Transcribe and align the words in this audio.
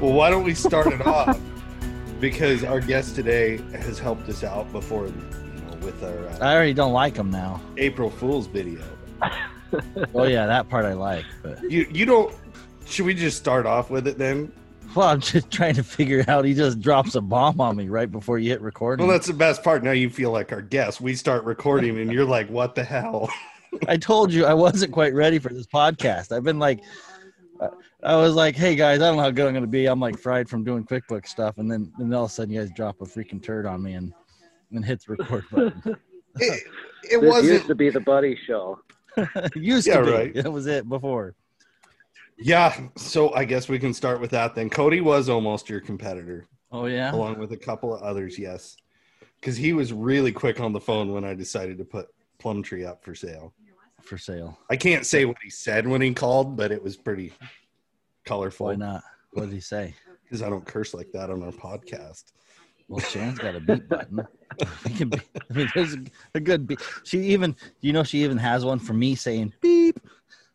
Well, 0.00 0.12
why 0.12 0.30
don't 0.30 0.44
we 0.44 0.54
start 0.54 0.92
it 0.92 1.06
off? 1.06 1.38
Because 2.20 2.64
our 2.64 2.80
guest 2.80 3.14
today 3.14 3.58
has 3.72 3.98
helped 3.98 4.28
us 4.28 4.42
out 4.42 4.70
before, 4.72 5.06
you 5.06 5.12
know, 5.12 5.76
with 5.82 6.02
our 6.02 6.26
uh, 6.28 6.38
I 6.40 6.54
already 6.54 6.72
don't 6.74 6.92
like 6.92 7.16
him 7.16 7.30
now. 7.30 7.60
April 7.76 8.10
Fool's 8.10 8.46
video. 8.46 8.82
Oh 10.14 10.24
yeah, 10.24 10.46
that 10.46 10.68
part 10.68 10.84
I 10.84 10.94
like, 10.94 11.24
but 11.44 11.62
You 11.70 11.86
you 11.92 12.04
don't. 12.04 12.34
Should 12.86 13.06
we 13.06 13.14
just 13.14 13.36
start 13.36 13.66
off 13.66 13.88
with 13.88 14.08
it 14.08 14.18
then? 14.18 14.50
well, 14.96 15.06
I'm 15.06 15.20
just 15.20 15.48
trying 15.52 15.74
to 15.76 15.84
figure 15.84 16.24
out. 16.26 16.44
He 16.44 16.54
just 16.54 16.80
drops 16.80 17.14
a 17.14 17.20
bomb 17.20 17.60
on 17.60 17.76
me 17.76 17.88
right 17.88 18.10
before 18.10 18.40
you 18.40 18.50
hit 18.50 18.60
recording. 18.62 19.06
Well, 19.06 19.14
that's 19.14 19.28
the 19.28 19.32
best 19.32 19.62
part. 19.62 19.84
Now 19.84 19.92
you 19.92 20.10
feel 20.10 20.32
like 20.32 20.50
our 20.50 20.60
guest. 20.60 21.00
We 21.00 21.14
start 21.14 21.44
recording, 21.44 21.96
and 22.00 22.10
you're 22.12 22.24
like, 22.24 22.48
"What 22.50 22.74
the 22.74 22.82
hell?" 22.82 23.30
I 23.86 23.96
told 23.96 24.32
you 24.32 24.44
I 24.44 24.54
wasn't 24.54 24.90
quite 24.90 25.14
ready 25.14 25.38
for 25.38 25.50
this 25.50 25.68
podcast. 25.68 26.36
I've 26.36 26.42
been 26.42 26.58
like, 26.58 26.80
I 28.02 28.16
was 28.16 28.34
like, 28.34 28.56
hey 28.56 28.74
guys, 28.74 29.00
I 29.00 29.06
don't 29.08 29.16
know 29.16 29.22
how 29.22 29.30
good 29.30 29.46
I'm 29.46 29.52
going 29.52 29.64
to 29.64 29.68
be. 29.70 29.86
I'm 29.86 30.00
like 30.00 30.18
fried 30.18 30.48
from 30.48 30.64
doing 30.64 30.84
QuickBooks 30.84 31.28
stuff, 31.28 31.58
and 31.58 31.70
then 31.70 31.92
and 31.98 32.14
all 32.14 32.24
of 32.24 32.30
a 32.30 32.32
sudden 32.34 32.52
you 32.54 32.60
guys 32.60 32.70
drop 32.74 33.00
a 33.00 33.04
freaking 33.04 33.42
turd 33.42 33.66
on 33.66 33.82
me 33.82 33.94
and 33.94 34.12
and 34.72 34.84
hit 34.84 35.02
the 35.06 35.14
record 35.16 35.44
button. 35.50 35.96
It, 36.38 36.62
it 37.10 37.20
wasn't. 37.20 37.54
used 37.54 37.66
to 37.66 37.74
be 37.74 37.90
the 37.90 37.98
buddy 38.00 38.38
show. 38.46 38.78
Used 39.56 39.88
Yeah, 39.88 39.96
to 39.98 40.04
be. 40.04 40.10
right. 40.12 40.34
That 40.34 40.52
was 40.52 40.68
it 40.68 40.88
before. 40.88 41.34
Yeah. 42.38 42.74
So 42.96 43.34
I 43.34 43.44
guess 43.44 43.68
we 43.68 43.80
can 43.80 43.92
start 43.92 44.20
with 44.20 44.30
that 44.30 44.54
then. 44.54 44.70
Cody 44.70 45.00
was 45.00 45.28
almost 45.28 45.68
your 45.68 45.80
competitor, 45.80 46.46
Oh 46.70 46.86
yeah. 46.86 47.12
along 47.12 47.40
with 47.40 47.50
a 47.50 47.56
couple 47.56 47.92
of 47.92 48.00
others. 48.02 48.38
Yes, 48.38 48.76
because 49.40 49.56
he 49.56 49.72
was 49.72 49.92
really 49.92 50.30
quick 50.30 50.60
on 50.60 50.72
the 50.72 50.80
phone 50.80 51.12
when 51.12 51.24
I 51.24 51.34
decided 51.34 51.78
to 51.78 51.84
put 51.84 52.08
Plumtree 52.38 52.84
up 52.86 53.02
for 53.04 53.16
sale. 53.16 53.52
For 54.10 54.18
sale. 54.18 54.58
I 54.68 54.74
can't 54.74 55.06
say 55.06 55.24
what 55.24 55.36
he 55.40 55.50
said 55.50 55.86
when 55.86 56.02
he 56.02 56.12
called, 56.12 56.56
but 56.56 56.72
it 56.72 56.82
was 56.82 56.96
pretty 56.96 57.32
colorful. 58.24 58.66
Why 58.66 58.74
not? 58.74 59.04
What 59.34 59.44
did 59.44 59.52
he 59.52 59.60
say? 59.60 59.94
Because 60.24 60.42
I 60.42 60.50
don't 60.50 60.66
curse 60.66 60.94
like 60.94 61.12
that 61.12 61.30
on 61.30 61.44
our 61.44 61.52
podcast. 61.52 62.24
Well, 62.88 62.98
Shan's 62.98 63.38
got 63.38 63.54
a 63.54 63.60
beat 63.60 63.88
button. 63.88 64.26
It 64.84 64.96
can 64.96 65.10
be, 65.10 65.20
I 65.48 65.54
mean, 65.54 65.70
there's 65.76 65.94
a, 65.94 65.98
a 66.34 66.40
good 66.40 66.66
beat. 66.66 66.80
She 67.04 67.20
even, 67.20 67.54
you 67.82 67.92
know, 67.92 68.02
she 68.02 68.24
even 68.24 68.36
has 68.36 68.64
one 68.64 68.80
for 68.80 68.94
me 68.94 69.14
saying 69.14 69.52
beep, 69.60 70.00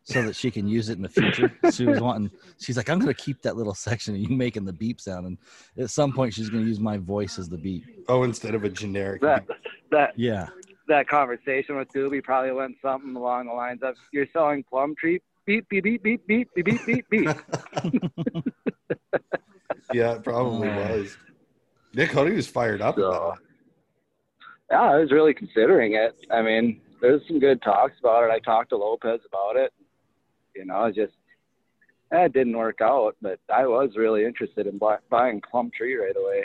so 0.04 0.22
that 0.22 0.36
she 0.36 0.50
can 0.50 0.68
use 0.68 0.90
it 0.90 0.98
in 0.98 1.02
the 1.02 1.08
future. 1.08 1.50
She 1.72 1.86
was 1.86 1.98
wanting. 1.98 2.30
She's 2.60 2.76
like, 2.76 2.90
I'm 2.90 2.98
going 2.98 3.12
to 3.12 3.20
keep 3.20 3.40
that 3.40 3.56
little 3.56 3.74
section 3.74 4.14
of 4.14 4.20
you 4.20 4.36
making 4.36 4.66
the 4.66 4.72
beep 4.74 5.00
sound, 5.00 5.26
and 5.26 5.38
at 5.78 5.88
some 5.88 6.12
point, 6.12 6.34
she's 6.34 6.50
going 6.50 6.62
to 6.62 6.68
use 6.68 6.78
my 6.78 6.98
voice 6.98 7.38
as 7.38 7.48
the 7.48 7.56
beep. 7.56 7.84
Oh, 8.06 8.22
instead 8.22 8.54
of 8.54 8.64
a 8.64 8.68
generic. 8.68 9.22
That 9.22 9.46
that 9.90 10.12
Yeah, 10.18 10.48
that 10.88 11.08
conversation 11.08 11.76
with 11.76 11.88
Doobie 11.92 12.22
probably 12.22 12.52
went 12.52 12.76
something 12.82 13.14
along 13.16 13.46
the 13.46 13.52
lines 13.52 13.82
of 13.82 13.94
"You're 14.12 14.26
selling 14.32 14.62
plum 14.64 14.94
tree." 14.98 15.20
Beep 15.46 15.68
beep 15.68 15.84
beep 15.84 16.02
beep 16.02 16.26
beep 16.26 16.48
beep 16.54 16.64
beep 16.64 16.86
beep 16.86 17.08
beep. 17.08 17.28
yeah, 19.92 20.14
it 20.14 20.24
probably 20.24 20.68
Oh. 20.68 20.76
was. 20.98 21.16
Yeah, 21.92 22.06
Cody 22.06 22.34
was 22.34 22.46
fired 22.48 22.80
up 22.82 22.96
So- 22.96 23.34
yeah, 24.70 24.80
I 24.80 24.96
was 24.98 25.12
really 25.12 25.32
considering 25.32 25.94
it. 25.94 26.16
I 26.30 26.42
mean, 26.42 26.80
there's 27.00 27.22
some 27.28 27.38
good 27.38 27.62
talks 27.62 27.98
about 28.00 28.24
it. 28.24 28.30
I 28.32 28.40
talked 28.40 28.70
to 28.70 28.76
Lopez 28.76 29.20
about 29.26 29.56
it. 29.56 29.72
You 30.56 30.64
know, 30.64 30.86
it 30.86 30.94
just 30.96 31.14
it 32.10 32.32
didn't 32.32 32.56
work 32.56 32.80
out, 32.80 33.16
but 33.22 33.38
I 33.52 33.66
was 33.66 33.96
really 33.96 34.24
interested 34.24 34.66
in 34.66 34.78
buy, 34.78 34.98
buying 35.10 35.40
plum 35.48 35.70
tree 35.76 35.94
right 35.96 36.16
away. 36.16 36.44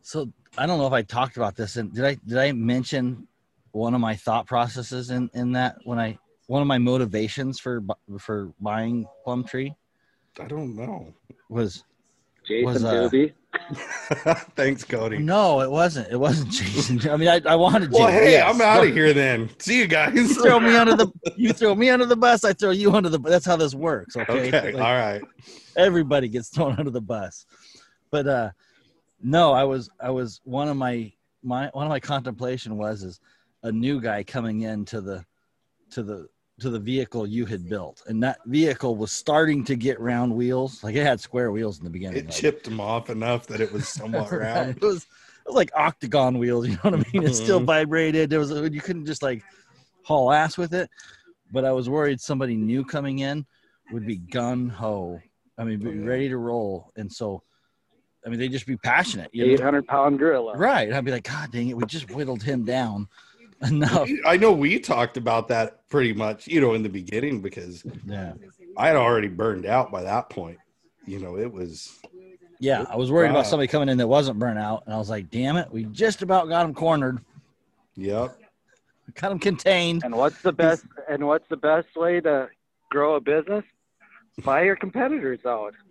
so 0.00 0.32
I 0.58 0.66
don't 0.66 0.78
know 0.78 0.86
if 0.86 0.92
I 0.92 1.02
talked 1.02 1.36
about 1.36 1.54
this, 1.56 1.76
and 1.76 1.92
did 1.94 2.04
I 2.04 2.14
did 2.26 2.38
I 2.38 2.50
mention 2.52 3.28
one 3.72 3.94
of 3.94 4.00
my 4.00 4.14
thought 4.16 4.46
processes 4.46 5.10
in 5.10 5.28
in 5.34 5.52
that 5.52 5.76
when 5.84 5.98
I 5.98 6.18
one 6.46 6.62
of 6.62 6.68
my 6.68 6.78
motivations 6.78 7.58
for 7.58 7.82
for 8.18 8.52
buying 8.60 9.06
Plum 9.24 9.44
Tree 9.44 9.74
I 10.40 10.44
don't 10.46 10.76
know. 10.76 11.12
was 11.48 11.84
Jason 12.46 12.64
Was, 12.64 12.84
uh, 12.84 12.92
Doobie. 13.08 13.32
Thanks, 14.56 14.82
Cody. 14.82 15.18
No, 15.18 15.60
it 15.60 15.70
wasn't. 15.70 16.10
It 16.10 16.16
wasn't 16.16 16.50
Jason. 16.50 17.08
I 17.08 17.16
mean, 17.16 17.28
I, 17.28 17.40
I 17.46 17.54
wanted. 17.54 17.92
Well, 17.92 18.08
Jason, 18.08 18.22
hey, 18.24 18.32
yes. 18.32 18.52
I'm 18.54 18.60
out 18.60 18.84
of 18.86 18.92
here 18.92 19.12
then. 19.12 19.50
See 19.58 19.78
you 19.78 19.86
guys. 19.86 20.14
You 20.14 20.26
throw 20.26 20.58
me 20.58 20.74
under 20.76 20.96
the. 20.96 21.12
You 21.36 21.52
throw 21.52 21.74
me 21.74 21.88
under 21.90 22.04
the 22.06 22.16
bus. 22.16 22.44
I 22.44 22.52
throw 22.52 22.70
you 22.70 22.92
under 22.92 23.08
the. 23.08 23.18
That's 23.18 23.44
how 23.46 23.56
this 23.56 23.74
works. 23.74 24.16
Okay. 24.16 24.48
Okay, 24.48 24.72
Like, 24.72 24.82
all 24.82 24.94
right. 24.94 25.22
everybody 25.76 26.28
gets 26.28 26.48
thrown 26.48 26.74
under 26.78 26.90
the 26.90 27.00
bus, 27.00 27.46
but 28.10 28.26
uh, 28.26 28.50
no, 29.22 29.52
I 29.52 29.64
was. 29.64 29.88
I 30.00 30.10
was 30.10 30.40
one 30.44 30.68
of 30.68 30.76
my 30.76 31.12
my 31.42 31.68
one 31.72 31.86
of 31.86 31.90
my 31.90 32.00
contemplation 32.00 32.76
was 32.76 33.02
is 33.02 33.20
a 33.62 33.72
new 33.72 34.00
guy 34.00 34.22
coming 34.22 34.62
into 34.62 35.00
the 35.00 35.24
to 35.90 36.02
the 36.02 36.28
to 36.60 36.70
the 36.70 36.78
vehicle 36.78 37.26
you 37.26 37.44
had 37.46 37.68
built, 37.68 38.02
and 38.06 38.22
that 38.22 38.38
vehicle 38.46 38.96
was 38.96 39.10
starting 39.10 39.64
to 39.64 39.74
get 39.74 39.98
round 40.00 40.34
wheels. 40.34 40.82
Like 40.84 40.94
it 40.94 41.02
had 41.04 41.20
square 41.20 41.50
wheels 41.50 41.78
in 41.78 41.84
the 41.84 41.90
beginning. 41.90 42.18
It 42.18 42.26
like- 42.26 42.34
chipped 42.34 42.64
them 42.64 42.80
off 42.80 43.10
enough 43.10 43.46
that 43.48 43.60
it 43.60 43.72
was 43.72 43.88
somewhat 44.00 44.30
round. 44.32 44.70
it 44.76 44.82
was 44.82 44.98
it 45.04 45.48
was 45.48 45.54
like 45.56 45.70
octagon 45.74 46.38
wheels, 46.38 46.66
you 46.68 46.74
know 46.74 46.80
what 46.82 46.94
I 46.94 47.04
mean? 47.12 47.24
It 47.24 47.34
still 47.34 47.60
Mhm. 47.60 47.64
vibrated. 47.66 48.30
There 48.30 48.38
was 48.38 48.50
you 48.50 48.80
couldn't 48.80 49.06
just 49.06 49.22
like 49.22 49.42
haul 50.04 50.32
ass 50.32 50.56
with 50.56 50.72
it. 50.74 50.88
But 51.50 51.64
I 51.64 51.72
was 51.72 51.88
worried 51.90 52.20
somebody 52.20 52.56
new 52.56 52.84
coming 52.84 53.18
in 53.18 53.44
would 53.92 54.06
be 54.06 54.16
gun 54.16 54.68
ho. 54.68 55.20
I 55.58 55.64
mean, 55.64 55.80
be 55.80 55.88
Oh, 55.88 55.92
yeah. 55.92 56.06
ready 56.06 56.28
to 56.30 56.38
roll. 56.38 56.90
And 56.96 57.12
so, 57.12 57.42
I 58.24 58.30
mean, 58.30 58.38
they'd 58.38 58.50
just 58.52 58.66
be 58.66 58.76
passionate. 58.78 59.28
You 59.34 59.44
Eight 59.44 59.58
know? 59.58 59.64
hundred 59.66 59.86
pound 59.86 60.18
gorilla. 60.18 60.56
Right. 60.56 60.90
I'd 60.92 61.04
be 61.04 61.10
like, 61.10 61.24
God 61.24 61.50
dang 61.52 61.68
it, 61.68 61.76
we 61.76 61.84
just 61.86 62.10
whittled 62.10 62.42
him 62.42 62.64
down 62.64 63.06
enough. 63.62 64.08
I 64.26 64.36
know 64.36 64.52
we 64.52 64.78
talked 64.78 65.16
about 65.16 65.48
that 65.48 65.88
pretty 65.88 66.12
much, 66.12 66.46
you 66.46 66.60
know, 66.60 66.74
in 66.74 66.82
the 66.82 66.88
beginning 66.88 67.40
because 67.40 67.84
Yeah. 68.06 68.34
I 68.76 68.88
had 68.88 68.96
already 68.96 69.28
burned 69.28 69.66
out 69.66 69.90
by 69.92 70.02
that 70.02 70.30
point. 70.30 70.58
You 71.06 71.18
know, 71.20 71.36
it 71.36 71.52
was 71.52 72.00
Yeah. 72.58 72.84
I 72.88 72.96
was 72.96 73.10
worried 73.10 73.28
Wow. 73.32 73.36
about 73.40 73.46
somebody 73.46 73.68
coming 73.68 73.88
in 73.88 73.98
that 73.98 74.06
wasn't 74.08 74.38
burnt 74.38 74.58
out. 74.58 74.84
And 74.86 74.94
I 74.94 74.98
was 74.98 75.10
like, 75.10 75.30
damn 75.30 75.56
it, 75.56 75.70
we 75.70 75.84
just 75.84 76.22
about 76.22 76.48
got 76.48 76.64
him 76.64 76.74
cornered. 76.74 77.20
yep. 77.96 78.38
Got 79.20 79.32
him 79.32 79.38
contained. 79.40 80.04
And 80.04 80.14
what's 80.14 80.40
the 80.42 80.52
best? 80.52 80.84
And 81.10 81.26
what's 81.26 81.46
the 81.48 81.56
best 81.56 81.88
way 81.96 82.20
to 82.20 82.48
grow 82.90 83.16
a 83.16 83.20
business? 83.20 83.64
Buy 84.44 84.62
your 84.62 84.76
competitors 84.76 85.40
out. 85.44 85.74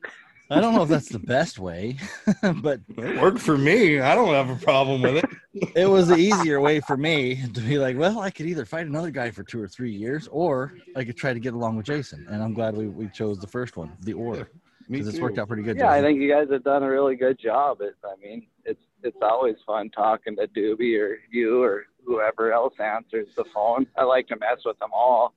I 0.52 0.60
don't 0.60 0.76
know 0.76 0.84
if 0.84 0.90
that's 0.90 1.08
the 1.08 1.20
best 1.20 1.60
way, 1.60 1.96
but 2.62 2.82
It 2.98 3.22
worked 3.22 3.40
for 3.40 3.58
me. 3.58 4.02
I 4.02 4.14
don't 4.16 4.34
have 4.34 4.50
a 4.50 4.62
problem 4.62 5.02
with 5.02 5.24
it. 5.24 5.72
it 5.76 5.90
was 5.90 6.10
the 6.10 6.18
easier 6.18 6.60
way 6.60 6.82
for 6.82 6.98
me 6.98 7.42
to 7.54 7.62
be 7.62 7.80
like, 7.80 7.98
well, 7.98 8.20
I 8.20 8.32
could 8.32 8.48
either 8.48 8.66
fight 8.66 8.86
another 8.86 9.12
guy 9.12 9.32
for 9.32 9.44
two 9.44 9.62
or 9.62 9.68
three 9.70 9.92
years, 9.92 10.28
or 10.30 10.74
I 10.94 11.06
could 11.06 11.16
try 11.16 11.34
to 11.34 11.40
get 11.40 11.54
along 11.54 11.78
with 11.78 11.86
Jason. 11.86 12.28
And 12.30 12.44
I'm 12.44 12.54
glad 12.54 12.76
we, 12.76 12.88
we 12.88 13.08
chose 13.08 13.40
the 13.40 13.48
first 13.48 13.78
one, 13.78 13.94
the 14.02 14.12
or, 14.12 14.36
Me 14.36 14.46
because 14.90 15.08
it's 15.08 15.20
worked 15.20 15.40
out 15.40 15.48
pretty 15.48 15.64
good. 15.64 15.78
Yeah, 15.78 15.90
I 15.90 16.02
think 16.02 16.20
you 16.20 16.30
guys 16.30 16.48
have 16.52 16.66
done 16.66 16.84
a 16.84 16.90
really 16.90 17.16
good 17.16 17.40
job. 17.40 17.80
It, 17.80 17.96
I 18.04 18.16
mean, 18.22 18.46
it's 18.66 18.82
it's 19.04 19.18
always 19.22 19.56
fun 19.66 19.90
talking 19.90 20.36
to 20.36 20.48
Doobie 20.48 21.00
or 21.00 21.20
you 21.32 21.64
or 21.64 21.86
whoever 22.06 22.52
else 22.52 22.74
answers 22.78 23.28
the 23.38 23.46
phone. 23.54 23.88
I 23.98 24.04
like 24.04 24.28
to 24.28 24.36
mess 24.36 24.60
with 24.66 24.78
them 24.80 24.90
all. 24.94 25.34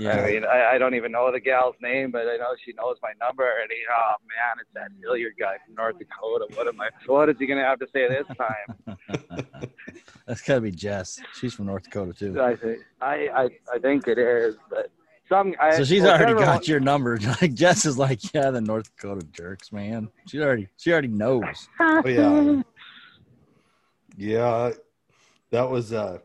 I 0.00 0.26
mean, 0.26 0.44
I, 0.44 0.72
I 0.74 0.78
don't 0.78 0.94
even 0.94 1.12
know 1.12 1.30
the 1.30 1.38
gal's 1.40 1.74
name, 1.80 2.10
but 2.10 2.22
I 2.22 2.36
know 2.36 2.54
she 2.64 2.72
knows 2.72 2.96
my 3.02 3.12
number 3.20 3.44
already. 3.44 3.74
Oh 3.94 4.12
man, 4.26 4.56
it's 4.60 4.70
that 4.74 4.88
Hilliard 5.00 5.34
guy 5.38 5.56
from 5.64 5.74
North 5.74 5.98
Dakota. 5.98 6.46
What 6.56 6.66
am 6.66 6.80
I? 6.80 6.88
What 7.06 7.28
is 7.28 7.36
he 7.38 7.46
gonna 7.46 7.64
have 7.64 7.78
to 7.80 7.86
say 7.92 8.08
this 8.08 8.26
time? 8.36 8.96
That's 10.26 10.40
got 10.42 10.54
to 10.56 10.60
be 10.60 10.70
Jess. 10.70 11.20
She's 11.38 11.52
from 11.54 11.66
North 11.66 11.82
Dakota 11.84 12.12
too. 12.14 12.40
I 12.40 12.56
think 12.56 12.78
I, 13.00 13.14
I 13.34 13.48
I 13.74 13.78
think 13.80 14.08
it 14.08 14.18
is, 14.18 14.56
but 14.70 14.90
some. 15.28 15.54
I, 15.60 15.76
So 15.76 15.84
she's 15.84 16.02
well, 16.02 16.10
already 16.12 16.32
everyone- 16.32 16.44
got 16.46 16.68
your 16.68 16.80
number. 16.80 17.18
Like 17.42 17.54
Jess 17.54 17.84
is 17.84 17.98
like, 17.98 18.32
yeah, 18.34 18.50
the 18.50 18.60
North 18.60 18.90
Dakota 18.96 19.26
jerks, 19.32 19.72
man. 19.72 20.08
She 20.26 20.40
already 20.40 20.68
she 20.78 20.92
already 20.92 21.08
knows. 21.08 21.68
Oh, 21.80 22.02
yeah. 22.08 22.62
Yeah. 24.16 24.72
That 25.50 25.68
was 25.70 25.92
uh 25.92 26.18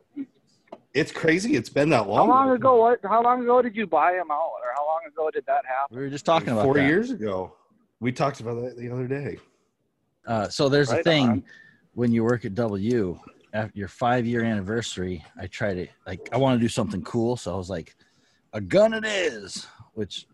it's 0.97 1.12
crazy 1.12 1.56
it's 1.56 1.70
been 1.70 1.90
that 1.90 2.08
long. 2.08 2.17
How 2.17 2.34
long. 2.34 2.47
long 2.47 2.55
ago? 2.55 2.76
What? 2.82 2.99
How 3.03 3.22
long 3.22 3.44
ago 3.44 3.61
did 3.61 3.76
you 3.76 3.85
buy 3.85 4.14
him 4.14 4.32
out, 4.32 4.52
or 4.64 4.73
how 4.76 4.85
long 4.85 5.02
ago 5.08 5.29
did 5.32 5.46
that 5.46 5.64
happen? 5.66 5.96
We 5.96 6.02
were 6.02 6.09
just 6.09 6.26
talking 6.26 6.49
about 6.49 6.64
four 6.64 6.73
that. 6.76 6.88
years 6.88 7.11
ago. 7.11 7.53
We 7.99 8.11
talked 8.11 8.40
about 8.40 8.61
that 8.61 8.78
the 8.78 8.90
other 8.90 9.08
day. 9.08 9.38
Uh, 10.26 10.49
so 10.49 10.70
there's 10.70 10.91
a 10.91 11.02
thing 11.03 11.29
on. 11.29 11.44
when 11.94 12.11
you 12.11 12.23
work 12.23 12.46
at 12.46 12.53
W, 12.55 13.20
after 13.53 13.78
your 13.78 13.88
five 13.88 14.26
year 14.26 14.44
anniversary, 14.44 15.23
I 15.40 15.47
try 15.47 15.73
to 15.73 15.88
like 16.05 16.28
I 16.32 16.38
want 16.38 16.59
to 16.59 16.61
do 16.61 16.70
something 16.70 17.02
cool. 17.03 17.38
So 17.38 17.53
I 17.53 17.58
was 17.58 17.70
like, 17.70 17.96
a 18.53 18.61
gun 18.61 18.93
it 18.93 19.05
is, 19.05 19.67
which 19.93 20.26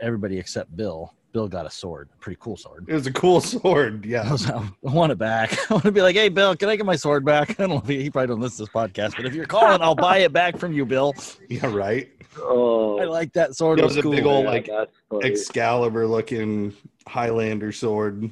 everybody 0.00 0.38
except 0.38 0.74
Bill. 0.74 1.12
Bill 1.32 1.48
got 1.48 1.64
a 1.66 1.70
sword, 1.70 2.08
a 2.12 2.16
pretty 2.18 2.38
cool 2.40 2.56
sword. 2.56 2.84
It 2.88 2.94
was 2.94 3.06
a 3.06 3.12
cool 3.12 3.40
sword. 3.54 4.02
I, 4.04 4.08
Yeah. 4.08 4.30
was, 4.32 4.48
I 4.50 4.68
want 4.82 5.12
it 5.12 5.18
back. 5.18 5.52
I 5.70 5.74
want 5.74 5.84
to 5.84 5.92
be 5.92 6.02
like, 6.02 6.14
hey, 6.16 6.28
Bill, 6.28 6.54
can 6.56 6.68
I 6.68 6.76
get 6.76 6.84
my 6.86 6.96
sword 6.96 7.24
back? 7.24 7.50
I 7.58 7.66
don't 7.66 7.70
know 7.70 7.76
if 7.78 7.88
he, 7.88 8.02
he 8.02 8.10
probably 8.10 8.28
don't 8.28 8.40
listen 8.40 8.64
to 8.66 8.70
this 8.72 8.74
podcast, 8.74 9.16
but 9.16 9.24
if 9.26 9.34
you're 9.34 9.46
calling, 9.46 9.80
I'll 9.80 9.94
buy 9.94 10.18
it 10.18 10.32
back 10.32 10.58
from 10.58 10.72
you, 10.72 10.84
Bill. 10.84 11.14
Yeah, 11.48 11.72
right. 11.74 12.10
Oh, 12.38 12.98
I 12.98 13.04
like 13.04 13.32
that 13.34 13.54
sword. 13.56 13.78
It 13.78 13.82
It 13.82 13.84
was 13.86 13.96
was 13.96 13.98
a 13.98 14.02
cool. 14.02 14.12
big 14.12 14.26
old, 14.26 14.44
yeah, 14.44 14.50
like. 14.50 15.24
Excalibur 15.24 16.06
looking 16.06 16.74
Highlander 17.06 17.72
sword. 17.72 18.30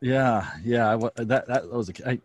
Yeah, 0.00 0.48
yeah. 0.64 0.94
I, 1.16 1.24
that 1.24 1.46
that 1.48 1.70
was 1.70 1.88
a. 1.90 2.08
I, 2.10 2.20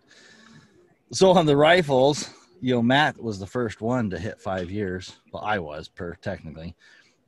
so 1.11 1.31
on 1.31 1.45
the 1.45 1.55
rifles, 1.55 2.29
you 2.61 2.73
know, 2.73 2.81
Matt 2.81 3.21
was 3.21 3.39
the 3.39 3.45
first 3.45 3.81
one 3.81 4.09
to 4.09 4.17
hit 4.19 4.39
five 4.41 4.71
years. 4.71 5.15
Well, 5.31 5.43
I 5.43 5.59
was 5.59 5.87
per 5.87 6.15
technically, 6.15 6.75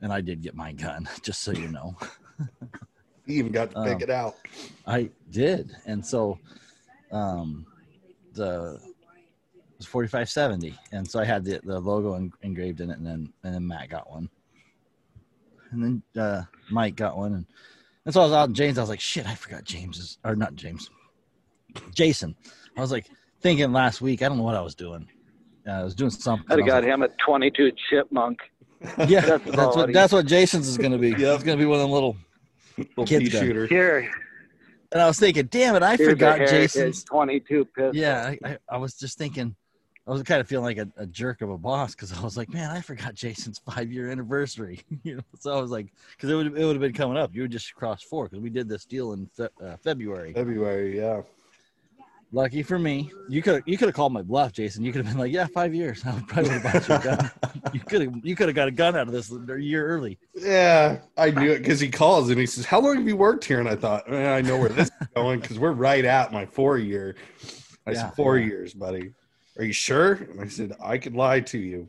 and 0.01 0.11
I 0.11 0.21
did 0.21 0.41
get 0.41 0.55
my 0.55 0.71
gun, 0.71 1.07
just 1.21 1.41
so 1.41 1.51
you 1.51 1.67
know. 1.67 1.95
He 3.25 3.33
even 3.35 3.51
got 3.51 3.71
to 3.71 3.83
pick 3.83 3.95
Um, 3.95 4.01
it 4.01 4.09
out. 4.09 4.35
I 4.85 5.09
did, 5.31 5.75
and 5.85 6.05
so 6.05 6.37
um, 7.11 7.65
the 8.33 8.79
it 8.83 9.77
was 9.79 9.87
forty 9.87 10.07
five 10.07 10.29
seventy, 10.29 10.77
and 10.91 11.09
so 11.09 11.19
I 11.19 11.25
had 11.25 11.43
the, 11.43 11.59
the 11.63 11.79
logo 11.79 12.13
en- 12.15 12.31
engraved 12.43 12.81
in 12.81 12.89
it, 12.91 12.97
and 12.97 13.05
then 13.05 13.33
and 13.43 13.55
then 13.55 13.65
Matt 13.67 13.89
got 13.89 14.09
one, 14.11 14.29
and 15.71 15.83
then 16.15 16.23
uh, 16.23 16.43
Mike 16.69 16.95
got 16.95 17.17
one, 17.17 17.33
and 17.33 17.45
and 18.05 18.13
so 18.13 18.21
I 18.21 18.25
was 18.25 18.33
out 18.33 18.49
in 18.49 18.53
James. 18.53 18.77
I 18.77 18.81
was 18.81 18.89
like, 18.91 18.99
shit, 18.99 19.27
I 19.27 19.33
forgot 19.33 19.63
James's 19.63 20.19
or 20.23 20.35
not 20.35 20.53
James, 20.55 20.89
Jason. 21.95 22.35
I 22.77 22.81
was 22.81 22.91
like 22.91 23.07
thinking 23.41 23.71
last 23.71 24.01
week. 24.01 24.21
I 24.21 24.27
don't 24.27 24.37
know 24.37 24.43
what 24.43 24.55
I 24.55 24.61
was 24.61 24.75
doing. 24.75 25.07
Uh, 25.67 25.71
I 25.71 25.83
was 25.83 25.95
doing 25.95 26.11
something. 26.11 26.45
I'd 26.51 26.59
have 26.59 26.69
I 26.69 26.75
was 26.75 26.83
got 26.83 26.93
him 26.93 27.01
a 27.01 27.07
22 27.25 27.71
chipmunk. 27.89 28.37
Like, 28.81 28.97
yeah, 29.09 29.21
That's 29.21 29.43
that's, 29.45 29.75
what 29.75 29.93
that's 29.93 30.13
what 30.13 30.25
Jason's 30.25 30.67
is 30.67 30.77
going 30.77 30.91
to 30.91 30.97
be. 30.97 31.09
yeah, 31.09 31.33
It's 31.33 31.43
going 31.43 31.57
to 31.57 31.61
be 31.61 31.65
one 31.65 31.77
of 31.79 31.83
them 31.83 31.91
little. 31.91 32.15
Little 32.77 33.05
Kid 33.05 33.31
shooters. 33.31 33.69
Here, 33.69 34.11
And 34.91 35.01
I 35.01 35.07
was 35.07 35.17
thinking, 35.17 35.45
damn 35.45 35.75
it, 35.75 35.83
I 35.83 35.95
here's 35.95 36.09
forgot 36.09 36.39
Jason's 36.39 37.03
22 37.05 37.65
pistol. 37.65 37.95
Yeah, 37.95 38.33
I, 38.43 38.49
I, 38.49 38.57
I 38.69 38.77
was 38.77 38.95
just 38.95 39.17
thinking, 39.17 39.55
I 40.05 40.11
was 40.11 40.21
kind 40.23 40.41
of 40.41 40.47
feeling 40.47 40.65
like 40.65 40.77
a, 40.77 41.01
a 41.01 41.05
jerk 41.05 41.41
of 41.41 41.49
a 41.49 41.57
boss 41.57 41.95
because 41.95 42.11
I 42.11 42.21
was 42.21 42.35
like, 42.35 42.53
man, 42.53 42.69
I 42.69 42.81
forgot 42.81 43.15
Jason's 43.15 43.59
five 43.59 43.91
year 43.91 44.11
anniversary. 44.11 44.81
you 45.03 45.15
know, 45.15 45.21
so 45.39 45.57
I 45.57 45.61
was 45.61 45.71
like, 45.71 45.87
because 46.11 46.29
it 46.29 46.35
would 46.35 46.47
it 46.47 46.65
would 46.65 46.75
have 46.75 46.81
been 46.81 46.93
coming 46.93 47.15
up. 47.17 47.33
You 47.33 47.43
would 47.43 47.51
just 47.51 47.73
cross 47.75 48.03
four 48.03 48.25
because 48.25 48.39
we 48.39 48.49
did 48.49 48.67
this 48.67 48.85
deal 48.85 49.13
in 49.13 49.27
fe- 49.27 49.47
uh, 49.63 49.77
February. 49.77 50.33
February, 50.33 50.97
yeah. 50.97 51.21
Lucky 52.35 52.63
for 52.63 52.77
me, 52.77 53.09
you 53.29 53.41
could 53.41 53.63
you 53.65 53.77
could 53.77 53.87
have 53.87 53.95
called 53.95 54.11
my 54.11 54.21
bluff, 54.21 54.51
Jason. 54.51 54.83
You 54.83 54.91
could 54.91 55.05
have 55.05 55.13
been 55.13 55.17
like, 55.21 55.31
yeah, 55.31 55.47
five 55.47 55.73
years. 55.73 56.03
I 56.05 56.15
would 56.15 56.27
probably 56.27 56.49
have 56.49 56.63
bought 56.63 56.89
you 56.89 56.95
a 56.95 56.99
gun. 56.99 57.31
you 57.73 57.79
could 57.79 58.01
have 58.01 58.25
you 58.25 58.35
could 58.35 58.49
have 58.49 58.55
got 58.57 58.67
a 58.67 58.71
gun 58.71 58.93
out 58.93 59.07
of 59.07 59.13
this 59.13 59.31
a 59.31 59.61
year 59.61 59.87
early. 59.87 60.19
Yeah, 60.33 60.97
I 61.15 61.31
knew 61.31 61.53
it 61.53 61.59
because 61.59 61.79
he 61.79 61.89
calls 61.89 62.29
and 62.29 62.37
he 62.37 62.45
says, 62.45 62.65
"How 62.65 62.81
long 62.81 62.97
have 62.97 63.07
you 63.07 63.15
worked 63.15 63.45
here?" 63.45 63.61
And 63.61 63.69
I 63.69 63.77
thought, 63.77 64.11
eh, 64.11 64.35
I 64.35 64.41
know 64.41 64.57
where 64.57 64.67
this 64.67 64.89
is 64.89 65.07
going 65.15 65.39
because 65.39 65.59
we're 65.59 65.71
right 65.71 66.03
at 66.03 66.33
my 66.33 66.45
four 66.45 66.77
year. 66.77 67.15
I 67.87 67.91
Yeah, 67.91 68.07
said, 68.07 68.15
four 68.17 68.37
years, 68.37 68.73
buddy. 68.73 69.13
Are 69.57 69.63
you 69.63 69.71
sure?" 69.71 70.15
And 70.15 70.41
I 70.41 70.49
said, 70.49 70.73
"I 70.83 70.97
could 70.97 71.15
lie 71.15 71.39
to 71.39 71.57
you, 71.57 71.87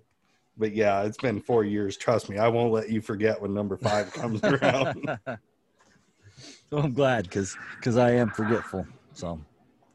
but 0.57 0.77
yeah, 0.77 1.03
it's 1.03 1.19
been 1.19 1.41
four 1.41 1.65
years. 1.65 1.97
Trust 1.97 2.29
me, 2.29 2.39
I 2.39 2.47
won't 2.47 2.73
let 2.73 2.89
you 2.89 3.01
forget 3.01 3.43
when 3.43 3.53
number 3.53 3.77
five 3.77 4.13
comes 4.13 4.45
around." 4.45 5.11
so 6.71 6.79
I'm 6.79 6.93
glad 6.93 7.25
because 7.25 7.57
because 7.81 7.97
I 7.97 8.13
am 8.13 8.31
forgetful. 8.31 8.87
So, 9.13 9.41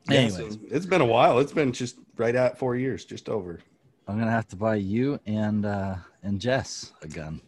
Yeah, 0.10 0.28
so 0.28 0.36
anyways, 0.36 0.60
it's 0.70 0.86
been 0.86 1.02
a 1.02 1.06
while. 1.06 1.40
It's 1.40 1.52
been 1.54 1.72
just 1.72 1.98
right 2.18 2.36
at 2.36 2.58
four 2.58 2.76
years, 2.76 3.06
just 3.06 3.30
over. 3.30 3.60
I'm 4.08 4.18
gonna 4.18 4.32
have 4.32 4.48
to 4.50 4.56
buy 4.56 4.76
you 4.76 5.20
and 5.26 5.66
uh 5.66 5.96
and 6.24 6.40
Jess 6.40 6.94
a 7.02 7.08
gun. 7.08 7.42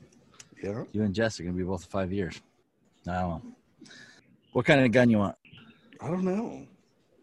Yeah. 0.62 0.84
You 0.92 1.04
and 1.04 1.14
Jess 1.14 1.40
are 1.40 1.44
gonna 1.44 1.58
be 1.58 1.64
both 1.64 1.86
five 1.86 2.12
years. 2.12 2.40
I 3.08 3.22
don't 3.22 3.30
know. 3.30 3.42
What 4.54 4.66
kind 4.66 4.86
of 4.86 4.92
gun 4.92 5.10
you 5.10 5.18
want? 5.18 5.36
I 6.00 6.08
don't 6.08 6.24
know. 6.24 6.66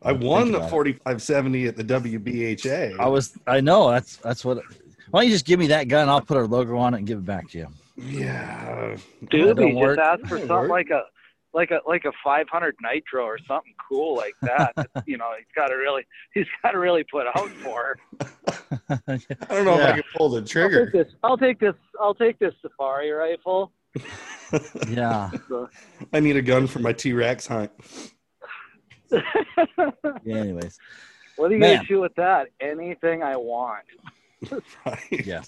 I 0.03 0.13
won 0.13 0.51
the 0.51 0.59
about 0.59 0.69
it. 0.69 0.71
4570 0.71 1.67
at 1.67 1.77
the 1.77 1.85
WBHA. 1.85 2.99
I 2.99 3.07
was 3.07 3.37
I 3.47 3.61
know 3.61 3.91
that's 3.91 4.17
that's 4.17 4.45
what 4.45 4.63
why 5.11 5.21
don't 5.21 5.29
you 5.29 5.35
just 5.35 5.47
give 5.47 5.59
me 5.59 5.69
that 5.69 5.89
gun? 5.89 6.09
I'll 6.09 6.21
put 6.21 6.37
our 6.37 6.47
logo 6.47 6.77
on 6.77 6.95
it 6.95 6.99
and 6.99 7.07
give 7.07 7.19
it 7.19 7.25
back 7.27 7.51
to 7.51 7.59
you. 7.59 7.69
yeah. 7.97 8.97
That 9.23 9.31
don't 9.31 9.75
work. 9.75 9.99
just 9.99 10.23
ask 10.23 10.29
for 10.29 10.39
something 10.39 10.69
like 10.69 10.91
a 10.91 11.05
like 11.53 11.71
a 11.71 11.81
like 11.87 12.05
a 12.05 12.13
500 12.23 12.77
nitro 12.83 13.25
or 13.25 13.39
something 13.47 13.75
cool 13.89 14.17
like 14.17 14.35
that. 14.43 14.73
you 15.07 15.17
know, 15.19 15.31
he's 15.37 15.47
got 15.55 15.69
to 15.69 15.75
really 15.75 16.07
he's 16.35 16.47
got 16.63 16.73
to 16.73 16.79
really 16.79 17.05
put 17.05 17.27
out 17.27 17.51
for. 17.51 17.97
I 18.89 19.19
don't 19.49 19.65
know 19.65 19.79
if 19.79 19.87
I 19.87 19.93
can 19.93 20.03
pull 20.17 20.29
the 20.29 20.43
trigger. 20.43 20.81
I'll 20.83 20.87
take 20.87 20.93
trigger. 20.93 21.05
this. 21.05 21.15
I'll 21.23 21.37
take 21.39 21.59
this. 21.61 21.75
I'll 22.01 22.15
take 22.15 22.39
this 22.39 22.55
safari 22.63 23.11
rifle. 23.11 23.73
yeah. 24.89 25.31
So- 25.49 25.69
I 26.13 26.21
need 26.21 26.37
a 26.37 26.43
gun 26.43 26.67
for 26.67 26.79
my 26.79 26.93
T 26.93 27.13
Rex 27.13 27.47
hunt. 27.47 27.71
Yeah. 29.11 29.21
Anyways. 30.37 30.79
what 31.37 31.51
are 31.51 31.55
you 31.55 31.61
Man. 31.61 31.77
gonna 31.77 31.87
shoot 31.87 32.01
with 32.01 32.15
that? 32.15 32.49
Anything 32.61 33.23
I 33.23 33.37
want. 33.37 33.85
Right. 34.87 35.27
Yeah. 35.27 35.43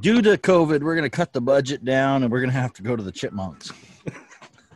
Due 0.00 0.22
to 0.22 0.36
COVID, 0.36 0.82
we're 0.82 0.94
gonna 0.96 1.10
cut 1.10 1.32
the 1.32 1.40
budget 1.40 1.84
down 1.84 2.22
and 2.22 2.30
we're 2.32 2.40
gonna 2.40 2.52
have 2.52 2.72
to 2.74 2.82
go 2.82 2.96
to 2.96 3.02
the 3.02 3.12
chipmunks. 3.12 3.72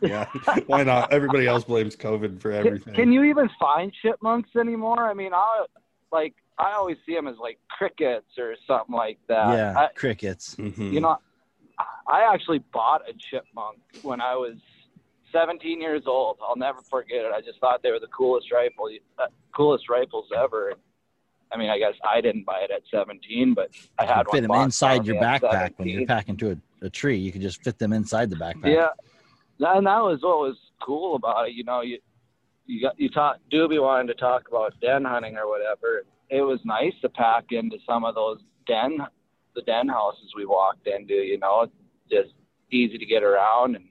Yeah. 0.01 0.25
Why 0.65 0.83
not? 0.83 1.13
Everybody 1.13 1.45
else 1.45 1.63
blames 1.63 1.95
COVID 1.95 2.41
for 2.41 2.51
everything. 2.51 2.95
can 2.95 3.11
you 3.11 3.23
even 3.23 3.47
find 3.59 3.93
chipmunks 4.01 4.49
anymore? 4.59 5.07
I 5.07 5.13
mean, 5.13 5.31
I 5.31 5.65
like 6.11 6.33
I 6.57 6.71
always 6.73 6.97
see 7.05 7.13
them 7.13 7.27
as 7.27 7.35
like 7.39 7.59
crickets 7.69 8.25
or 8.39 8.55
something 8.65 8.95
like 8.95 9.19
that. 9.27 9.55
yeah. 9.55 9.79
I, 9.79 9.87
crickets. 9.95 10.55
Mhm. 10.55 10.91
you 10.91 11.01
know, 11.01 11.17
I 12.07 12.33
actually 12.33 12.63
bought 12.73 13.01
a 13.07 13.13
chipmunk 13.29 13.77
when 14.01 14.21
I 14.21 14.35
was 14.35 14.55
17 15.31 15.79
years 15.79 16.03
old. 16.07 16.37
I'll 16.41 16.55
never 16.55 16.79
forget 16.89 17.23
it. 17.23 17.31
I 17.31 17.41
just 17.41 17.59
thought 17.59 17.83
they 17.83 17.91
were 17.91 17.99
the 17.99 18.07
coolest 18.07 18.51
rifle, 18.51 18.89
uh, 19.19 19.27
coolest 19.55 19.87
rifles 19.87 20.25
ever. 20.35 20.73
I 21.53 21.57
mean, 21.57 21.69
I 21.69 21.77
guess 21.77 21.93
I 22.09 22.21
didn't 22.21 22.45
buy 22.45 22.59
it 22.59 22.71
at 22.71 22.81
17, 22.89 23.53
but 23.53 23.71
I 23.99 24.05
had 24.05 24.25
fit 24.31 24.41
them 24.41 24.51
inside 24.51 25.05
your 25.05 25.17
backpack 25.17 25.73
when 25.77 25.89
you're 25.89 26.05
packing 26.05 26.37
to 26.37 26.51
a, 26.51 26.85
a 26.85 26.89
tree. 26.89 27.17
You 27.17 27.31
could 27.31 27.41
just 27.41 27.63
fit 27.63 27.77
them 27.77 27.93
inside 27.93 28.29
the 28.29 28.37
backpack. 28.37 28.73
Yeah, 28.73 28.89
and 29.59 29.85
that 29.85 29.99
was 29.99 30.19
what 30.21 30.39
was 30.39 30.55
cool 30.81 31.15
about 31.15 31.49
it. 31.49 31.53
You 31.53 31.63
know, 31.63 31.81
you 31.81 31.99
you 32.65 32.81
got 32.81 32.99
you 32.99 33.09
talk 33.09 33.37
Doobie 33.51 33.81
wanted 33.81 34.07
to 34.07 34.19
talk 34.19 34.47
about 34.47 34.73
den 34.81 35.03
hunting 35.03 35.37
or 35.37 35.47
whatever. 35.47 36.03
It 36.29 36.41
was 36.41 36.59
nice 36.63 36.93
to 37.01 37.09
pack 37.09 37.45
into 37.51 37.77
some 37.85 38.05
of 38.05 38.15
those 38.15 38.39
den 38.67 38.99
the 39.55 39.61
den 39.63 39.89
houses 39.89 40.31
we 40.35 40.45
walked 40.45 40.87
into. 40.87 41.15
You 41.15 41.37
know, 41.39 41.67
just 42.09 42.33
easy 42.71 42.97
to 42.97 43.05
get 43.05 43.23
around. 43.23 43.75
And 43.75 43.85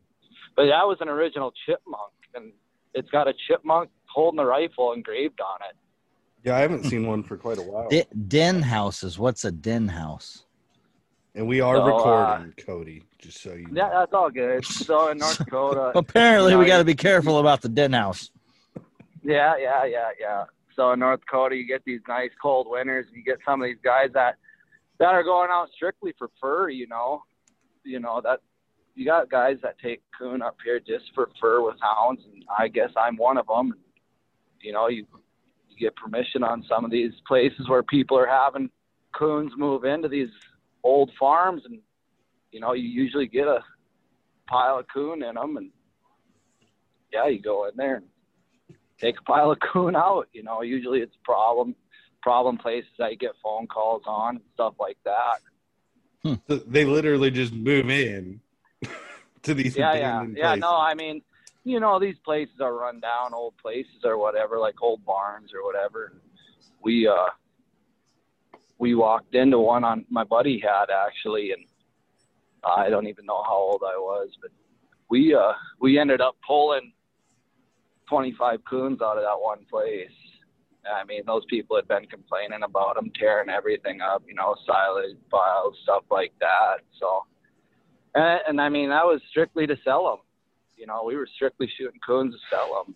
but 0.56 0.66
that 0.66 0.86
was 0.86 0.98
an 1.00 1.08
original 1.08 1.52
chipmunk, 1.66 2.12
and 2.34 2.52
it's 2.94 3.10
got 3.10 3.28
a 3.28 3.34
chipmunk 3.48 3.90
holding 4.06 4.38
the 4.38 4.44
rifle 4.44 4.92
engraved 4.92 5.40
on 5.40 5.60
it. 5.68 5.76
Yeah, 6.44 6.56
I 6.56 6.60
haven't 6.60 6.84
seen 6.84 7.06
one 7.06 7.22
for 7.22 7.36
quite 7.36 7.58
a 7.58 7.62
while. 7.62 7.88
De- 7.88 8.06
den 8.28 8.62
houses. 8.62 9.18
What's 9.18 9.44
a 9.44 9.52
den 9.52 9.88
house? 9.88 10.44
And 11.34 11.46
we 11.46 11.60
are 11.60 11.76
So, 11.76 11.82
uh, 11.82 11.86
recording, 11.86 12.54
Cody, 12.66 13.02
just 13.18 13.40
so 13.42 13.52
you 13.52 13.66
know. 13.68 13.82
Yeah, 13.84 13.90
that's 13.90 14.12
all 14.12 14.30
good. 14.30 14.64
So 14.64 15.08
in 15.08 15.18
North 15.18 15.38
Dakota, 15.44 15.92
Apparently, 15.94 16.52
you 16.52 16.56
know, 16.56 16.60
we 16.62 16.66
got 16.66 16.78
to 16.78 16.84
be 16.84 16.94
careful 16.94 17.38
about 17.38 17.60
the 17.60 17.68
den 17.68 17.92
house. 17.92 18.30
Yeah, 19.22 19.56
yeah, 19.58 19.84
yeah, 19.84 20.08
yeah. 20.18 20.44
So 20.74 20.92
in 20.92 21.00
North 21.00 21.20
Dakota, 21.20 21.56
you 21.56 21.66
get 21.66 21.84
these 21.84 22.00
nice 22.08 22.30
cold 22.40 22.66
winters, 22.68 23.06
and 23.08 23.16
you 23.16 23.22
get 23.22 23.38
some 23.44 23.60
of 23.60 23.66
these 23.66 23.78
guys 23.84 24.08
that 24.14 24.36
that 24.98 25.14
are 25.14 25.22
going 25.22 25.50
out 25.50 25.68
strictly 25.74 26.14
for 26.18 26.30
fur. 26.40 26.68
You 26.70 26.86
know, 26.88 27.22
you 27.84 28.00
know 28.00 28.20
that 28.22 28.40
you 28.94 29.04
got 29.04 29.30
guys 29.30 29.58
that 29.62 29.78
take 29.78 30.02
coon 30.18 30.42
up 30.42 30.56
here 30.64 30.80
just 30.80 31.04
for 31.14 31.30
fur 31.40 31.62
with 31.64 31.76
hounds, 31.80 32.22
and 32.32 32.44
I 32.58 32.68
guess 32.68 32.90
I'm 32.96 33.16
one 33.16 33.36
of 33.38 33.46
them. 33.46 33.74
You 34.60 34.72
know, 34.72 34.88
you 34.88 35.06
you 35.14 35.19
get 35.80 35.96
permission 35.96 36.42
on 36.42 36.64
some 36.68 36.84
of 36.84 36.90
these 36.90 37.12
places 37.26 37.68
where 37.68 37.82
people 37.82 38.18
are 38.18 38.26
having 38.26 38.70
coons 39.12 39.52
move 39.56 39.84
into 39.84 40.08
these 40.08 40.28
old 40.84 41.10
farms, 41.18 41.62
and 41.64 41.78
you 42.52 42.60
know, 42.60 42.72
you 42.72 42.88
usually 42.88 43.26
get 43.26 43.46
a 43.46 43.60
pile 44.48 44.78
of 44.78 44.86
coon 44.92 45.22
in 45.22 45.34
them, 45.34 45.56
and 45.56 45.70
yeah, 47.12 47.26
you 47.26 47.40
go 47.40 47.66
in 47.66 47.72
there 47.76 47.96
and 47.96 48.06
take 49.00 49.18
a 49.18 49.22
pile 49.22 49.50
of 49.50 49.58
coon 49.72 49.96
out. 49.96 50.28
You 50.32 50.42
know, 50.42 50.62
usually 50.62 51.00
it's 51.00 51.16
problem 51.24 51.74
problem 52.22 52.58
places 52.58 52.90
that 52.98 53.10
you 53.12 53.16
get 53.16 53.30
phone 53.42 53.66
calls 53.66 54.02
on 54.06 54.36
and 54.36 54.44
stuff 54.54 54.74
like 54.78 54.98
that. 55.04 55.40
Hmm. 56.22 56.34
So 56.48 56.56
They 56.58 56.84
literally 56.84 57.30
just 57.30 57.52
move 57.52 57.88
in 57.90 58.40
to 59.42 59.54
these 59.54 59.76
Yeah, 59.76 59.94
yeah, 59.94 60.16
abandoned 60.16 60.36
yeah. 60.36 60.54
No. 60.56 60.76
I 60.76 60.94
mean, 60.94 61.22
you 61.70 61.80
know, 61.80 61.98
these 61.98 62.18
places 62.24 62.60
are 62.60 62.74
run 62.74 63.00
down, 63.00 63.34
old 63.34 63.56
places 63.58 64.04
or 64.04 64.18
whatever, 64.18 64.58
like 64.58 64.82
old 64.82 65.04
barns 65.04 65.52
or 65.54 65.64
whatever. 65.64 66.12
We 66.82 67.06
uh, 67.06 67.30
we 68.78 68.94
walked 68.94 69.34
into 69.34 69.58
one 69.58 69.84
on 69.84 70.04
my 70.10 70.24
buddy 70.24 70.58
had 70.58 70.86
actually, 70.90 71.52
and 71.52 71.64
I 72.64 72.88
don't 72.88 73.06
even 73.06 73.26
know 73.26 73.42
how 73.42 73.56
old 73.56 73.82
I 73.84 73.96
was, 73.96 74.28
but 74.40 74.50
we 75.10 75.34
uh 75.34 75.52
we 75.80 75.98
ended 75.98 76.20
up 76.20 76.36
pulling 76.46 76.92
25 78.08 78.64
coons 78.68 79.00
out 79.02 79.16
of 79.16 79.22
that 79.22 79.38
one 79.38 79.64
place. 79.70 80.10
I 80.90 81.04
mean, 81.04 81.22
those 81.26 81.44
people 81.48 81.76
had 81.76 81.86
been 81.86 82.06
complaining 82.06 82.62
about 82.64 82.96
them 82.96 83.12
tearing 83.18 83.50
everything 83.50 84.00
up, 84.00 84.22
you 84.26 84.34
know, 84.34 84.56
silage 84.66 85.16
piles, 85.30 85.76
stuff 85.82 86.04
like 86.10 86.32
that. 86.40 86.78
So, 86.98 87.24
and, 88.14 88.40
and 88.48 88.60
I 88.60 88.70
mean, 88.70 88.88
that 88.88 89.04
was 89.04 89.20
strictly 89.30 89.66
to 89.66 89.76
sell 89.84 90.04
them. 90.04 90.18
You 90.80 90.86
know, 90.86 91.04
we 91.04 91.14
were 91.14 91.28
strictly 91.36 91.68
shooting 91.76 92.00
coons 92.04 92.32
to 92.34 92.40
sell 92.50 92.82
them. 92.86 92.94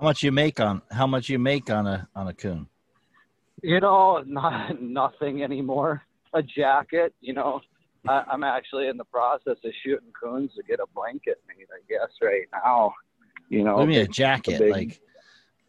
How 0.00 0.06
much 0.06 0.22
you 0.22 0.32
make 0.32 0.58
on? 0.60 0.80
How 0.90 1.06
much 1.06 1.28
you 1.28 1.38
make 1.38 1.68
on 1.70 1.86
a 1.86 2.08
on 2.16 2.26
a 2.28 2.32
coon? 2.32 2.66
You 3.62 3.80
know, 3.80 4.24
not 4.26 4.80
nothing 4.80 5.42
anymore. 5.42 6.02
A 6.32 6.42
jacket, 6.42 7.14
you 7.20 7.34
know. 7.34 7.60
I, 8.08 8.24
I'm 8.32 8.42
actually 8.42 8.88
in 8.88 8.96
the 8.96 9.04
process 9.04 9.58
of 9.62 9.72
shooting 9.84 10.10
coons 10.20 10.50
to 10.56 10.62
get 10.62 10.80
a 10.80 10.86
blanket 10.94 11.40
made. 11.46 11.66
I 11.70 11.80
guess 11.88 12.08
right 12.22 12.46
now. 12.52 12.94
You 13.50 13.62
know, 13.62 13.78
Give 13.80 13.88
me 13.88 13.98
a 13.98 14.08
jacket. 14.08 14.58
big- 14.58 14.70
like, 14.72 15.00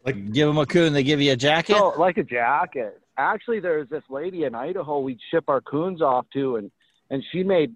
Like- 0.06 0.32
give 0.32 0.48
them 0.48 0.56
a 0.58 0.64
coon. 0.66 0.94
They 0.94 1.02
give 1.02 1.20
you 1.20 1.32
a 1.32 1.36
jacket. 1.36 1.76
So, 1.76 1.90
like 1.98 2.16
a 2.16 2.24
jacket. 2.24 3.00
Actually, 3.18 3.60
there's 3.60 3.88
this 3.90 4.02
lady 4.08 4.44
in 4.44 4.54
Idaho 4.54 4.98
we'd 5.00 5.20
ship 5.30 5.44
our 5.48 5.60
coons 5.60 6.00
off 6.00 6.24
to, 6.32 6.56
and 6.56 6.70
and 7.10 7.22
she 7.30 7.42
made 7.44 7.74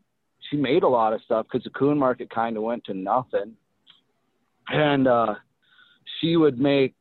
she 0.51 0.57
made 0.57 0.83
a 0.83 0.89
lot 0.89 1.13
of 1.13 1.21
stuff 1.23 1.47
because 1.47 1.63
the 1.65 1.71
coon 1.71 1.99
market 1.99 2.31
kind 2.31 2.57
of 2.57 2.63
went 2.63 2.85
to 2.87 2.95
nothing, 2.95 3.53
and 4.69 5.09
uh, 5.09 5.35
she 6.21 6.37
would 6.37 6.59
make 6.59 6.95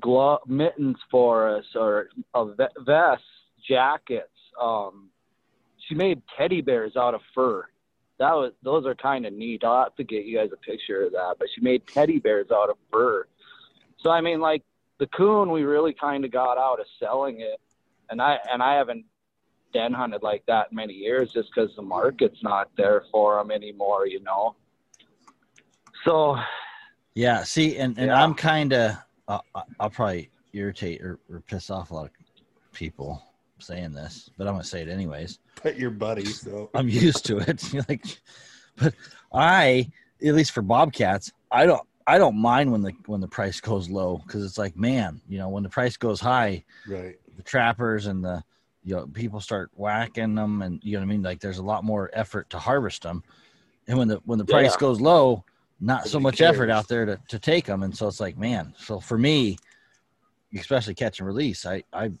glove 0.00 0.40
mittens 0.46 0.96
for 1.10 1.56
us 1.56 1.64
or 1.74 2.08
a 2.34 2.46
ve- 2.46 2.84
vests, 2.84 3.26
jackets. 3.66 4.28
Um, 4.60 5.10
she 5.88 5.94
made 5.94 6.22
teddy 6.36 6.60
bears 6.60 6.96
out 6.96 7.14
of 7.14 7.20
fur. 7.34 7.66
That 8.18 8.34
was 8.34 8.52
those 8.62 8.86
are 8.86 8.94
kind 8.94 9.26
of 9.26 9.32
neat. 9.32 9.64
I'll 9.64 9.84
have 9.84 9.96
to 9.96 10.04
get 10.04 10.24
you 10.24 10.38
guys 10.38 10.50
a 10.52 10.56
picture 10.56 11.04
of 11.04 11.12
that. 11.12 11.36
But 11.38 11.48
she 11.54 11.60
made 11.60 11.86
teddy 11.86 12.18
bears 12.18 12.50
out 12.52 12.70
of 12.70 12.76
fur. 12.90 13.26
So 13.98 14.10
I 14.10 14.20
mean, 14.20 14.40
like 14.40 14.62
the 14.98 15.06
coon, 15.08 15.50
we 15.50 15.62
really 15.62 15.92
kind 15.92 16.24
of 16.24 16.30
got 16.30 16.58
out 16.58 16.78
of 16.78 16.86
selling 17.00 17.40
it, 17.40 17.60
and 18.10 18.22
I 18.22 18.38
and 18.50 18.62
I 18.62 18.74
haven't 18.74 19.06
den 19.72 19.92
hunted 19.92 20.22
like 20.22 20.44
that 20.46 20.68
in 20.70 20.76
many 20.76 20.92
years 20.92 21.32
just 21.32 21.48
because 21.52 21.74
the 21.74 21.82
market's 21.82 22.42
not 22.42 22.70
there 22.76 23.04
for 23.10 23.38
them 23.38 23.50
anymore. 23.50 24.06
You 24.06 24.22
know. 24.22 24.54
So 26.04 26.36
Yeah. 27.14 27.42
See, 27.44 27.76
and, 27.78 27.96
and 27.98 28.08
Yeah. 28.08 28.22
I'm 28.22 28.34
kind 28.34 28.72
of, 28.72 28.96
uh, 29.28 29.40
I'll 29.78 29.90
probably 29.90 30.30
irritate 30.52 31.02
or, 31.02 31.18
or 31.30 31.40
piss 31.40 31.70
off 31.70 31.90
a 31.90 31.94
lot 31.94 32.04
of 32.06 32.10
people 32.72 33.22
saying 33.58 33.92
this, 33.92 34.30
but 34.36 34.46
I'm 34.46 34.54
going 34.54 34.62
to 34.62 34.68
say 34.68 34.82
it 34.82 34.88
anyways. 34.88 35.38
But 35.62 35.78
your 35.78 35.90
buddies, 35.90 36.40
so 36.40 36.70
I'm 36.74 36.88
used 36.88 37.24
to 37.26 37.38
it. 37.38 37.72
You're 37.72 37.84
like, 37.88 38.04
but 38.76 38.94
I, 39.32 39.90
at 40.24 40.34
least 40.34 40.52
for 40.52 40.62
bobcats, 40.62 41.32
I 41.50 41.66
don't, 41.66 41.82
I 42.06 42.18
don't 42.18 42.36
mind 42.36 42.72
when 42.72 42.82
the 42.82 42.92
when 43.06 43.20
the 43.20 43.28
price 43.28 43.60
goes 43.60 43.88
low 43.88 44.20
because 44.26 44.44
it's 44.44 44.58
like, 44.58 44.76
man, 44.76 45.20
you 45.28 45.38
know, 45.38 45.48
when 45.48 45.62
the 45.62 45.68
price 45.68 45.96
goes 45.96 46.20
high, 46.20 46.64
right. 46.88 47.14
the 47.36 47.42
trappers 47.44 48.06
and 48.06 48.24
the 48.24 48.42
you 48.82 48.96
know 48.96 49.06
people 49.06 49.38
start 49.38 49.70
whacking 49.74 50.34
them, 50.34 50.62
and 50.62 50.80
you 50.82 50.94
know 50.94 50.98
what 50.98 51.04
I 51.04 51.06
mean. 51.06 51.22
Like, 51.22 51.38
there's 51.38 51.58
a 51.58 51.62
lot 51.62 51.84
more 51.84 52.10
effort 52.12 52.50
to 52.50 52.58
harvest 52.58 53.02
them, 53.02 53.22
and 53.86 53.96
when 53.96 54.08
the 54.08 54.16
when 54.24 54.40
the 54.40 54.44
price 54.44 54.72
Yeah. 54.72 54.80
goes 54.80 55.00
low, 55.00 55.44
not 55.82 56.06
so 56.06 56.18
Nobody 56.18 56.22
much 56.22 56.40
effort 56.40 56.70
out 56.70 56.88
there 56.88 57.04
to 57.04 57.20
to 57.28 57.38
take 57.38 57.66
them, 57.66 57.82
and 57.82 57.94
so 57.94 58.06
it's 58.06 58.20
like, 58.20 58.38
man. 58.38 58.72
So 58.78 59.00
for 59.00 59.18
me, 59.18 59.58
especially 60.56 60.94
catch 60.94 61.18
and 61.18 61.26
release, 61.26 61.66
I 61.66 61.82
I 61.92 62.12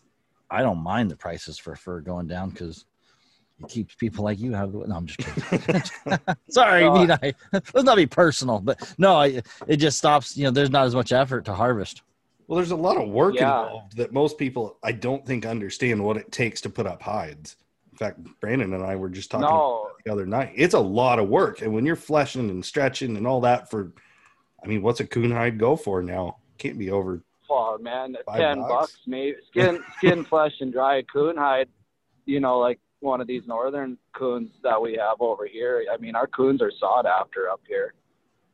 I 0.50 0.62
don't 0.62 0.82
mind 0.82 1.10
the 1.10 1.16
prices 1.16 1.58
for 1.58 1.74
fur 1.76 2.00
going 2.00 2.26
down 2.26 2.50
because 2.50 2.84
it 3.60 3.68
keeps 3.68 3.94
people 3.94 4.24
like 4.24 4.40
you 4.40 4.54
out 4.54 4.64
of 4.64 4.72
the 4.72 4.86
No, 4.86 4.96
I'm 4.96 5.06
just 5.06 5.18
kidding. 5.20 5.82
Sorry, 6.50 6.82
No, 6.84 6.98
need 6.98 7.10
I? 7.12 7.32
Let's 7.52 7.84
not 7.84 7.96
be 7.96 8.06
personal, 8.06 8.58
but 8.58 8.92
no, 8.98 9.14
I, 9.14 9.42
it 9.68 9.76
just 9.76 9.96
stops. 9.98 10.36
You 10.36 10.44
know, 10.44 10.50
there's 10.50 10.70
not 10.70 10.86
as 10.86 10.94
much 10.94 11.12
effort 11.12 11.44
to 11.44 11.54
harvest. 11.54 12.02
Well, 12.48 12.56
there's 12.56 12.72
a 12.72 12.76
lot 12.76 12.96
of 12.96 13.08
work 13.08 13.36
Yeah. 13.36 13.62
involved 13.62 13.96
that 13.96 14.12
most 14.12 14.36
people 14.36 14.76
I 14.82 14.92
don't 14.92 15.24
think 15.24 15.46
understand 15.46 16.02
what 16.02 16.16
it 16.16 16.32
takes 16.32 16.60
to 16.62 16.68
put 16.70 16.86
up 16.86 17.00
hides. 17.00 17.56
In 17.92 17.98
fact, 17.98 18.18
Brandon 18.40 18.72
and 18.72 18.82
I 18.82 18.96
were 18.96 19.10
just 19.10 19.30
talking 19.30 19.46
no, 19.46 19.90
the 20.04 20.10
other 20.12 20.24
night. 20.26 20.52
It's 20.56 20.74
a 20.74 20.80
lot 20.80 21.18
of 21.18 21.28
work, 21.28 21.60
and 21.60 21.74
when 21.74 21.84
you're 21.84 21.94
fleshing 21.96 22.48
and 22.48 22.64
stretching 22.64 23.16
and 23.18 23.26
all 23.26 23.42
that 23.42 23.70
for, 23.70 23.92
I 24.64 24.66
mean, 24.66 24.82
what's 24.82 25.00
a 25.00 25.06
coon 25.06 25.30
hide 25.30 25.58
go 25.58 25.76
for 25.76 26.02
now? 26.02 26.38
Can't 26.56 26.78
be 26.78 26.90
over. 26.90 27.22
oh 27.50 27.76
man, 27.78 28.16
Five 28.24 28.38
ten 28.38 28.58
bucks? 28.60 28.70
bucks 28.70 28.98
maybe. 29.06 29.36
Skin, 29.50 29.82
skin, 29.98 30.24
flesh, 30.24 30.52
and 30.60 30.72
dry 30.72 31.02
coon 31.12 31.36
hide. 31.36 31.68
You 32.24 32.40
know, 32.40 32.58
like 32.58 32.80
one 33.00 33.20
of 33.20 33.26
these 33.26 33.42
northern 33.46 33.98
coons 34.14 34.50
that 34.62 34.80
we 34.80 34.92
have 34.94 35.16
over 35.20 35.46
here. 35.46 35.84
I 35.92 35.98
mean, 35.98 36.14
our 36.16 36.26
coons 36.26 36.62
are 36.62 36.72
sought 36.80 37.04
after 37.04 37.50
up 37.50 37.60
here. 37.68 37.92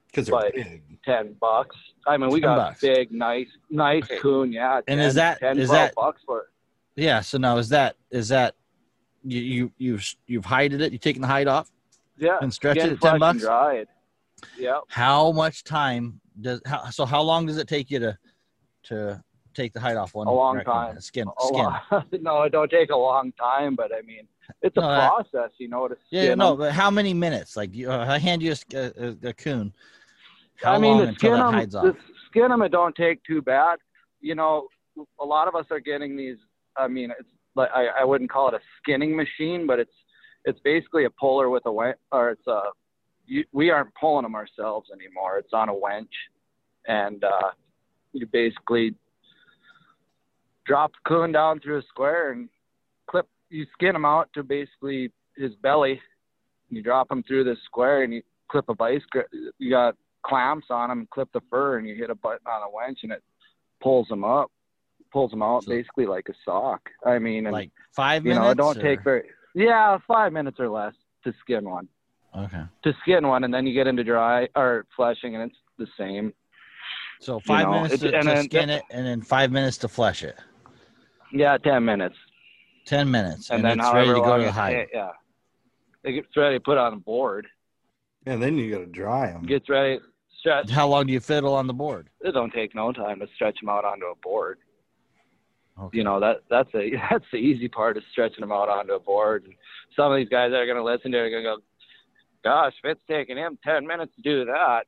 because 0.09 0.27
they're 0.27 0.41
But- 0.41 0.55
big. 0.55 0.83
Ten 1.05 1.37
bucks. 1.41 1.77
I 2.09 2.17
mean, 2.17 2.31
we 2.31 2.41
got 2.41 2.57
bucks. 2.57 2.81
big, 2.81 3.13
nice, 3.13 3.47
nice 3.71 4.03
Okay. 4.05 4.19
coon. 4.19 4.53
Yeah. 4.53 4.79
And 4.89 4.99
10, 4.99 5.01
is 5.01 5.15
that- 5.15 5.39
10, 5.39 5.59
is 5.59 5.71
that- 5.71 5.95
bucks 5.95 6.23
for 6.27 6.41
it? 6.41 6.47
Yeah. 6.97 7.21
So 7.21 7.39
now 7.39 7.57
is 7.59 7.69
that 7.69 7.95
is 8.11 8.29
that 8.31 8.57
you 9.25 9.41
you 9.41 9.73
you've 9.79 10.15
you've 10.27 10.45
hided 10.45 10.81
it? 10.81 10.93
You 10.93 10.99
taking 10.99 11.23
the 11.23 11.29
hide 11.29 11.49
off 11.49 11.71
Yeah. 12.19 12.39
and 12.41 12.53
stretch 12.53 12.77
it 12.79 12.93
at 12.93 13.01
ten 13.01 13.19
bucks? 13.19 13.41
dried. 13.41 13.89
Yep. 14.59 14.83
How 14.89 15.33
much 15.33 15.65
time 15.65 16.21
does 16.41 16.63
how 16.67 16.89
so 16.91 17.05
how 17.05 17.23
long 17.23 17.47
does 17.47 17.59
it 17.59 17.67
take 17.69 17.91
you 17.91 17.99
to 17.99 18.19
to 18.85 19.23
take 19.55 19.73
the 19.73 19.81
hide 19.81 19.97
off 19.97 20.15
one? 20.15 20.27
A 20.27 20.33
long 20.33 20.63
time. 20.63 21.01
Skin 21.01 21.27
A 21.29 21.47
skin. 21.47 22.23
no, 22.23 22.43
it 22.43 22.51
don't 22.53 22.71
take 22.71 22.91
a 22.91 22.97
long 22.97 23.33
time, 23.33 23.75
but 23.75 23.91
I 23.93 24.03
mean, 24.03 24.29
it's 24.63 24.77
a 24.77 24.81
No, 24.81 24.89
that- 24.89 25.09
process, 25.11 25.51
you 25.59 25.69
know. 25.69 25.89
To 25.89 25.97
Yeah, 26.11 26.35
no, 26.35 26.57
but 26.57 26.73
how 26.73 26.91
many 26.91 27.13
minutes? 27.13 27.57
Like 27.57 27.75
you, 27.75 27.91
uh, 27.91 28.07
I 28.09 28.19
hand 28.19 28.43
you 28.43 28.55
a, 28.75 28.79
a, 28.79 29.29
a, 29.29 29.33
coon. 29.33 29.73
How 30.63 30.75
I 30.75 30.79
mean, 30.79 30.91
long 30.93 31.01
the 31.03 31.09
until 31.09 31.19
skin 31.19 31.33
that 31.41 31.53
hides 31.55 31.75
off? 31.75 31.85
the 31.85 31.97
skin 32.29 32.53
'em, 32.53 32.63
it 32.63 32.69
don't 32.71 32.95
take 32.95 33.23
too 33.25 33.43
bad. 33.43 33.79
You 34.21 34.35
know, 34.37 34.69
a 35.21 35.25
lot 35.25 35.49
of 35.49 35.55
us 35.57 35.67
are 35.71 35.81
getting 35.81 36.17
these. 36.17 36.37
I 36.77 36.87
mean, 36.87 37.11
it's 37.19 37.29
like 37.59 37.71
I, 37.75 37.87
I 38.01 38.05
wouldn't 38.05 38.31
call 38.31 38.49
it 38.49 38.55
a 38.55 38.61
skinning 38.81 39.15
machine, 39.15 39.67
but 39.67 39.79
it's 39.79 39.93
it's 40.45 40.61
basically 40.61 41.05
a 41.05 41.11
puller 41.11 41.51
with 41.51 41.67
a 41.67 41.71
wench, 41.71 41.95
or 42.13 42.31
it's 42.31 42.47
a. 42.47 42.63
You, 43.27 43.45
we 43.53 43.69
aren't 43.69 43.95
pulling 44.01 44.23
them 44.23 44.35
ourselves 44.35 44.89
anymore. 44.91 45.37
It's 45.37 45.53
on 45.53 45.69
a 45.69 45.73
wench, 45.75 46.07
and 46.87 47.23
uh, 47.23 47.51
you 48.15 48.27
basically 48.27 48.95
drop 50.65 50.93
the 50.93 51.09
coon 51.09 51.33
down 51.33 51.61
through 51.61 51.79
a 51.79 51.83
square 51.89 52.33
and 52.33 52.49
clip. 53.11 53.29
You 53.51 53.67
skin 53.75 53.95
him 53.95 54.07
out 54.07 54.31
to 54.35 54.43
basically 54.43 55.13
his 55.37 55.55
belly. 55.63 56.01
You 56.71 56.83
drop 56.83 57.11
him 57.11 57.23
through 57.23 57.45
this 57.45 57.59
square 57.65 58.03
and 58.03 58.13
you 58.13 58.23
clip 58.51 58.67
a 58.69 58.75
vice. 58.75 59.03
You 59.59 59.71
got 59.71 59.95
clamps 60.25 60.67
on 60.71 60.89
them, 60.89 61.09
clip 61.11 61.29
the 61.33 61.41
fur, 61.51 61.79
and 61.79 61.89
you 61.89 61.95
hit 61.95 62.11
a 62.11 62.15
button 62.15 62.47
on 62.47 62.63
a 62.63 62.71
winch, 62.71 63.01
and 63.03 63.13
it 63.13 63.23
pulls 63.83 64.09
them 64.09 64.25
up, 64.25 64.51
pulls 65.13 65.31
them 65.31 65.43
out 65.43 65.65
So- 65.65 65.71
basically 65.71 66.07
like 66.07 66.29
a 66.29 66.35
sock. 66.45 66.89
I 67.05 67.19
mean, 67.19 67.47
and 67.47 67.53
like 67.53 67.71
five 67.93 68.25
you 68.25 68.31
minutes. 68.31 68.45
know, 68.45 68.51
it 68.51 68.57
don't 68.57 68.77
or- 68.79 68.83
take 68.83 69.03
very. 69.03 69.29
Yeah, 69.55 69.99
five 70.07 70.33
minutes 70.33 70.61
or 70.61 70.69
less 70.69 70.95
to 71.25 71.33
skin 71.41 71.69
one. 71.69 71.89
Okay, 72.37 72.63
To 72.85 72.93
skin 73.03 73.27
one, 73.27 73.43
and 73.45 73.53
then 73.53 73.67
you 73.67 73.73
get 73.73 73.87
into 73.87 74.05
dry 74.05 74.49
or 74.55 74.87
fleshing, 74.95 75.35
and 75.35 75.51
it's 75.51 75.59
the 75.79 75.87
same. 75.99 76.33
so 77.21 77.41
five 77.41 77.67
know, 77.67 77.73
minutes 77.83 77.99
to, 78.01 78.15
and 78.15 78.23
to 78.23 78.29
then- 78.35 78.45
skin 78.45 78.71
it, 78.71 78.83
and 78.91 79.07
then 79.07 79.23
five 79.23 79.51
minutes 79.51 79.79
to 79.79 79.89
flesh 79.89 80.23
it. 80.23 80.37
Yeah, 81.33 81.57
ten 81.59 81.85
minutes, 81.85 82.17
Ten 82.85 83.11
minutes, 83.11 83.51
and, 83.51 83.57
and, 83.59 83.65
then 83.65 83.81
it's 83.87 83.95
ready 83.95 84.09
to 84.09 84.15
go 84.21 84.37
to 84.37 84.43
the 84.45 84.49
it- 84.49 84.53
hide. 84.55 84.87
Yeah, 84.93 85.11
it 86.05 86.13
gets 86.13 86.37
ready 86.37 86.57
to 86.57 86.61
put 86.61 86.79
on 86.79 86.93
a 86.93 86.97
board. 86.97 87.47
And 88.27 88.43
then 88.43 88.57
you 88.59 88.71
got 88.71 88.79
to 88.81 88.87
dry 88.87 89.33
them. 89.33 89.45
Gets 89.47 89.69
ready, 89.69 89.99
stretch. 90.39 90.71
How 90.71 90.87
long 90.87 91.07
do 91.07 91.13
you 91.15 91.21
fiddle 91.21 91.55
on 91.55 91.67
the 91.67 91.75
board? 91.75 92.09
It 92.21 92.33
don't 92.33 92.53
take 92.53 92.75
no 92.75 92.93
time 92.93 93.21
to 93.21 93.27
stretch 93.35 93.59
them 93.61 93.71
out 93.71 93.85
onto 93.87 94.05
a 94.07 94.15
board. 94.23 94.59
Okay. 95.81 95.99
you 95.99 96.05
know 96.05 96.19
that 96.21 96.39
that's 96.51 96.69
a 96.75 96.91
that's 97.11 97.25
the 97.33 97.39
easy 97.39 97.69
part 97.69 97.97
of 97.97 98.03
stretching 98.13 98.41
them 98.41 98.53
out 98.53 98.69
onto 98.69 98.93
a 98.95 98.99
board. 99.01 99.45
And 99.45 99.55
some 99.97 100.11
of 100.13 100.17
these 100.19 100.29
guys 100.29 100.51
that 100.51 100.59
are 100.59 100.67
going 100.67 100.77
to 100.79 100.85
listen 100.85 101.13
to 101.13 101.19
it 101.19 101.21
are 101.23 101.31
going 101.31 101.45
to 101.45 101.49
go, 101.51 101.57
"Gosh, 102.45 102.75
if 102.83 102.91
it's 102.91 103.01
taking 103.09 103.37
him 103.37 103.59
ten 103.65 103.87
minutes 103.87 104.13
to 104.17 104.23
do 104.23 104.45
that, 104.47 104.85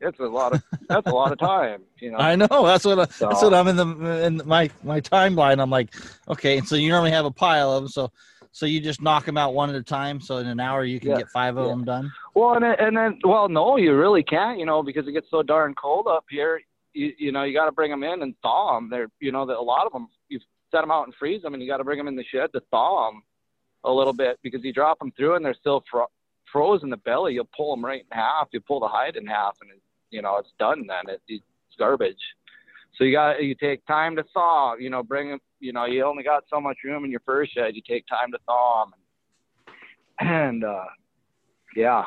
it's 0.00 0.18
a 0.18 0.24
lot 0.24 0.54
of 0.54 0.62
that's 0.88 1.06
a 1.06 1.14
lot 1.14 1.32
of 1.32 1.38
time." 1.38 1.82
You 2.00 2.10
know, 2.12 2.18
I 2.18 2.34
know 2.36 2.46
that's 2.50 2.84
what 2.84 2.98
I, 2.98 3.04
that's 3.04 3.18
So- 3.18 3.48
what 3.48 3.54
I'm 3.54 3.68
in 3.68 3.76
the 3.76 4.24
in 4.26 4.42
my 4.44 4.70
my 4.82 5.00
timeline. 5.00 5.60
I'm 5.60 5.70
like, 5.70 5.94
okay, 6.28 6.58
and 6.58 6.66
so 6.66 6.74
you 6.76 6.88
normally 6.88 7.12
have 7.12 7.24
a 7.24 7.30
pile 7.30 7.70
of 7.72 7.82
them, 7.84 7.88
so 7.88 8.10
so 8.54 8.66
you 8.66 8.80
just 8.80 9.00
knock 9.00 9.24
them 9.24 9.38
out 9.38 9.54
one 9.54 9.70
at 9.70 9.76
a 9.76 9.82
time. 9.82 10.20
So 10.20 10.36
in 10.38 10.46
an 10.46 10.60
hour 10.60 10.84
you 10.84 11.00
can 11.00 11.10
Yeah, 11.10 11.18
get 11.18 11.28
five 11.30 11.56
of 11.56 11.66
yeah. 11.66 11.70
them 11.72 11.84
done. 11.84 12.12
well, 12.34 12.54
and 12.54 12.62
then- 12.64 12.76
and 12.80 12.96
then 12.96 13.18
well, 13.24 13.48
no, 13.48 13.76
you 13.76 13.94
really 13.96 14.22
can't, 14.22 14.58
you 14.58 14.66
know, 14.66 14.82
because 14.82 15.06
it 15.08 15.12
gets 15.12 15.30
so 15.30 15.42
darn 15.42 15.74
cold 15.74 16.06
up 16.08 16.24
here. 16.28 16.60
You 16.94 17.12
you 17.18 17.32
know, 17.32 17.42
you 17.44 17.54
got 17.54 17.66
to 17.66 17.72
bring 17.72 17.90
them 17.90 18.02
in 18.02 18.22
and 18.22 18.34
thaw 18.42 18.74
them. 18.74 18.88
They're 18.90 19.08
you 19.20 19.32
know, 19.32 19.46
that 19.46 19.56
a 19.56 19.62
lot 19.62 19.86
of 19.86 19.92
them 19.92 20.08
you 20.28 20.38
set 20.70 20.80
them 20.82 20.90
out 20.90 21.06
and 21.06 21.14
freeze 21.14 21.42
them, 21.42 21.54
and 21.54 21.62
you 21.62 21.68
got 21.68 21.78
to 21.78 21.84
bring 21.84 21.98
them 21.98 22.08
in 22.08 22.16
the 22.16 22.24
shed 22.24 22.50
to 22.54 22.60
thaw 22.70 23.10
them 23.10 23.22
a 23.84 23.90
little 23.92 24.12
bit 24.12 24.38
because 24.42 24.62
you 24.62 24.72
drop 24.72 24.98
them 24.98 25.12
through 25.16 25.34
and 25.34 25.44
they're 25.44 25.54
still 25.54 25.82
fro- 25.90 26.10
froze 26.50 26.82
in 26.82 26.90
the 26.90 26.96
belly. 26.98 27.34
You'll 27.34 27.48
pull 27.56 27.74
them 27.74 27.84
right 27.84 28.00
in 28.02 28.16
half. 28.16 28.48
You 28.52 28.60
pull 28.60 28.80
the 28.80 28.88
hide 28.88 29.16
in 29.16 29.26
half, 29.26 29.56
and 29.60 29.70
it, 29.70 29.80
you 30.10 30.22
know 30.22 30.36
it's 30.38 30.52
done. 30.58 30.86
Then 30.86 31.14
it, 31.14 31.20
it's 31.28 31.44
garbage. 31.78 32.16
So 32.98 33.04
you 33.04 33.12
got 33.12 33.42
you 33.42 33.54
take 33.54 33.84
time 33.86 34.16
to 34.16 34.24
thaw. 34.34 34.74
You 34.76 34.90
know, 34.90 35.02
bring 35.02 35.30
them. 35.30 35.40
You 35.60 35.72
know, 35.72 35.84
you 35.86 36.04
only 36.04 36.22
got 36.24 36.44
so 36.50 36.60
much 36.60 36.78
room 36.84 37.04
in 37.04 37.10
your 37.10 37.20
fur 37.20 37.46
shed. 37.46 37.74
You 37.74 37.82
take 37.88 38.06
time 38.06 38.32
to 38.32 38.38
thaw 38.46 38.84
them, 38.86 38.94
and 40.20 40.64
uh, 40.64 40.84
yeah, 41.76 42.04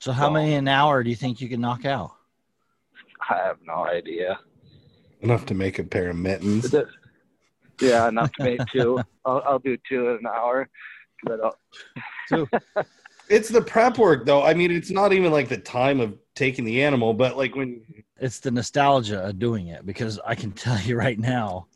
So 0.00 0.10
how 0.12 0.26
So- 0.26 0.30
many 0.32 0.54
an 0.54 0.66
hour 0.68 1.02
do 1.04 1.10
you 1.10 1.16
think 1.16 1.40
you 1.40 1.48
can 1.48 1.60
knock 1.60 1.84
out? 1.84 2.12
I 3.28 3.36
have 3.36 3.58
no 3.66 3.86
idea. 3.86 4.38
Enough 5.20 5.46
to 5.46 5.54
make 5.54 5.78
a 5.78 5.84
pair 5.84 6.10
of 6.10 6.16
mittens. 6.16 6.74
Yeah, 7.80 8.08
enough 8.08 8.32
to 8.32 8.44
make 8.44 8.60
two. 8.66 9.00
I'll, 9.24 9.42
I'll 9.46 9.58
do 9.58 9.76
two 9.88 10.08
in 10.10 10.16
an 10.18 10.26
hour. 10.26 10.68
But 11.24 11.40
I'll, 11.44 11.56
Two. 12.28 12.48
It's 13.28 13.48
the 13.48 13.62
prep 13.62 13.96
work, 13.96 14.26
though. 14.26 14.42
I 14.42 14.54
mean, 14.54 14.72
it's 14.72 14.90
not 14.90 15.12
even 15.12 15.30
like 15.30 15.48
the 15.48 15.56
time 15.56 16.00
of 16.00 16.18
taking 16.34 16.64
the 16.64 16.82
animal, 16.82 17.14
but 17.14 17.36
like 17.36 17.54
when 17.54 17.80
it's 18.18 18.40
the 18.40 18.50
nostalgia 18.50 19.24
of 19.24 19.38
doing 19.38 19.68
it 19.68 19.86
because 19.86 20.18
I 20.26 20.34
can 20.34 20.50
tell 20.50 20.80
you 20.80 20.96
right 20.96 21.16
now, 21.16 21.68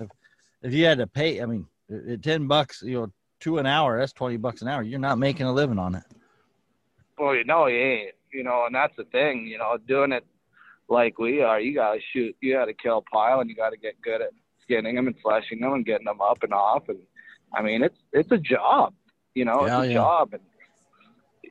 if, 0.00 0.08
if 0.62 0.72
you 0.72 0.86
had 0.86 0.96
to 0.98 1.06
pay, 1.06 1.42
I 1.42 1.44
mean, 1.44 1.66
at 1.90 2.08
at 2.08 2.22
ten 2.22 2.46
bucks, 2.46 2.80
you 2.80 2.94
know, 2.94 3.12
two 3.40 3.58
an 3.58 3.66
hour, 3.66 3.98
that's 3.98 4.14
twenty 4.14 4.38
bucks 4.38 4.62
an 4.62 4.68
hour. 4.68 4.82
You're 4.82 4.98
not 4.98 5.18
making 5.18 5.44
a 5.44 5.52
living 5.52 5.78
on 5.78 5.94
it. 5.94 6.04
well, 7.18 7.34
you 7.34 7.44
know, 7.44 7.66
you 7.66 7.76
ain't. 7.78 8.14
You 8.38 8.44
know, 8.44 8.66
and 8.66 8.74
that's 8.74 8.94
the 8.96 9.02
thing. 9.02 9.48
You 9.48 9.58
know, 9.58 9.76
doing 9.88 10.12
it 10.12 10.24
like 10.88 11.18
we 11.18 11.42
are, 11.42 11.60
you 11.60 11.74
gotta 11.74 11.98
shoot. 12.12 12.36
You 12.40 12.54
gotta 12.54 12.72
kill 12.72 12.98
a 12.98 13.02
pile, 13.02 13.40
and 13.40 13.50
you 13.50 13.56
gotta 13.56 13.76
get 13.76 14.00
good 14.00 14.22
at 14.22 14.30
skinning 14.62 14.94
them 14.94 15.08
and 15.08 15.16
fleshing 15.20 15.60
them 15.60 15.72
and 15.72 15.84
getting 15.84 16.04
them 16.04 16.20
up 16.20 16.44
and 16.44 16.54
off. 16.54 16.88
And 16.88 17.00
I 17.52 17.62
mean, 17.62 17.82
it's 17.82 17.98
it's 18.12 18.30
a 18.30 18.38
job. 18.38 18.94
You 19.34 19.44
know, 19.44 19.66
Yeah, 19.66 19.80
it's 19.80 19.86
a 19.86 19.88
yeah. 19.88 19.94
job, 19.94 20.34
and 20.34 20.42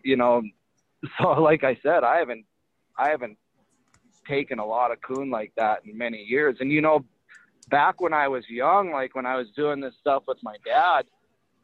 you 0.02 0.16
know, 0.16 0.42
so 1.20 1.42
like 1.42 1.66
I 1.66 1.78
said, 1.84 2.06
I 2.06 2.20
haven't, 2.20 2.46
I 2.98 3.10
haven't 3.10 3.38
taken 4.26 4.60
a 4.60 4.66
lot 4.66 4.92
of 4.94 5.02
coon 5.02 5.30
like 5.30 5.52
that 5.58 5.82
in 5.86 5.98
many 5.98 6.20
years. 6.24 6.56
And 6.62 6.72
you 6.72 6.80
know, 6.80 7.04
back 7.70 8.00
when 8.00 8.14
I 8.14 8.30
was 8.30 8.50
young, 8.50 8.92
like 8.92 9.14
when 9.14 9.26
I 9.26 9.36
was 9.36 9.48
doing 9.58 9.82
this 9.82 9.94
stuff 10.00 10.24
with 10.26 10.38
my 10.42 10.56
dad, 10.66 11.06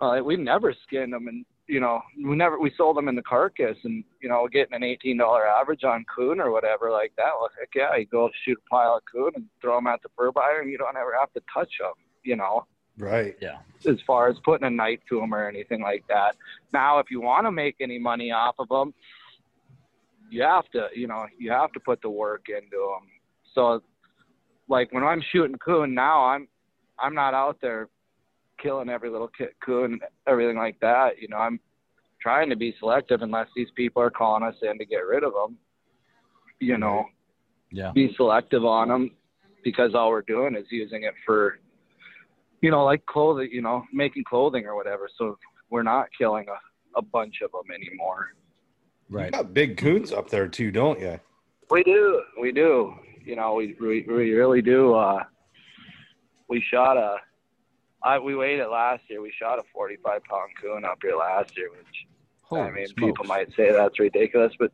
uh, 0.01 0.21
we 0.21 0.35
never 0.35 0.73
skinned 0.85 1.13
them, 1.13 1.29
and 1.29 1.45
you 1.67 1.79
know, 1.79 2.01
we 2.23 2.35
never 2.35 2.59
we 2.59 2.71
sold 2.75 2.97
them 2.97 3.07
in 3.07 3.15
the 3.15 3.21
carcass, 3.21 3.77
and 3.83 4.03
you 4.21 4.29
know, 4.29 4.47
getting 4.51 4.73
an 4.73 4.83
eighteen 4.83 5.17
dollar 5.17 5.47
average 5.47 5.83
on 5.83 6.05
coon 6.13 6.39
or 6.39 6.51
whatever 6.51 6.91
like 6.91 7.13
that. 7.17 7.31
Well, 7.39 7.49
heck 7.59 7.69
yeah, 7.75 7.95
you 7.95 8.05
go 8.05 8.29
shoot 8.45 8.57
a 8.65 8.69
pile 8.69 8.97
of 8.97 9.03
coon 9.11 9.31
and 9.35 9.45
throw 9.61 9.75
them 9.77 9.87
at 9.87 10.01
the 10.03 10.09
fur 10.17 10.31
buyer, 10.31 10.59
and 10.61 10.69
you 10.69 10.77
don't 10.77 10.97
ever 10.97 11.13
have 11.19 11.31
to 11.33 11.41
touch 11.53 11.71
them. 11.79 11.93
You 12.23 12.37
know 12.37 12.65
Right. 12.97 13.35
Yeah. 13.41 13.59
as 13.87 13.97
far 14.05 14.27
as 14.27 14.37
putting 14.45 14.67
a 14.67 14.69
knife 14.69 14.99
to 15.09 15.19
them 15.19 15.33
or 15.33 15.47
anything 15.47 15.81
like 15.81 16.05
that. 16.09 16.35
Now, 16.73 16.99
if 16.99 17.09
you 17.09 17.21
want 17.21 17.47
to 17.47 17.51
make 17.51 17.75
any 17.79 17.97
money 17.97 18.31
off 18.31 18.55
of 18.59 18.69
them, 18.69 18.93
you 20.29 20.43
have 20.43 20.69
to, 20.71 20.87
you 20.95 21.07
know, 21.07 21.25
you 21.37 21.51
have 21.51 21.71
to 21.73 21.79
put 21.79 22.01
the 22.01 22.09
work 22.09 22.45
into 22.49 22.77
them. 22.77 23.09
So, 23.53 23.81
like 24.67 24.91
when 24.93 25.03
I'm 25.03 25.21
shooting 25.31 25.57
coon 25.57 25.93
now, 25.93 26.25
I'm, 26.25 26.47
I'm 26.99 27.15
not 27.15 27.33
out 27.33 27.57
there 27.61 27.89
killing 28.63 28.89
every 28.89 29.09
little 29.09 29.27
ki- 29.27 29.45
coon, 29.63 29.99
everything 30.25 30.57
like 30.57 30.79
that. 30.79 31.21
You 31.21 31.27
know, 31.27 31.37
I'm 31.37 31.59
trying 32.21 32.49
to 32.49 32.55
be 32.55 32.73
selective 32.79 33.21
unless 33.21 33.47
these 33.55 33.67
people 33.75 34.01
are 34.01 34.09
calling 34.09 34.43
us 34.43 34.55
in 34.61 34.77
to 34.79 34.85
get 34.85 35.05
rid 35.05 35.23
of 35.23 35.33
them. 35.33 35.57
You 36.59 36.77
know, 36.77 37.05
Yeah. 37.71 37.91
be 37.93 38.13
selective 38.15 38.63
on 38.63 38.87
them 38.87 39.11
because 39.63 39.93
all 39.93 40.09
we're 40.09 40.21
doing 40.21 40.55
is 40.55 40.65
using 40.71 41.03
it 41.03 41.13
for, 41.25 41.59
you 42.61 42.71
know, 42.71 42.85
like 42.85 43.05
clothing, 43.05 43.49
you 43.51 43.61
know, 43.61 43.83
making 43.91 44.23
clothing 44.23 44.65
or 44.65 44.75
whatever. 44.75 45.09
So 45.17 45.37
we're 45.69 45.83
not 45.83 46.07
killing 46.17 46.47
a, 46.47 46.97
a 46.97 47.01
bunch 47.01 47.41
of 47.41 47.51
them 47.51 47.69
anymore. 47.75 48.33
You 49.09 49.17
Right. 49.17 49.31
got 49.33 49.53
big 49.53 49.75
coons 49.77 50.13
up 50.13 50.29
there 50.29 50.47
too, 50.47 50.71
don't 50.71 50.99
you? 50.99 51.19
We 51.69 51.83
do, 51.83 52.21
we 52.39 52.51
do. 52.53 52.95
You 53.25 53.35
know, 53.35 53.55
we 53.55 53.75
we, 53.79 54.05
we 54.07 54.31
really 54.33 54.61
do. 54.61 54.93
Uh, 54.95 55.23
we 56.49 56.61
shot 56.61 56.97
a, 56.97 57.17
I 58.03 58.19
we 58.19 58.35
weighed 58.35 58.59
it 58.59 58.67
last 58.69 59.03
year. 59.09 59.21
We 59.21 59.31
shot 59.37 59.59
a 59.59 59.63
45 59.73 60.23
pound 60.25 60.51
coon 60.61 60.83
up 60.85 60.99
here 61.01 61.15
last 61.15 61.55
year, 61.57 61.69
which 61.71 62.07
Holy 62.41 62.61
I 62.61 62.71
mean, 62.71 62.87
smokes. 62.87 63.01
people 63.11 63.25
might 63.25 63.47
say 63.55 63.71
that's 63.71 63.99
ridiculous, 63.99 64.53
but 64.59 64.71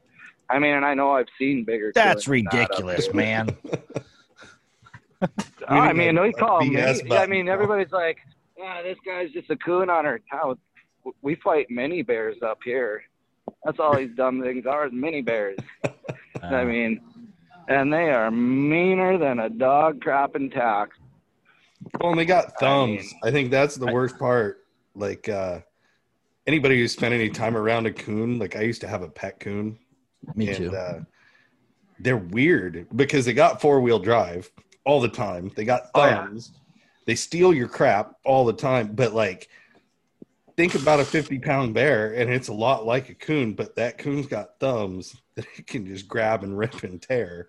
I 0.50 0.58
mean, 0.60 0.74
and 0.74 0.84
I 0.86 0.94
know 0.96 1.12
I've 1.12 1.28
seen 1.38 1.64
bigger. 1.64 1.92
That's 1.94 2.26
coons 2.26 2.44
than 2.44 2.46
that 2.52 2.70
ridiculous, 2.70 3.14
man. 3.14 3.56
Oh, 5.22 5.28
I 5.68 5.94
mean, 5.94 6.18
a- 6.18 6.22
we 6.24 6.30
a 6.30 6.34
call 6.34 6.60
them. 6.60 6.70
BS 6.74 7.06
I 7.06 7.08
button, 7.08 7.30
mean, 7.30 7.46
bro. 7.46 7.54
everybody's 7.54 7.92
like, 7.92 8.18
"Yeah, 8.58 8.82
this 8.82 8.98
guy's 9.06 9.32
just 9.32 9.50
a 9.50 9.56
coon 9.58 9.90
on 9.90 10.06
our 10.06 10.20
town." 10.32 10.58
We 11.22 11.36
fight 11.36 11.68
mini 11.70 12.02
bears 12.02 12.38
up 12.42 12.60
here. 12.64 13.04
That's 13.64 13.80
all 13.80 13.96
these 13.96 14.16
dumb 14.16 14.42
things 14.42 14.66
are, 14.66 14.88
is 14.88 14.94
mini 14.94 15.22
bears. 15.22 15.58
I 16.42 16.62
Uh, 16.62 16.66
mean, 16.66 17.02
and 17.68 17.92
they 17.92 18.10
are 18.12 18.32
meaner 18.32 19.18
than 19.18 19.40
a 19.40 19.50
dog 19.50 20.00
crapping 20.02 20.54
tax. 20.54 20.98
Well, 22.00 22.12
and 22.12 22.20
they 22.20 22.26
got 22.26 22.48
I 22.58 22.60
thumbs. 22.60 23.02
mean- 23.02 23.20
I 23.24 23.32
think 23.32 23.52
that's 23.52 23.76
the 23.76 23.92
worst 23.92 24.18
part. 24.20 24.66
Like 24.96 25.30
uh 25.30 25.60
anybody 26.48 26.78
who 26.80 26.88
spent 26.88 27.14
any 27.14 27.30
time 27.30 27.56
around 27.56 27.86
a 27.86 27.92
coon, 27.94 28.40
like 28.40 28.56
I 28.56 28.62
used 28.62 28.82
to 28.82 28.88
have 28.88 29.02
a 29.02 29.10
pet 29.10 29.40
coon. 29.40 29.78
me 30.36 30.48
and, 30.50 30.58
too. 30.58 30.76
Uh, 30.76 31.00
they're 32.00 32.18
weird 32.18 32.88
because 32.96 33.26
they 33.26 33.34
got 33.34 33.62
four 33.62 33.82
wheel 33.82 34.00
drive 34.00 34.50
all 34.86 35.00
the 35.02 35.10
time. 35.10 35.52
They 35.56 35.64
got 35.66 35.84
Oh, 35.96 36.06
yeah. 36.06 36.26
thumbs. 36.26 36.54
They 37.06 37.16
steal 37.16 37.54
your 37.54 37.68
crap 37.68 38.14
all 38.26 38.46
the 38.46 38.54
time. 38.54 38.94
But 38.96 39.14
like, 39.14 39.50
think 40.58 40.76
about 40.76 41.00
a 41.00 41.06
50 41.06 41.40
pound 41.40 41.74
bear 41.74 42.14
and 42.14 42.30
it's 42.30 42.48
a 42.50 42.54
lot 42.54 42.86
like 42.86 43.10
a 43.10 43.16
coon, 43.16 43.54
but 43.54 43.76
that 43.76 43.98
coon's 43.98 44.28
got 44.28 44.60
thumbs 44.60 45.16
that 45.36 45.46
it 45.58 45.68
can 45.68 45.86
just 45.86 46.08
grab 46.08 46.44
and 46.44 46.58
rip 46.58 46.84
and 46.84 47.02
tear. 47.02 47.48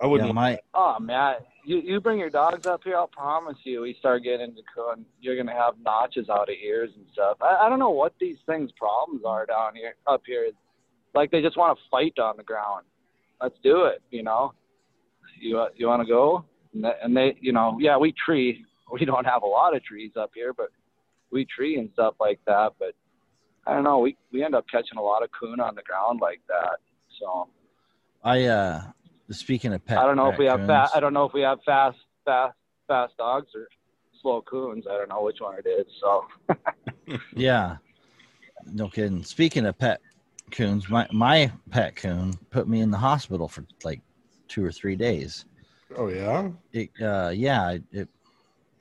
I 0.00 0.06
wouldn't. 0.06 0.32
my 0.34 0.58
Oh 0.72 0.98
man, 0.98 1.36
you 1.70 1.80
you 1.84 2.00
bring 2.00 2.18
your 2.18 2.30
dogs 2.30 2.66
up 2.66 2.80
here, 2.84 2.96
I'll 2.96 3.06
promise 3.06 3.56
you, 3.62 3.82
we 3.82 3.94
start 3.98 4.24
getting 4.24 4.48
into 4.48 4.62
coon, 4.74 5.06
you're 5.20 5.36
gonna 5.36 5.56
have 5.56 5.74
notches 5.82 6.28
out 6.28 6.48
of 6.48 6.56
ears 6.62 6.90
and 6.96 7.06
stuff. 7.12 7.36
I, 7.40 7.66
I 7.66 7.68
don't 7.68 7.78
know 7.78 7.90
what 7.90 8.12
these 8.20 8.38
things' 8.44 8.72
problems 8.76 9.22
are 9.24 9.46
down 9.46 9.76
here, 9.76 9.94
up 10.06 10.22
here. 10.26 10.50
Like 11.14 11.30
they 11.30 11.40
just 11.40 11.56
want 11.56 11.78
to 11.78 11.84
fight 11.90 12.18
on 12.18 12.36
the 12.36 12.42
ground. 12.42 12.86
Let's 13.40 13.54
do 13.62 13.84
it, 13.84 14.02
you 14.10 14.24
know. 14.24 14.52
You 15.40 15.66
you 15.76 15.86
want 15.86 16.02
to 16.02 16.08
go? 16.08 16.44
And 16.74 16.84
they, 16.84 16.92
and 17.02 17.16
they, 17.16 17.36
you 17.40 17.52
know, 17.52 17.78
yeah, 17.80 17.96
we 17.96 18.14
tree. 18.24 18.64
We 18.92 19.04
don't 19.04 19.24
have 19.24 19.44
a 19.44 19.46
lot 19.46 19.76
of 19.76 19.84
trees 19.84 20.10
up 20.16 20.32
here, 20.34 20.52
but 20.52 20.70
we 21.30 21.44
tree 21.44 21.78
and 21.78 21.90
stuff 21.92 22.14
like 22.18 22.40
that. 22.48 22.72
But 22.80 22.94
I 23.64 23.72
don't 23.72 23.84
know. 23.84 24.00
We 24.00 24.16
we 24.32 24.42
end 24.42 24.56
up 24.56 24.64
catching 24.68 24.98
a 24.98 25.02
lot 25.02 25.22
of 25.22 25.30
coon 25.38 25.60
on 25.60 25.76
the 25.76 25.82
ground 25.82 26.18
like 26.20 26.40
that. 26.48 26.78
So 27.20 27.48
I 28.24 28.46
uh 28.46 28.82
speaking 29.34 29.72
of 29.72 29.84
pet 29.84 29.98
I 29.98 30.06
don't 30.06 30.16
know 30.16 30.30
if 30.30 30.38
we 30.38 30.46
have 30.46 30.60
raccoons, 30.60 30.68
fast. 30.68 30.96
I 30.96 31.00
don't 31.00 31.14
know 31.14 31.24
if 31.24 31.32
we 31.32 31.42
have 31.42 31.58
fast, 31.64 31.98
fast, 32.24 32.56
fast 32.88 33.16
dogs 33.16 33.48
or 33.54 33.68
slow 34.20 34.42
coons. 34.42 34.86
I 34.90 34.96
don't 34.96 35.08
know 35.08 35.22
which 35.22 35.40
one 35.40 35.56
it 35.58 35.68
is. 35.68 35.86
So 36.00 36.26
Yeah. 37.34 37.76
No 38.66 38.88
kidding. 38.88 39.24
Speaking 39.24 39.66
of 39.66 39.78
pet 39.78 40.00
coons, 40.50 40.88
my 40.88 41.06
my 41.12 41.50
pet 41.70 41.96
coon 41.96 42.34
put 42.50 42.68
me 42.68 42.80
in 42.80 42.90
the 42.90 42.98
hospital 42.98 43.48
for 43.48 43.64
like 43.84 44.00
two 44.48 44.64
or 44.64 44.72
three 44.72 44.96
days. 44.96 45.44
Oh, 45.96 46.08
yeah. 46.08 46.50
It 46.72 46.90
uh 47.00 47.32
yeah, 47.34 47.70
it, 47.72 47.82
it 47.92 48.08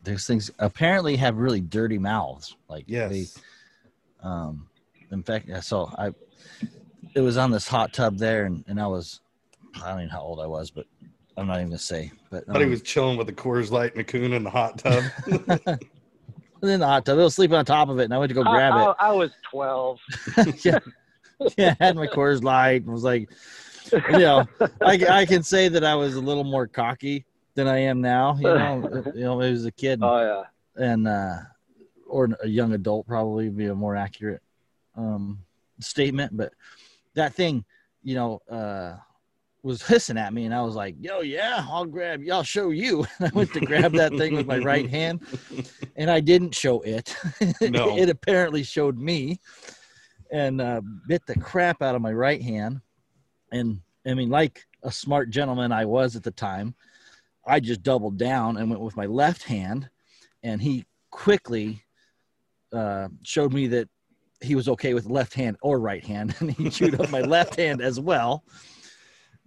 those 0.04 0.26
things 0.26 0.52
apparently 0.60 1.16
have 1.18 1.38
really 1.38 1.62
dirty 1.62 1.98
mouths. 1.98 2.56
Like 2.68 2.86
Yes. 2.88 3.10
they 3.10 4.28
um 4.28 4.68
in 5.12 5.24
fact 5.24 5.50
so 5.64 5.90
I 5.98 6.14
it 7.16 7.22
was 7.22 7.38
on 7.38 7.52
this 7.52 7.68
hot 7.68 7.94
tub 7.94 8.18
there 8.18 8.46
and, 8.46 8.64
and 8.68 8.80
I 8.80 8.88
was 8.88 9.22
I 9.84 9.90
don't 9.90 10.00
even 10.00 10.10
know 10.10 10.16
how 10.16 10.22
old 10.22 10.40
I 10.40 10.48
was, 10.48 10.72
but 10.72 10.86
I'm 11.38 11.48
not 11.48 11.58
even 11.58 11.70
gonna 11.70 11.80
say. 11.80 12.12
But 12.30 12.44
I 12.48 12.54
thought 12.54 12.60
he 12.60 12.66
um, 12.66 12.72
was 12.72 12.82
chilling 12.82 13.18
with 13.18 13.30
a 13.30 13.34
Coors 13.34 13.72
Light 13.72 13.94
and 13.94 14.02
a 14.02 14.04
coon 14.04 14.34
in 14.34 14.44
the 14.44 14.50
hot 14.50 14.78
tub. 14.78 15.04
in 16.64 16.80
the 16.80 16.88
hot 16.88 17.06
tub. 17.06 17.18
It 17.18 17.22
was 17.24 17.36
sleeping 17.36 17.58
on 17.58 17.66
top 17.66 17.90
of 17.90 18.00
it 18.00 18.06
and 18.06 18.14
I 18.14 18.18
went 18.18 18.30
to 18.30 18.36
go 18.36 18.44
grab 18.44 18.74
I, 18.74 18.84
it. 18.84 18.96
I, 19.00 19.10
I 19.10 19.12
was 19.12 19.32
12. 19.52 20.00
yeah, 20.64 20.80
yeah, 21.58 21.76
I 21.80 21.84
had 21.84 21.96
my 21.96 22.08
Coors 22.08 22.44
Light 22.44 22.84
and 22.84 22.92
was 22.92 23.04
like, 23.04 23.30
you 23.92 24.20
know, 24.20 24.48
I, 24.82 25.06
I 25.10 25.26
can 25.26 25.44
say 25.44 25.68
that 25.70 25.84
I 25.84 25.96
was 25.96 26.16
a 26.16 26.22
little 26.22 26.44
more 26.44 26.68
cocky 26.68 27.26
than 27.56 27.68
I 27.68 27.80
am 27.80 28.02
now. 28.02 28.36
You 28.36 28.44
know, 28.44 29.04
you 29.16 29.22
know, 29.22 29.42
it 29.42 29.52
was 29.52 29.66
a 29.66 29.72
kid 29.72 30.00
Oh 30.04 30.46
yeah. 30.78 30.84
and 30.84 31.08
uh, 31.08 31.38
or 32.08 32.30
a 32.44 32.48
young 32.48 32.74
adult 32.74 33.08
probably 33.08 33.46
would 33.46 33.58
be 33.58 33.68
a 33.68 33.76
more 33.76 33.96
accurate 33.96 34.42
um, 34.96 35.40
statement. 35.80 36.36
But 36.36 36.54
that 37.16 37.34
thing, 37.34 37.66
you 38.04 38.16
know, 38.16 38.42
uh, 38.50 38.98
was 39.64 39.82
hissing 39.82 40.18
at 40.18 40.34
me, 40.34 40.46
and 40.46 40.54
I 40.54 40.62
was 40.62 40.76
like, 40.76 40.96
"Yo, 41.00 41.22
yeah, 41.22 41.66
I'll 41.70 41.86
grab, 41.86 42.22
you. 42.22 42.32
I'll 42.34 42.44
show 42.44 42.70
you." 42.70 43.06
And 43.20 43.28
I 43.32 43.36
went 43.36 43.54
to 43.54 43.60
grab 43.60 43.92
that 43.94 44.14
thing 44.14 44.36
with 44.36 44.46
my 44.46 44.58
right 44.58 44.90
hand, 45.00 45.22
and 45.96 46.10
I 46.10 46.20
didn't 46.20 46.56
show 46.56 46.82
it. 46.82 47.16
No. 47.62 47.98
it 47.98 48.10
apparently 48.10 48.64
showed 48.64 48.98
me, 48.98 49.40
and 50.32 50.62
uh, 50.62 50.82
bit 51.08 51.26
the 51.26 51.40
crap 51.40 51.82
out 51.82 51.96
of 51.96 52.02
my 52.02 52.14
right 52.14 52.42
hand. 52.42 52.82
And 53.52 53.82
I 54.08 54.14
mean, 54.14 54.30
like 54.30 54.66
a 54.84 54.92
smart 54.92 55.30
gentleman 55.30 55.72
I 55.72 55.86
was 55.86 56.16
at 56.16 56.24
the 56.24 56.32
time, 56.32 56.74
I 57.46 57.60
just 57.60 57.84
doubled 57.84 58.18
down 58.18 58.58
and 58.58 58.70
went 58.70 58.82
with 58.82 58.96
my 58.96 59.08
left 59.08 59.44
hand, 59.44 59.90
and 60.44 60.62
he 60.62 60.86
quickly 61.12 61.84
uh, 62.72 63.10
showed 63.24 63.52
me 63.52 63.68
that 63.68 63.90
he 64.42 64.56
was 64.56 64.70
okay 64.70 64.94
with 64.94 65.06
left 65.06 65.34
hand 65.34 65.58
or 65.62 65.80
right 65.80 66.04
hand, 66.06 66.36
and 66.40 66.52
he 66.52 66.70
chewed 66.70 67.00
up 67.00 67.10
my 67.10 67.22
left 67.22 67.56
hand 67.56 67.82
as 67.82 68.00
well. 68.00 68.44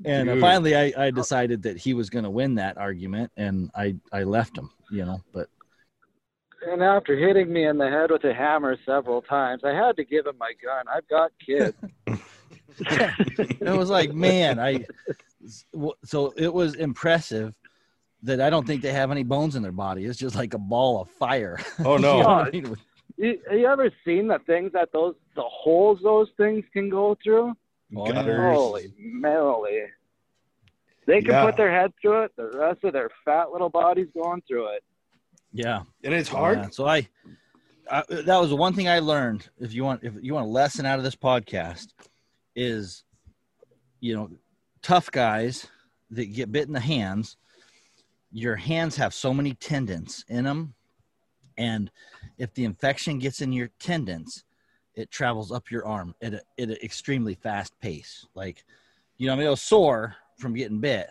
And 0.05 0.29
uh, 0.29 0.35
Dude. 0.35 0.41
finally, 0.41 0.77
I, 0.77 0.93
I 1.07 1.11
decided 1.11 1.63
that 1.63 1.77
he 1.77 1.95
was 1.95 2.11
going 2.11 2.25
to 2.25 2.31
win 2.31 2.57
that 2.57 2.79
argument, 2.79 3.31
and 3.37 3.71
I 3.75 3.97
I 4.13 4.25
left 4.25 4.57
him, 4.57 4.71
you 4.91 5.05
know. 5.05 5.23
But 5.33 5.49
And 6.67 6.83
after 6.83 7.17
hitting 7.17 7.53
me 7.53 7.67
in 7.67 7.79
the 7.79 7.89
head 7.89 8.11
with 8.11 8.25
a 8.25 8.35
hammer 8.35 8.77
several 8.85 9.23
times, 9.23 9.63
I 9.65 9.75
had 9.75 9.97
to 9.97 10.05
give 10.05 10.27
him 10.27 10.37
my 10.39 10.53
gun. 10.63 10.87
I've 10.93 11.09
got 11.09 11.31
kids. 11.45 11.77
it 13.61 13.77
was 13.77 13.91
like, 13.91 14.13
man, 14.13 14.59
I. 14.59 14.85
So 16.05 16.33
it 16.37 16.55
was 16.55 16.77
impressive 16.77 17.53
that 18.23 18.41
I 18.41 18.49
don't 18.49 18.65
think 18.65 18.81
they 18.81 18.93
have 18.93 19.11
any 19.11 19.25
bones 19.25 19.57
in 19.57 19.63
their 19.63 19.73
body. 19.73 20.05
It's 20.05 20.17
just 20.17 20.37
like 20.37 20.55
a 20.55 20.59
ball 20.59 21.03
of 21.03 21.11
fire. 21.11 21.59
Oh, 21.85 21.97
no. 21.97 22.19
You 22.19 22.23
know 22.23 22.29
I 22.29 22.51
mean? 22.51 22.77
you, 23.17 23.39
you 23.51 23.67
ever 23.67 23.91
seen 24.05 24.29
the 24.29 24.39
things 24.47 24.73
that 24.73 24.93
those 24.93 25.15
the 25.35 25.43
holes 25.43 26.01
those 26.03 26.29
things 26.37 26.65
can 26.73 26.89
go 26.89 27.17
through? 27.23 27.55
Oh, 27.95 28.07
yeah. 28.07 28.13
Gutters. 28.13 28.57
Holy 28.57 28.95
moly! 28.99 29.83
They 31.07 31.21
can 31.21 31.31
Yeah. 31.33 31.45
put 31.45 31.57
their 31.57 31.71
head 31.73 31.93
through 32.01 32.25
it. 32.25 32.33
The 32.37 32.51
rest 32.55 32.85
of 32.85 32.93
their 32.93 33.11
fat 33.25 33.51
little 33.51 33.69
bodies 33.71 34.09
going 34.15 34.43
through 34.47 34.75
it. 34.75 34.85
Yeah. 35.53 35.83
And 36.05 36.15
it's 36.15 36.29
hard. 36.29 36.59
Yeah, 36.59 36.69
so 36.71 36.87
I, 36.87 37.09
I, 37.91 38.03
that 38.09 38.41
was 38.41 38.51
the 38.51 38.57
one 38.57 38.73
thing 38.73 38.89
I 38.89 39.01
learned. 39.01 39.49
If 39.59 39.75
you 39.75 39.85
want, 39.85 40.05
if 40.05 40.15
you 40.23 40.35
want 40.35 40.47
a 40.47 40.51
lesson 40.51 40.87
out 40.87 40.99
of 40.99 41.05
this 41.05 41.17
podcast, 41.17 41.89
is, 42.55 43.05
you 44.01 44.15
know, 44.15 44.31
tough 44.83 45.11
guys 45.11 45.67
that 46.11 46.27
get 46.33 46.53
bit 46.53 46.67
in 46.67 46.73
the 46.73 46.81
hands. 46.81 47.37
Your 48.31 48.57
hands 48.57 48.97
have 48.97 49.13
so 49.13 49.35
many 49.35 49.55
tendons 49.55 50.25
in 50.29 50.45
them, 50.45 50.75
and 51.59 51.91
if 52.39 52.55
the 52.55 52.65
infection 52.65 53.19
gets 53.19 53.43
in 53.43 53.53
your 53.53 53.69
tendons, 53.79 54.45
it 54.95 55.11
travels 55.11 55.53
up 55.53 55.71
your 55.71 55.87
arm 55.87 56.15
at, 56.23 56.35
a, 56.35 56.43
at 56.59 56.69
an 56.69 56.77
extremely 56.83 57.35
fast 57.35 57.79
pace. 57.81 58.27
Like, 58.35 58.65
you 59.19 59.27
know, 59.27 59.33
I 59.33 59.37
mean, 59.37 59.45
it'll 59.45 59.57
sore 59.57 60.17
from 60.39 60.55
getting 60.55 60.81
bit, 60.81 61.11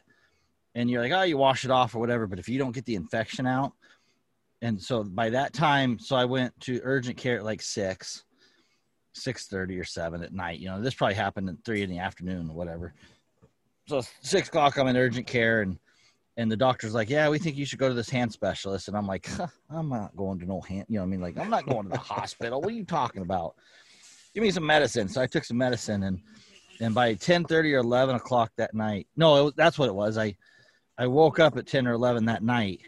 and 0.76 0.89
you're 0.89 1.02
like, 1.02 1.12
oh, 1.12 1.24
you 1.24 1.38
wash 1.38 1.65
it 1.65 1.72
off 1.72 1.96
or 1.96 2.00
whatever. 2.00 2.28
But 2.28 2.39
if 2.39 2.50
you 2.50 2.60
don't 2.60 2.74
get 2.74 2.86
the 2.86 2.96
infection 2.96 3.48
out, 3.48 3.74
and 4.62 4.80
so 4.80 5.04
by 5.04 5.30
that 5.32 5.54
time, 5.54 5.98
so 5.98 6.15
I 6.15 6.26
went 6.26 6.60
to 6.62 6.80
urgent 6.84 7.17
care 7.17 7.38
at 7.38 7.46
like 7.46 7.62
six, 7.62 8.24
six 9.13 9.48
thirty 9.48 9.80
or 9.80 9.84
seven 9.84 10.24
at 10.24 10.34
night. 10.34 10.60
You 10.60 10.67
know, 10.67 10.82
this 10.82 10.94
probably 10.94 11.15
happened 11.15 11.50
at 11.50 11.56
three 11.65 11.82
in 11.82 11.89
the 11.89 12.00
afternoon 12.00 12.50
or 12.50 12.56
whatever. 12.56 12.94
So 13.88 14.02
six 14.22 14.48
o'clock, 14.50 14.78
I'm 14.78 14.88
in 14.88 14.98
urgent 14.98 15.26
care, 15.28 15.62
and 15.62 15.80
and 16.38 16.52
the 16.52 16.58
doctor's 16.58 16.94
like, 16.94 17.10
"Yeah, 17.10 17.30
we 17.30 17.39
think 17.39 17.58
you 17.58 17.65
should 17.65 17.80
go 17.80 17.89
to 17.89 17.94
this 17.94 18.10
hand 18.10 18.32
specialist." 18.32 18.88
And 18.88 18.98
I'm 18.98 19.08
like, 19.08 19.28
huh, 19.28 19.48
"I'm 19.70 19.89
not 19.89 20.15
going 20.15 20.39
to 20.39 20.46
no 20.46 20.62
hand." 20.62 20.86
You 20.88 20.96
know, 20.96 21.02
what 21.02 21.08
I 21.08 21.10
mean, 21.10 21.22
like, 21.22 21.38
I'm 21.38 21.50
not 21.50 21.65
going 21.65 21.84
to 21.84 21.89
the 21.89 21.98
hospital. 21.98 22.62
What 22.62 22.70
are 22.70 22.76
you 22.76 22.86
talking 22.86 23.22
about? 23.22 23.56
Give 24.34 24.44
me 24.44 24.52
some 24.52 24.65
medicine. 24.65 25.10
So 25.10 25.22
I 25.22 25.28
took 25.28 25.44
some 25.44 25.58
medicine, 25.58 26.04
and 26.04 26.22
and 26.80 26.96
by 26.96 27.15
10:30 27.15 27.74
or 27.74 27.80
11 27.80 28.15
o'clock 28.15 28.52
that 28.58 28.74
night, 28.74 29.08
no, 29.15 29.46
was, 29.46 29.54
that's 29.56 29.78
what 29.78 29.89
it 29.89 29.96
was. 29.96 30.17
I 30.17 30.36
I 30.98 31.08
woke 31.08 31.39
up 31.39 31.58
at 31.58 31.67
10 31.67 31.88
or 31.88 31.94
11 31.94 32.26
that 32.26 32.44
night, 32.44 32.82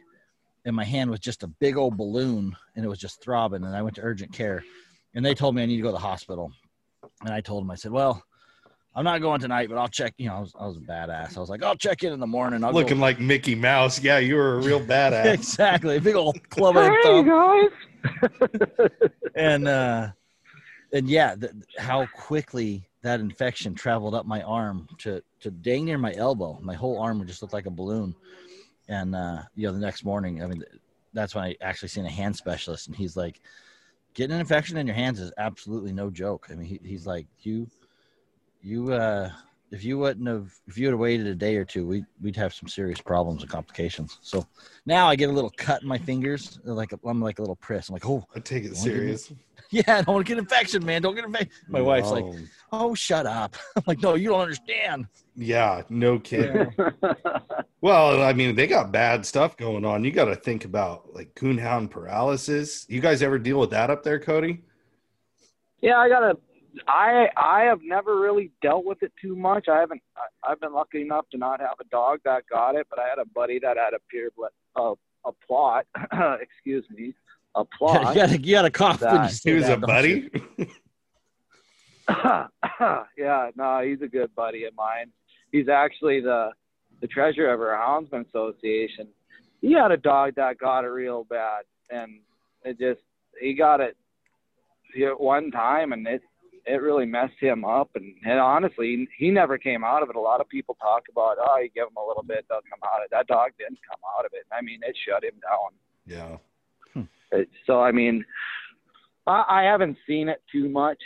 and 0.65 0.75
my 0.75 0.85
hand 0.85 1.09
was 1.09 1.19
just 1.19 1.43
a 1.43 1.47
big 1.47 1.77
old 1.77 1.97
balloon, 1.97 2.55
and 2.75 2.85
it 2.85 2.89
was 2.89 2.99
just 2.99 3.21
throbbing. 3.21 3.63
And 3.63 3.75
I 3.75 3.81
went 3.81 3.95
to 3.97 4.01
urgent 4.01 4.31
care, 4.31 4.63
and 5.15 5.25
they 5.25 5.33
told 5.33 5.55
me 5.55 5.63
I 5.63 5.65
need 5.65 5.77
to 5.77 5.83
go 5.83 5.89
to 5.89 5.93
the 5.93 5.99
hospital. 5.99 6.51
And 7.21 7.33
I 7.33 7.41
told 7.41 7.63
them, 7.63 7.71
I 7.71 7.75
said, 7.75 7.91
"Well." 7.91 8.23
I'm 8.95 9.03
not 9.03 9.21
going 9.21 9.39
tonight, 9.41 9.69
but 9.69 9.77
I'll 9.77 9.87
check. 9.87 10.13
You 10.17 10.27
know, 10.29 10.35
I 10.35 10.39
was, 10.41 10.53
I 10.59 10.65
was 10.67 10.77
a 10.77 10.81
badass. 10.81 11.35
I 11.35 11.39
was 11.39 11.49
like, 11.49 11.63
I'll 11.63 11.75
check 11.75 12.03
in 12.03 12.13
in 12.13 12.19
the 12.19 12.27
morning. 12.27 12.63
I'll 12.63 12.71
Looking 12.73 12.97
go. 12.97 13.01
like 13.01 13.19
Mickey 13.19 13.55
Mouse. 13.55 14.01
Yeah, 14.01 14.19
you 14.19 14.35
were 14.35 14.55
a 14.55 14.61
real 14.61 14.79
badass. 14.85 15.33
exactly, 15.33 15.99
big 15.99 16.15
old 16.15 16.37
club 16.49 16.75
Hey 16.75 16.95
thumb. 17.03 17.27
guys. 17.27 17.69
and 19.35 19.67
uh, 19.67 20.09
and 20.93 21.09
yeah, 21.09 21.35
th- 21.35 21.53
how 21.77 22.05
quickly 22.15 22.87
that 23.01 23.19
infection 23.19 23.73
traveled 23.75 24.13
up 24.13 24.25
my 24.25 24.41
arm 24.43 24.87
to 24.99 25.23
to 25.39 25.49
dang 25.51 25.85
near 25.85 25.97
my 25.97 26.13
elbow. 26.15 26.59
My 26.61 26.75
whole 26.75 26.99
arm 26.99 27.19
would 27.19 27.27
just 27.27 27.41
look 27.41 27.53
like 27.53 27.65
a 27.65 27.71
balloon. 27.71 28.15
And 28.89 29.15
uh, 29.15 29.41
you 29.55 29.65
know, 29.67 29.73
the 29.73 29.79
next 29.79 30.03
morning, 30.05 30.43
I 30.43 30.47
mean, 30.47 30.63
that's 31.13 31.33
when 31.33 31.45
I 31.45 31.55
actually 31.61 31.87
seen 31.89 32.05
a 32.05 32.09
hand 32.11 32.35
specialist, 32.35 32.87
and 32.87 32.95
he's 32.95 33.15
like, 33.17 33.39
getting 34.13 34.33
an 34.35 34.39
infection 34.41 34.77
in 34.77 34.85
your 34.85 34.95
hands 34.95 35.19
is 35.19 35.31
absolutely 35.37 35.93
no 35.93 36.09
joke. 36.11 36.47
I 36.51 36.55
mean, 36.55 36.67
he, 36.67 36.79
he's 36.83 37.07
like, 37.07 37.25
you 37.41 37.67
you 38.63 38.91
uh 38.93 39.29
if 39.71 39.83
you 39.83 39.97
wouldn't 39.97 40.27
have 40.27 40.53
if 40.67 40.77
you 40.77 40.87
would 40.87 40.93
have 40.93 40.99
waited 40.99 41.27
a 41.27 41.35
day 41.35 41.55
or 41.55 41.65
two 41.65 41.85
we 41.85 42.03
we'd 42.21 42.35
have 42.35 42.53
some 42.53 42.67
serious 42.67 43.01
problems 43.01 43.41
and 43.41 43.51
complications 43.51 44.17
so 44.21 44.45
now 44.85 45.07
i 45.07 45.15
get 45.15 45.29
a 45.29 45.31
little 45.31 45.51
cut 45.57 45.81
in 45.81 45.87
my 45.87 45.97
fingers 45.97 46.59
like 46.63 46.93
a, 46.93 46.99
i'm 47.05 47.21
like 47.21 47.39
a 47.39 47.41
little 47.41 47.55
priss 47.57 47.89
i'm 47.89 47.93
like 47.93 48.05
oh 48.07 48.25
I 48.35 48.39
take 48.39 48.63
it 48.63 48.73
Wanna 48.73 48.85
me- 48.85 48.95
serious. 48.95 49.33
yeah 49.71 49.83
i 49.87 50.01
don't 50.01 50.15
want 50.15 50.25
to 50.27 50.29
get 50.33 50.39
infection 50.39 50.85
man 50.85 51.01
don't 51.01 51.15
get 51.15 51.25
infection 51.25 51.51
my 51.67 51.81
wife's 51.81 52.11
like 52.11 52.25
oh 52.71 52.93
shut 52.95 53.25
up 53.25 53.55
i'm 53.75 53.83
like 53.85 54.01
no 54.01 54.15
you 54.15 54.29
don't 54.29 54.41
understand 54.41 55.07
yeah, 55.35 55.81
no 55.89 56.19
kidding. 56.19 56.73
Well, 57.81 58.23
I 58.23 58.31
mean, 58.31 58.55
they 58.55 58.65
got 58.65 58.93
bad 58.93 59.25
stuff 59.25 59.57
going 59.57 59.83
on. 59.83 60.05
You 60.05 60.11
got 60.11 60.25
to 60.25 60.37
think 60.37 60.63
about 60.63 61.13
like 61.13 61.35
coonhound 61.35 61.89
paralysis. 61.89 62.85
You 62.87 63.01
guys 63.01 63.21
ever 63.21 63.37
deal 63.37 63.59
with 63.59 63.71
that 63.71 63.89
up 63.89 64.03
there, 64.03 64.19
Cody? 64.19 64.61
yeah, 65.81 65.97
I 65.97 66.07
gotta. 66.07 66.37
I 66.87 67.27
I 67.37 67.63
have 67.63 67.79
never 67.83 68.19
really 68.19 68.51
dealt 68.61 68.85
with 68.85 69.03
it 69.03 69.11
too 69.21 69.35
much. 69.35 69.67
I 69.67 69.79
haven't. 69.79 70.01
I, 70.17 70.51
I've 70.51 70.59
been 70.59 70.73
lucky 70.73 71.01
enough 71.01 71.25
to 71.31 71.37
not 71.37 71.59
have 71.59 71.77
a 71.79 71.83
dog 71.85 72.19
that 72.25 72.43
got 72.51 72.75
it, 72.75 72.87
but 72.89 72.99
I 72.99 73.07
had 73.07 73.19
a 73.19 73.25
buddy 73.25 73.59
that 73.59 73.77
had 73.77 73.93
a 73.93 73.99
pure 74.09 74.29
a 74.75 74.79
uh, 74.81 74.95
a 75.25 75.31
Plott. 75.49 75.83
excuse 76.41 76.85
me, 76.89 77.13
a 77.55 77.61
you 77.61 77.65
Plott. 77.79 78.15
gotta, 78.15 78.39
you 78.41 78.51
gotta 78.55 78.71
cough 78.71 79.01
when 79.01 79.11
you 79.13 79.17
That. 79.19 79.31
say 79.31 79.49
He 79.51 79.55
was 79.55 79.65
that, 79.65 79.77
a 79.77 79.81
don't 79.81 79.87
buddy. 79.87 80.29
yeah, 83.17 83.49
no, 83.55 83.81
he's 83.83 84.01
a 84.01 84.07
good 84.07 84.33
buddy 84.35 84.65
of 84.65 84.75
mine. 84.75 85.11
He's 85.51 85.69
actually 85.69 86.21
the 86.21 86.49
the 87.01 87.07
treasurer 87.07 87.53
of 87.53 87.59
our 87.61 87.77
Houndsman 87.77 88.25
Association. 88.27 89.07
He 89.61 89.73
had 89.73 89.91
a 89.91 89.97
dog 89.97 90.35
that 90.35 90.57
got 90.57 90.83
it 90.83 90.87
real 90.87 91.23
bad, 91.25 91.63
and 91.89 92.19
it 92.63 92.79
just 92.79 93.01
he 93.39 93.53
got 93.53 93.79
it 93.79 93.95
at 95.01 95.19
one 95.19 95.51
time, 95.51 95.93
and 95.93 96.05
it 96.07 96.21
it 96.65 96.81
really 96.81 97.05
messed 97.05 97.39
him 97.39 97.65
up. 97.65 97.89
And, 97.95 98.15
and 98.25 98.39
honestly, 98.39 99.07
he 99.17 99.31
never 99.31 99.57
came 99.57 99.83
out 99.83 100.01
of 100.03 100.09
it. 100.09 100.15
A 100.15 100.19
lot 100.19 100.41
of 100.41 100.47
people 100.47 100.75
talk 100.81 101.03
about, 101.11 101.37
oh, 101.39 101.57
you 101.59 101.69
give 101.73 101.87
him 101.87 101.97
a 101.97 102.07
little 102.07 102.23
bit, 102.23 102.47
doesn't 102.47 102.69
come 102.69 102.79
out 102.83 102.99
of 102.99 103.05
it. 103.05 103.11
That 103.11 103.27
dog 103.27 103.51
didn't 103.57 103.79
come 103.89 103.99
out 104.17 104.25
of 104.25 104.31
it. 104.33 104.45
I 104.51 104.61
mean, 104.61 104.79
it 104.83 104.95
shut 105.07 105.23
him 105.23 105.33
down. 105.41 105.71
Yeah. 106.05 106.37
Hmm. 106.93 107.07
It- 107.31 107.49
So 107.67 107.81
I 107.81 107.91
mean, 107.91 108.23
I, 109.27 109.43
I 109.49 109.63
haven't 109.63 109.97
seen 110.07 110.29
it 110.29 110.41
too 110.51 110.69
much. 110.69 111.01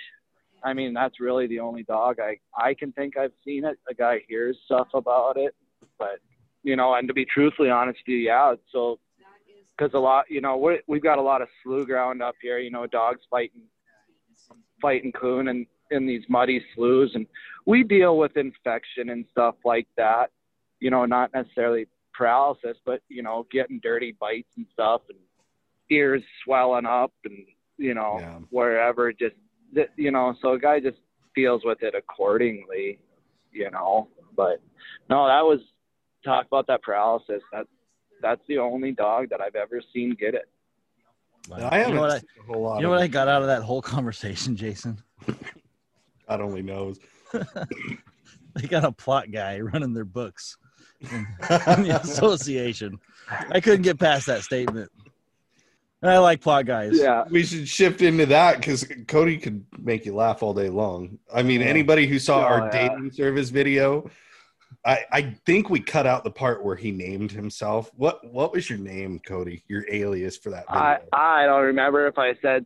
I 0.63 0.73
mean, 0.73 0.93
that's 0.93 1.19
really 1.19 1.47
the 1.47 1.59
only 1.59 1.83
dog 1.83 2.17
I 2.19 2.39
I 2.57 2.73
can 2.73 2.91
think 2.91 3.15
I've 3.15 3.31
seen 3.45 3.63
it. 3.63 3.77
A 3.89 3.93
guy 3.93 4.21
hears 4.27 4.57
stuff 4.65 4.87
about 4.93 5.37
it, 5.37 5.55
but 5.99 6.19
you 6.63 6.75
know, 6.75 6.95
and 6.95 7.07
to 7.07 7.13
be 7.13 7.25
truthfully 7.25 7.69
honest 7.69 7.99
with 8.05 8.13
you, 8.13 8.17
yeah. 8.17 8.55
So 8.71 8.99
because 9.77 9.93
a 9.93 9.99
lot, 9.99 10.25
you 10.29 10.41
know, 10.41 10.57
we 10.57 10.81
we've 10.87 11.03
got 11.03 11.19
a 11.19 11.21
lot 11.21 11.43
of 11.43 11.47
slough 11.63 11.85
ground 11.85 12.23
up 12.23 12.33
here. 12.41 12.57
You 12.57 12.71
know, 12.71 12.87
dogs 12.87 13.21
fighting 13.29 13.61
fighting 14.81 15.11
coon 15.11 15.47
and 15.49 15.65
in 15.91 16.05
these 16.05 16.23
muddy 16.27 16.61
sloughs, 16.75 17.11
and 17.15 17.25
we 17.65 17.83
deal 17.83 18.17
with 18.17 18.35
infection 18.35 19.09
and 19.09 19.25
stuff 19.31 19.55
like 19.63 19.87
that. 19.95 20.31
You 20.79 20.91
know, 20.91 21.05
not 21.05 21.33
necessarily 21.33 21.87
paralysis, 22.13 22.77
but 22.85 23.01
you 23.09 23.23
know, 23.23 23.47
getting 23.51 23.79
dirty 23.81 24.15
bites 24.19 24.49
and 24.57 24.65
stuff, 24.73 25.01
and 25.09 25.17
ears 25.89 26.23
swelling 26.43 26.85
up, 26.85 27.13
and 27.25 27.45
you 27.77 27.93
know, 27.93 28.17
Yeah. 28.19 28.39
wherever. 28.49 29.13
Just 29.13 29.35
you 29.95 30.11
know, 30.11 30.35
so 30.41 30.53
a 30.53 30.59
guy 30.59 30.79
just 30.79 30.97
deals 31.35 31.63
with 31.63 31.83
it 31.83 31.95
accordingly. 31.95 32.99
You 33.51 33.71
know, 33.71 34.09
but 34.35 34.61
no, 35.09 35.25
that 35.27 35.41
was 35.43 35.61
talk 36.23 36.45
about 36.47 36.67
that 36.67 36.83
paralysis. 36.83 37.41
That 37.51 37.67
that's 38.21 38.41
the 38.47 38.57
only 38.57 38.91
dog 38.91 39.29
that 39.29 39.41
I've 39.41 39.55
ever 39.55 39.81
seen 39.93 40.15
get 40.19 40.33
it. 40.33 40.49
Wow. 41.49 41.57
I 41.57 41.77
you 41.77 41.79
haven't 41.83 41.95
know 41.95 42.01
what 42.01 42.11
I, 42.11 42.21
whole 42.45 42.61
lot 42.61 42.75
you 42.77 42.81
know 42.83 42.89
of 42.93 42.97
what 42.97 43.03
I 43.03 43.07
got 43.07 43.27
out 43.27 43.41
of 43.41 43.47
that 43.47 43.63
whole 43.63 43.81
conversation 43.95 44.55
jason 44.55 45.01
God 46.27 46.41
only 46.41 46.61
knows. 46.61 46.99
they 47.31 48.67
got 48.67 48.83
a 48.83 48.91
Plott 48.91 49.31
guy 49.31 49.59
running 49.61 49.93
their 49.93 50.03
books 50.05 50.57
in, 50.99 51.25
in 51.49 51.83
the 51.83 51.99
association. 52.01 52.99
I 53.49 53.61
couldn't 53.61 53.83
get 53.83 53.97
past 53.97 54.25
that 54.27 54.43
statement. 54.43 54.91
And 56.01 56.11
I 56.11 56.17
like 56.19 56.41
Plott 56.41 56.65
guys. 56.65 56.91
Yeah, 56.99 57.23
We 57.29 57.43
should 57.45 57.67
shift 57.67 58.01
into 58.01 58.25
that 58.27 58.57
because 58.57 58.85
Cody 59.07 59.37
could 59.37 59.65
make 59.79 60.05
you 60.05 60.13
laugh 60.15 60.43
all 60.43 60.53
day 60.53 60.69
long. 60.69 61.17
I 61.33 61.43
mean, 61.43 61.61
Yeah. 61.61 61.67
anybody 61.67 62.07
who 62.07 62.19
saw 62.19 62.39
Oh, 62.39 62.43
our 62.43 62.69
yeah. 62.73 62.89
dating 62.89 63.11
service 63.11 63.49
video, 63.49 64.09
I, 64.85 64.99
I 65.11 65.35
think 65.45 65.69
we 65.69 65.79
cut 65.79 66.05
out 66.05 66.23
the 66.23 66.31
part 66.31 66.63
where 66.63 66.75
he 66.75 66.91
named 66.91 67.31
himself. 67.31 67.91
What 67.95 68.19
what 68.31 68.53
was 68.53 68.69
your 68.69 68.79
name, 68.79 69.19
Cody? 69.25 69.63
Your 69.67 69.85
alias 69.91 70.37
for 70.37 70.49
that 70.51 70.65
video? 70.67 70.81
I 70.81 70.99
I 71.13 71.45
don't 71.45 71.63
remember 71.63 72.07
if 72.07 72.17
I 72.17 72.35
said 72.41 72.65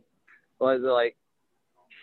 was 0.60 0.80
it 0.82 0.86
like 0.86 1.16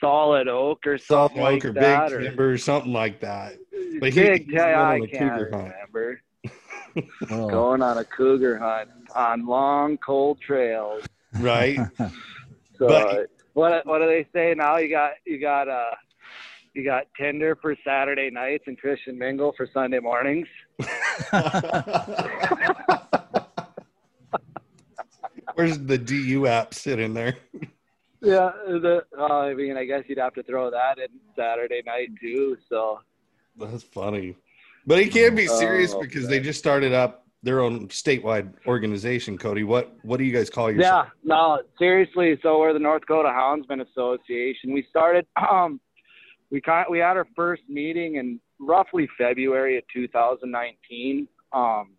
solid 0.01 0.47
oak 0.47 0.85
or 0.88 0.97
Salt 0.97 1.31
something 1.31 1.43
Oak 1.45 1.51
like 1.53 1.65
or 1.65 1.73
that, 1.73 2.09
Big 2.09 2.19
Timber, 2.21 2.51
or 2.53 2.57
something 2.57 2.91
like 2.93 3.19
that. 3.21 3.53
But 3.99 4.13
he- 4.13 4.21
big. 4.21 4.45
he's 4.45 4.53
yeah, 4.53 4.71
going 4.73 4.75
I 4.75 4.95
on 4.95 5.01
a 5.03 5.07
can't 5.07 5.31
cougar 5.33 5.49
hunt. 5.51 5.73
remember. 5.73 6.21
Oh. 7.29 7.47
Going 7.49 7.81
on 7.83 7.97
a 7.99 8.03
cougar 8.03 8.57
hunt 8.57 8.89
on 9.15 9.45
long 9.45 9.97
cold 9.99 10.41
trails. 10.41 11.03
Right? 11.39 11.79
So 12.77 12.88
But- 12.88 13.27
what 13.53 13.85
what 13.85 13.99
do 13.99 14.05
they 14.07 14.25
say 14.33 14.53
now? 14.55 14.77
You 14.77 14.89
got 14.89 15.12
you 15.25 15.38
got 15.39 15.67
uh 15.67 15.91
you 16.73 16.84
got 16.84 17.05
Tinder 17.17 17.58
for 17.62 17.75
Saturday 17.86 18.29
nights 18.29 18.63
and 18.67 18.77
Christian 18.77 19.17
Mingle 19.17 19.53
for 19.58 19.67
Sunday 19.73 19.99
mornings. 19.99 20.47
Where's 25.55 25.79
the 25.79 25.97
DU 25.97 26.47
app 26.47 26.73
sitting 26.73 27.13
there? 27.13 27.36
Yeah, 28.21 28.51
the, 28.65 29.03
well, 29.17 29.32
I 29.32 29.53
mean, 29.53 29.77
I 29.77 29.86
guess 29.86 30.03
you'd 30.08 30.17
have 30.17 30.34
to 30.36 30.43
throw 30.43 30.69
that 30.71 30.97
in 30.99 31.08
Saturday 31.38 31.82
night 31.86 32.10
too. 32.21 32.58
So 32.69 32.99
That's 33.58 33.84
funny. 33.84 34.36
But 34.86 35.01
he 35.01 35.10
can't 35.10 35.36
be 35.36 35.47
serious 35.47 35.93
Oh, 35.93 36.01
because 36.01 36.27
they 36.27 36.39
just 36.39 36.60
started 36.60 36.93
up 36.93 37.25
their 37.43 37.62
own 37.62 37.88
statewide 37.88 38.53
organization, 38.67 39.38
Cody. 39.38 39.63
What 39.63 39.93
what 40.01 40.17
do 40.17 40.23
you 40.25 40.34
guys 40.34 40.49
call 40.49 40.71
yourself? 40.71 41.08
yeah, 41.08 41.12
no, 41.23 41.62
seriously. 41.77 42.38
So 42.43 42.60
we're 42.60 42.73
the 42.73 42.79
North 42.79 43.01
Dakota 43.01 43.29
Houndsman 43.29 43.86
Association. 43.89 44.73
We 44.73 44.86
started. 44.89 45.25
Um, 45.49 45.79
we 46.51 46.62
kind 46.62 46.85
we 46.89 46.99
had 46.99 47.17
our 47.17 47.27
first 47.35 47.63
meeting 47.69 48.15
in 48.15 48.39
roughly 48.59 49.07
February 49.17 49.77
of 49.77 49.83
2019. 49.93 51.27
Um, 51.53 51.91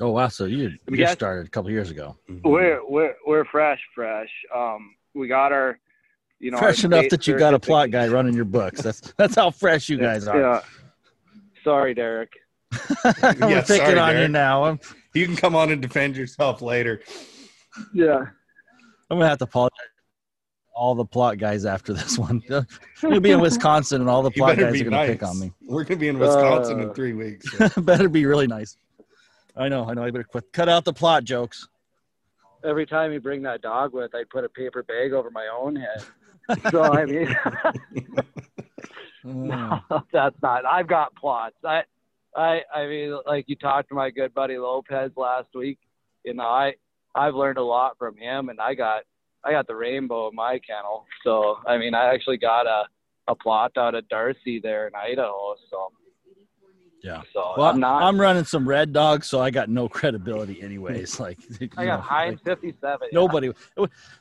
Oh 0.00 0.08
wow! 0.10 0.28
So 0.28 0.46
you 0.46 0.68
you 0.68 0.78
Yes. 0.90 1.12
started 1.12 1.46
a 1.46 1.50
couple 1.50 1.70
years 1.70 1.90
ago. 1.90 2.16
Mhm. 2.28 2.40
we're 2.44 2.80
we're 2.88 3.14
we're 3.26 3.44
fresh, 3.44 3.78
fresh. 3.94 4.30
Um, 4.54 4.94
we 5.14 5.28
got 5.28 5.52
our, 5.52 5.78
you 6.40 6.50
know, 6.50 6.56
fresh 6.56 6.82
enough 6.82 7.10
that 7.10 7.26
you 7.26 7.38
got 7.38 7.52
a 7.52 7.58
Plott 7.58 7.90
guy 7.92 8.08
running 8.08 8.32
your 8.34 8.46
books. 8.46 8.80
That's 8.80 9.00
that's 9.18 9.34
how 9.34 9.50
fresh 9.50 9.90
you 9.90 9.98
guys 9.98 10.26
are. 10.26 10.40
Yeah. 10.40 10.60
Sorry, 11.62 11.92
Derek. 11.92 12.30
I'm 13.22 13.50
Yeah, 13.50 13.60
picking 13.60 13.76
sorry, 13.76 13.98
on 13.98 14.18
you 14.18 14.28
now. 14.28 14.64
I'm 14.64 14.80
You 15.14 15.26
can 15.26 15.36
come 15.36 15.54
on 15.54 15.70
and 15.70 15.82
defend 15.82 16.16
yourself 16.16 16.62
later. 16.62 17.02
Yeah. 17.92 18.16
I'm 19.10 19.18
gonna 19.18 19.28
have 19.28 19.38
to 19.38 19.44
apologize. 19.44 19.76
All 20.74 20.94
the 20.94 21.04
Plott 21.04 21.38
guys 21.38 21.64
after 21.66 21.92
this 21.92 22.18
one. 22.18 22.42
We'll 23.02 23.20
be 23.20 23.30
in 23.32 23.40
Wisconsin, 23.40 24.00
and 24.00 24.08
all 24.10 24.22
the 24.22 24.30
Plott 24.36 24.56
guys 24.58 24.80
are 24.80 24.84
going 24.84 25.06
to 25.06 25.12
pick 25.12 25.22
on 25.22 25.38
me. 25.38 25.52
We're 25.66 25.84
gonna 25.84 26.00
be 26.00 26.08
in 26.08 26.18
Wisconsin 26.18 26.80
in 26.80 26.90
Uh. 26.90 26.92
three 26.94 27.12
weeks. 27.12 27.46
so. 27.56 27.68
better 27.82 28.08
be 28.08 28.24
really 28.26 28.46
nice. 28.46 28.76
I 29.56 29.68
know, 29.68 29.86
I 29.88 29.92
know. 29.94 30.02
I 30.04 30.10
better 30.10 30.24
quit. 30.24 30.50
Cut 30.52 30.68
out 30.70 30.84
the 30.84 30.94
Plott 30.94 31.24
jokes. 31.24 31.68
Every 32.64 32.86
time 32.86 33.12
you 33.12 33.20
bring 33.20 33.42
that 33.42 33.60
dog 33.60 33.92
with, 33.92 34.14
I 34.14 34.22
put 34.30 34.44
a 34.44 34.48
paper 34.48 34.82
bag 34.82 35.12
over 35.12 35.30
my 35.30 35.48
own 35.54 35.76
head. 35.76 36.04
So 36.70 36.82
I 36.84 37.04
mean, 37.04 37.36
no, 39.24 39.80
that's 40.12 40.36
not. 40.42 40.64
I've 40.64 40.86
got 40.88 41.12
Plotts. 41.14 41.50
I, 41.64 41.82
I, 42.36 42.62
I 42.74 42.86
mean, 42.86 43.18
like 43.26 43.44
you 43.48 43.56
talked 43.56 43.88
to 43.90 43.94
my 43.94 44.10
good 44.10 44.34
buddy 44.34 44.58
Lopez 44.58 45.12
last 45.16 45.48
week. 45.54 45.78
You 46.24 46.34
know, 46.34 46.44
I, 46.44 46.74
I've 47.14 47.34
learned 47.34 47.58
a 47.58 47.62
lot 47.62 47.98
from 47.98 48.16
him, 48.16 48.48
and 48.48 48.60
I 48.60 48.74
got, 48.74 49.02
I 49.44 49.52
got 49.52 49.66
the 49.66 49.74
rainbow 49.74 50.28
in 50.28 50.34
my 50.34 50.58
kennel. 50.58 51.06
So 51.24 51.58
I 51.66 51.78
mean, 51.78 51.94
I 51.94 52.12
actually 52.14 52.38
got 52.38 52.66
a, 52.66 52.84
a 53.28 53.36
Plott 53.36 53.76
out 53.76 53.94
of 53.94 54.08
Darcy 54.08 54.60
there 54.60 54.86
in 54.86 54.94
Idaho. 54.94 55.54
So 55.70 55.88
yeah. 57.02 57.22
so 57.32 57.54
Well, 57.56 57.66
I'm 57.66 57.80
not. 57.80 58.02
I'm 58.02 58.20
running 58.20 58.44
some 58.44 58.68
red 58.68 58.92
dogs, 58.92 59.26
so 59.26 59.40
I 59.40 59.50
got 59.50 59.68
no 59.68 59.88
credibility, 59.88 60.62
anyways. 60.62 61.18
Like, 61.22 61.38
you 61.60 61.68
I 61.76 61.84
know, 61.84 61.96
got 61.96 62.00
Heinz 62.00 62.40
like, 62.44 62.60
57. 62.60 62.98
yeah. 63.02 63.08
nobody, 63.12 63.52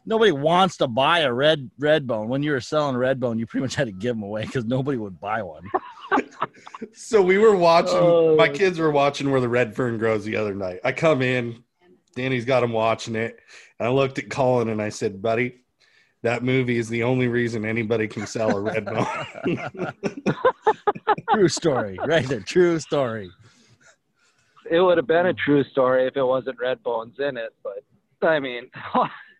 nobody 0.05 0.31
wants 0.31 0.77
to 0.77 0.87
buy 0.87 1.19
a 1.19 1.33
red 1.33 1.69
red 1.79 2.05
bone. 2.05 2.27
When 2.27 2.43
you 2.43 2.51
were 2.51 2.61
selling 2.61 2.95
red 2.95 3.19
bone, 3.19 3.39
you 3.39 3.47
pretty 3.47 3.63
much 3.63 3.75
had 3.75 3.85
to 3.85 3.91
give 3.91 4.15
them 4.15 4.23
away 4.23 4.45
because 4.45 4.65
nobody 4.65 4.97
would 4.97 5.19
buy 5.19 5.41
one. 5.41 5.63
So 6.93 7.21
we 7.21 7.37
were 7.37 7.55
watching. 7.55 7.97
Oh. 7.97 8.35
my 8.35 8.49
kids 8.49 8.79
were 8.79 8.91
watching 8.91 9.31
where 9.31 9.39
the 9.39 9.47
red 9.47 9.75
fern 9.75 9.97
grows 9.97 10.25
the 10.25 10.35
other 10.35 10.53
night. 10.53 10.79
I 10.83 10.91
come 10.91 11.21
in, 11.21 11.63
Danny's 12.15 12.43
got 12.43 12.61
them 12.61 12.71
watching 12.73 13.15
it, 13.15 13.39
and 13.70 13.70
I 13.81 13.89
looked 13.89 14.19
at 14.19 14.29
Colin 14.29 14.69
and 14.69 14.81
I 14.81 14.89
said, 14.89 15.21
"Buddy, 15.21 15.61
that 16.21 16.43
movie 16.43 16.77
is 16.77 16.87
the 16.87 17.03
only 17.03 17.27
reason 17.27 17.65
anybody 17.65 18.07
can 18.07 18.27
sell 18.27 18.55
a 18.55 18.61
red 18.61 18.85
bone." 18.85 19.07
True 21.33 21.47
story, 21.49 21.97
right 22.05 22.27
there. 22.27 22.41
True 22.41 22.79
story. 22.79 23.29
it 24.69 24.79
would 24.81 24.97
have 24.97 25.07
been 25.07 25.25
a 25.27 25.33
true 25.33 25.63
story 25.65 26.05
if 26.07 26.15
it 26.15 26.23
wasn't 26.23 26.59
Red 26.59 26.81
Bones 26.83 27.15
in 27.19 27.37
it. 27.37 27.53
But 27.63 27.83
I 28.27 28.39
mean, 28.39 28.69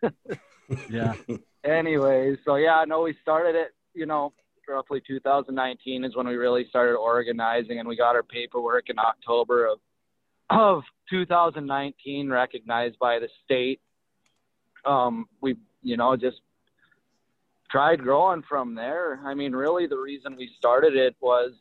Yeah. 0.89 1.13
anyways, 1.63 2.37
so 2.45 2.55
yeah, 2.55 2.83
no, 2.87 3.01
we 3.01 3.15
started 3.21 3.55
it. 3.55 3.75
You 3.93 4.05
know, 4.05 4.33
roughly 4.67 5.01
2019 5.05 6.05
is 6.05 6.15
when 6.15 6.27
we 6.27 6.35
really 6.35 6.65
started 6.69 6.95
organizing, 6.95 7.79
and 7.79 7.87
we 7.87 7.95
got 7.97 8.15
our 8.15 8.23
paperwork 8.23 8.89
in 8.89 8.97
October 8.97 9.67
of 9.67 9.79
of 10.49 10.83
2019 11.09 12.29
recognized 12.29 12.97
by 12.99 13.19
the 13.19 13.29
state. 13.43 13.79
Um, 14.85 15.27
we, 15.41 15.55
you 15.81 15.97
know, 15.97 16.15
just 16.15 16.41
tried 17.69 18.01
growing 18.01 18.43
from 18.47 18.75
there. 18.75 19.19
I 19.25 19.33
mean, 19.33 19.53
really, 19.53 19.87
the 19.87 19.97
reason 19.97 20.35
we 20.35 20.49
started 20.57 20.95
it 20.95 21.15
was, 21.21 21.51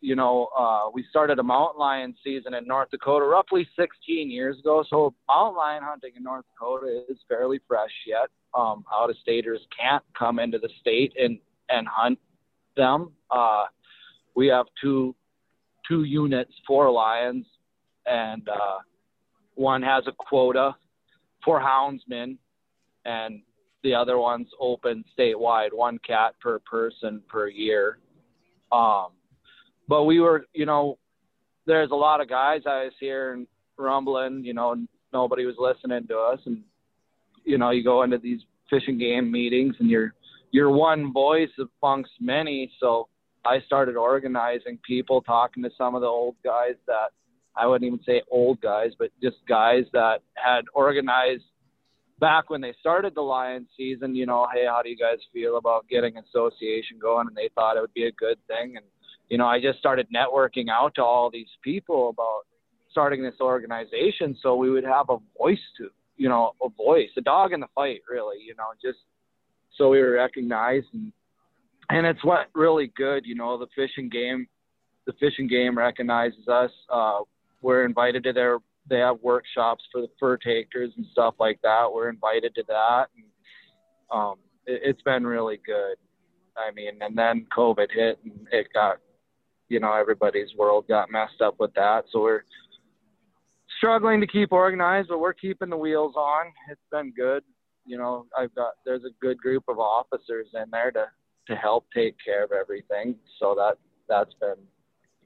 you 0.00 0.16
know, 0.16 0.48
uh, 0.58 0.90
we 0.92 1.04
started 1.10 1.38
a 1.38 1.42
mountain 1.42 1.78
lion 1.78 2.14
season 2.24 2.54
in 2.54 2.66
North 2.66 2.90
Dakota 2.90 3.24
roughly 3.26 3.68
16 3.78 4.30
years 4.30 4.58
ago. 4.58 4.82
So 4.88 5.14
mountain 5.28 5.56
lion 5.56 5.82
hunting 5.84 6.12
in 6.16 6.22
North 6.22 6.44
Dakota 6.54 7.04
is 7.08 7.18
fairly 7.28 7.60
fresh 7.68 7.92
yet. 8.06 8.28
Um, 8.58 8.84
out 8.92 9.10
of 9.10 9.16
staters 9.22 9.60
can't 9.78 10.02
come 10.18 10.38
into 10.38 10.58
the 10.58 10.70
state 10.80 11.12
and 11.18 11.38
and 11.68 11.86
hunt 11.86 12.18
them. 12.76 13.12
Uh, 13.30 13.66
we 14.34 14.48
have 14.48 14.66
two 14.80 15.14
two 15.86 16.04
units, 16.04 16.52
four 16.66 16.90
lions, 16.90 17.46
and 18.06 18.48
uh, 18.48 18.78
one 19.54 19.82
has 19.82 20.04
a 20.06 20.12
quota 20.12 20.74
for 21.44 21.60
houndsmen, 21.60 22.36
and 23.04 23.42
the 23.82 23.94
other 23.94 24.18
one's 24.18 24.48
open 24.60 25.04
statewide, 25.18 25.72
one 25.72 25.98
cat 26.06 26.34
per 26.40 26.58
person 26.60 27.22
per 27.28 27.48
year. 27.48 27.98
Um, 28.70 29.08
but 29.88 30.04
we 30.04 30.20
were, 30.20 30.46
you 30.52 30.66
know, 30.66 30.98
there's 31.66 31.90
a 31.90 31.96
lot 31.96 32.20
of 32.20 32.28
guys 32.28 32.62
I 32.66 32.84
was 32.84 32.92
hearing 33.00 33.46
rumbling, 33.78 34.44
you 34.44 34.54
know, 34.54 34.76
nobody 35.12 35.46
was 35.46 35.56
listening 35.58 36.06
to 36.08 36.18
us, 36.18 36.40
and 36.46 36.62
you 37.44 37.58
know, 37.58 37.70
you 37.70 37.82
go 37.82 38.02
into 38.02 38.18
these 38.18 38.40
fishing 38.68 38.98
game 38.98 39.30
meetings, 39.30 39.74
and 39.80 39.88
you're 39.90 40.14
you're 40.52 40.70
one 40.70 41.12
voice 41.12 41.50
amongst 41.82 42.12
many. 42.20 42.70
So 42.80 43.08
I 43.44 43.60
started 43.66 43.96
organizing 43.96 44.78
people, 44.86 45.22
talking 45.22 45.62
to 45.62 45.70
some 45.76 45.94
of 45.94 46.02
the 46.02 46.06
old 46.06 46.36
guys 46.44 46.74
that 46.86 47.10
I 47.56 47.66
wouldn't 47.66 47.86
even 47.86 48.04
say 48.04 48.22
old 48.30 48.60
guys, 48.60 48.92
but 48.98 49.10
just 49.22 49.36
guys 49.48 49.84
that 49.92 50.22
had 50.34 50.64
organized 50.74 51.44
back 52.20 52.50
when 52.50 52.60
they 52.60 52.74
started 52.78 53.14
the 53.14 53.22
Lions 53.22 53.68
season, 53.76 54.14
you 54.14 54.26
know, 54.26 54.46
hey, 54.52 54.66
how 54.66 54.82
do 54.82 54.90
you 54.90 54.96
guys 54.96 55.18
feel 55.32 55.56
about 55.56 55.88
getting 55.88 56.16
association 56.18 56.98
going? 57.00 57.26
And 57.26 57.36
they 57.36 57.50
thought 57.54 57.76
it 57.76 57.80
would 57.80 57.94
be 57.94 58.06
a 58.06 58.12
good 58.12 58.38
thing. 58.46 58.76
And, 58.76 58.84
you 59.28 59.38
know, 59.38 59.46
I 59.46 59.60
just 59.60 59.78
started 59.78 60.06
networking 60.14 60.68
out 60.70 60.94
to 60.96 61.02
all 61.02 61.30
these 61.30 61.48
people 61.62 62.10
about 62.10 62.42
starting 62.90 63.22
this 63.22 63.40
organization 63.40 64.36
so 64.42 64.56
we 64.56 64.70
would 64.70 64.84
have 64.84 65.06
a 65.08 65.16
voice 65.38 65.58
to, 65.78 65.88
you 66.16 66.28
know, 66.28 66.52
a 66.62 66.68
voice, 66.68 67.08
a 67.16 67.20
dog 67.20 67.52
in 67.52 67.60
the 67.60 67.68
fight, 67.74 68.00
really, 68.08 68.36
you 68.44 68.54
know, 68.56 68.66
just 68.82 68.98
so 69.78 69.88
we 69.88 70.00
were 70.00 70.12
recognized. 70.12 70.86
And, 70.92 71.12
and 71.88 72.06
it's 72.06 72.24
what 72.24 72.48
really 72.54 72.92
good, 72.96 73.24
you 73.24 73.34
know, 73.34 73.58
the 73.58 73.68
fishing 73.74 74.08
game, 74.08 74.46
the 75.06 75.12
fishing 75.14 75.48
game 75.48 75.78
recognizes 75.78 76.46
us. 76.48 76.70
Uh, 76.92 77.20
we're 77.62 77.84
invited 77.84 78.24
to 78.24 78.32
their 78.32 78.58
they 78.88 78.98
have 78.98 79.18
workshops 79.22 79.84
for 79.92 80.00
the 80.00 80.08
fur 80.18 80.36
takers 80.36 80.92
and 80.96 81.06
stuff 81.12 81.34
like 81.38 81.60
that. 81.62 81.92
We're 81.92 82.08
invited 82.08 82.54
to 82.56 82.64
that. 82.68 83.06
And, 83.16 83.24
um, 84.10 84.34
it, 84.66 84.80
it's 84.84 85.02
been 85.02 85.26
really 85.26 85.60
good. 85.64 85.96
I 86.56 86.72
mean, 86.72 86.98
and 87.00 87.16
then 87.16 87.46
COVID 87.56 87.88
hit 87.94 88.18
and 88.24 88.46
it 88.52 88.66
got, 88.74 88.96
you 89.68 89.80
know, 89.80 89.92
everybody's 89.92 90.54
world 90.58 90.86
got 90.88 91.10
messed 91.10 91.40
up 91.40 91.54
with 91.60 91.72
that. 91.74 92.04
So 92.10 92.20
we're 92.20 92.44
struggling 93.78 94.20
to 94.20 94.26
keep 94.26 94.52
organized, 94.52 95.08
but 95.08 95.20
we're 95.20 95.32
keeping 95.32 95.70
the 95.70 95.76
wheels 95.76 96.14
on. 96.16 96.46
It's 96.68 96.80
been 96.90 97.12
good. 97.16 97.44
You 97.86 97.98
know, 97.98 98.26
I've 98.36 98.54
got, 98.54 98.72
there's 98.84 99.04
a 99.04 99.14
good 99.20 99.38
group 99.38 99.64
of 99.68 99.78
officers 99.78 100.48
in 100.54 100.70
there 100.70 100.90
to, 100.90 101.06
to 101.48 101.54
help 101.54 101.86
take 101.94 102.16
care 102.22 102.44
of 102.44 102.50
everything. 102.52 103.14
So 103.38 103.54
that, 103.54 103.78
that's 104.08 104.34
been, 104.40 104.62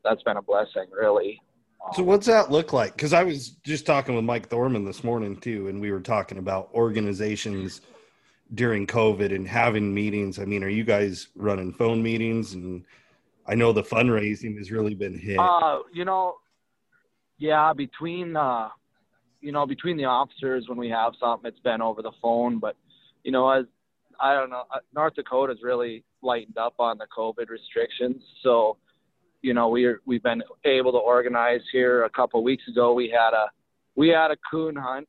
that's 0.04 0.22
been 0.22 0.36
a 0.36 0.42
blessing 0.42 0.86
really. 0.92 1.40
So 1.92 2.02
what's 2.02 2.26
that 2.26 2.50
look 2.50 2.72
like? 2.72 2.96
Because 2.96 3.12
I 3.12 3.22
was 3.22 3.50
just 3.64 3.86
talking 3.86 4.14
with 4.14 4.24
Mike 4.24 4.48
Thorman 4.48 4.84
this 4.84 5.04
morning 5.04 5.36
too, 5.36 5.68
and 5.68 5.80
we 5.80 5.92
were 5.92 6.00
talking 6.00 6.38
about 6.38 6.70
organizations 6.74 7.82
during 8.54 8.86
COVID 8.86 9.34
and 9.34 9.46
having 9.46 9.92
meetings. 9.92 10.38
I 10.38 10.44
mean, 10.44 10.64
are 10.64 10.68
you 10.68 10.84
guys 10.84 11.28
running 11.36 11.72
phone 11.72 12.02
meetings? 12.02 12.54
And 12.54 12.84
I 13.46 13.54
know 13.54 13.72
the 13.72 13.82
fundraising 13.82 14.56
has 14.58 14.70
really 14.70 14.94
been 14.94 15.18
hit. 15.18 15.38
Uh, 15.38 15.80
you 15.92 16.04
know, 16.04 16.36
yeah, 17.38 17.72
between 17.72 18.36
uh, 18.36 18.68
you 19.40 19.52
know, 19.52 19.66
between 19.66 19.96
the 19.96 20.06
officers 20.06 20.66
when 20.68 20.78
we 20.78 20.88
have 20.88 21.12
something, 21.20 21.48
it's 21.48 21.60
been 21.60 21.82
over 21.82 22.00
the 22.00 22.12
phone. 22.22 22.58
But 22.58 22.76
you 23.22 23.30
know, 23.30 23.50
as 23.50 23.66
I 24.20 24.34
don't 24.34 24.50
know, 24.50 24.64
uh, 24.72 24.78
North 24.94 25.14
Dakota's 25.14 25.58
really 25.62 26.02
lightened 26.22 26.56
up 26.56 26.74
on 26.78 26.98
the 26.98 27.06
COVID 27.16 27.50
restrictions, 27.50 28.22
so 28.42 28.78
you 29.44 29.52
know, 29.52 29.68
we're 29.68 30.00
we've 30.06 30.22
been 30.22 30.42
able 30.64 30.90
to 30.92 30.98
organize 30.98 31.60
here. 31.70 32.04
A 32.04 32.10
couple 32.10 32.40
of 32.40 32.44
weeks 32.44 32.62
ago, 32.66 32.94
we 32.94 33.10
had 33.10 33.34
a 33.34 33.50
we 33.94 34.08
had 34.08 34.30
a 34.30 34.36
coon 34.50 34.74
hunt 34.74 35.06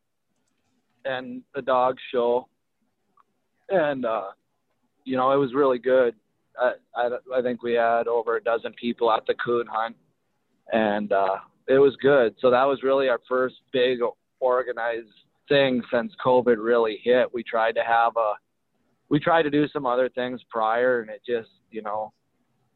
and 1.05 1.41
a 1.55 1.61
dog 1.61 1.95
show, 2.11 2.49
and 3.69 4.05
uh, 4.05 4.31
you 5.05 5.15
know, 5.15 5.31
it 5.31 5.37
was 5.37 5.53
really 5.53 5.79
good. 5.79 6.15
I, 6.59 6.73
I, 6.97 7.09
I 7.37 7.41
think 7.41 7.63
we 7.63 7.73
had 7.73 8.07
over 8.09 8.35
a 8.35 8.43
dozen 8.43 8.73
people 8.73 9.09
at 9.09 9.25
the 9.25 9.35
coon 9.35 9.67
hunt, 9.69 9.95
and 10.73 11.13
uh, 11.13 11.37
it 11.69 11.79
was 11.79 11.95
good. 12.01 12.35
So 12.41 12.51
that 12.51 12.65
was 12.65 12.83
really 12.83 13.07
our 13.07 13.21
first 13.29 13.55
big 13.71 13.99
organized 14.41 15.07
thing 15.47 15.81
since 15.93 16.11
COVID 16.25 16.57
really 16.59 16.99
hit. 17.01 17.33
We 17.33 17.41
tried 17.41 17.75
to 17.75 17.83
have 17.87 18.17
a, 18.17 18.33
we 19.07 19.17
tried 19.17 19.43
to 19.43 19.49
do 19.49 19.65
some 19.69 19.85
other 19.85 20.09
things 20.09 20.41
prior, 20.49 20.99
and 20.99 21.09
it 21.09 21.21
just, 21.25 21.51
you 21.71 21.81
know, 21.81 22.11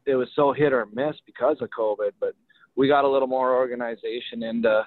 it 0.06 0.14
was 0.14 0.28
so 0.34 0.52
hit 0.52 0.72
or 0.72 0.86
miss 0.92 1.16
because 1.26 1.56
of 1.60 1.68
COVID. 1.76 2.10
But 2.18 2.34
we 2.76 2.88
got 2.88 3.04
a 3.04 3.08
little 3.08 3.28
more 3.28 3.54
organization 3.56 4.42
into, 4.42 4.86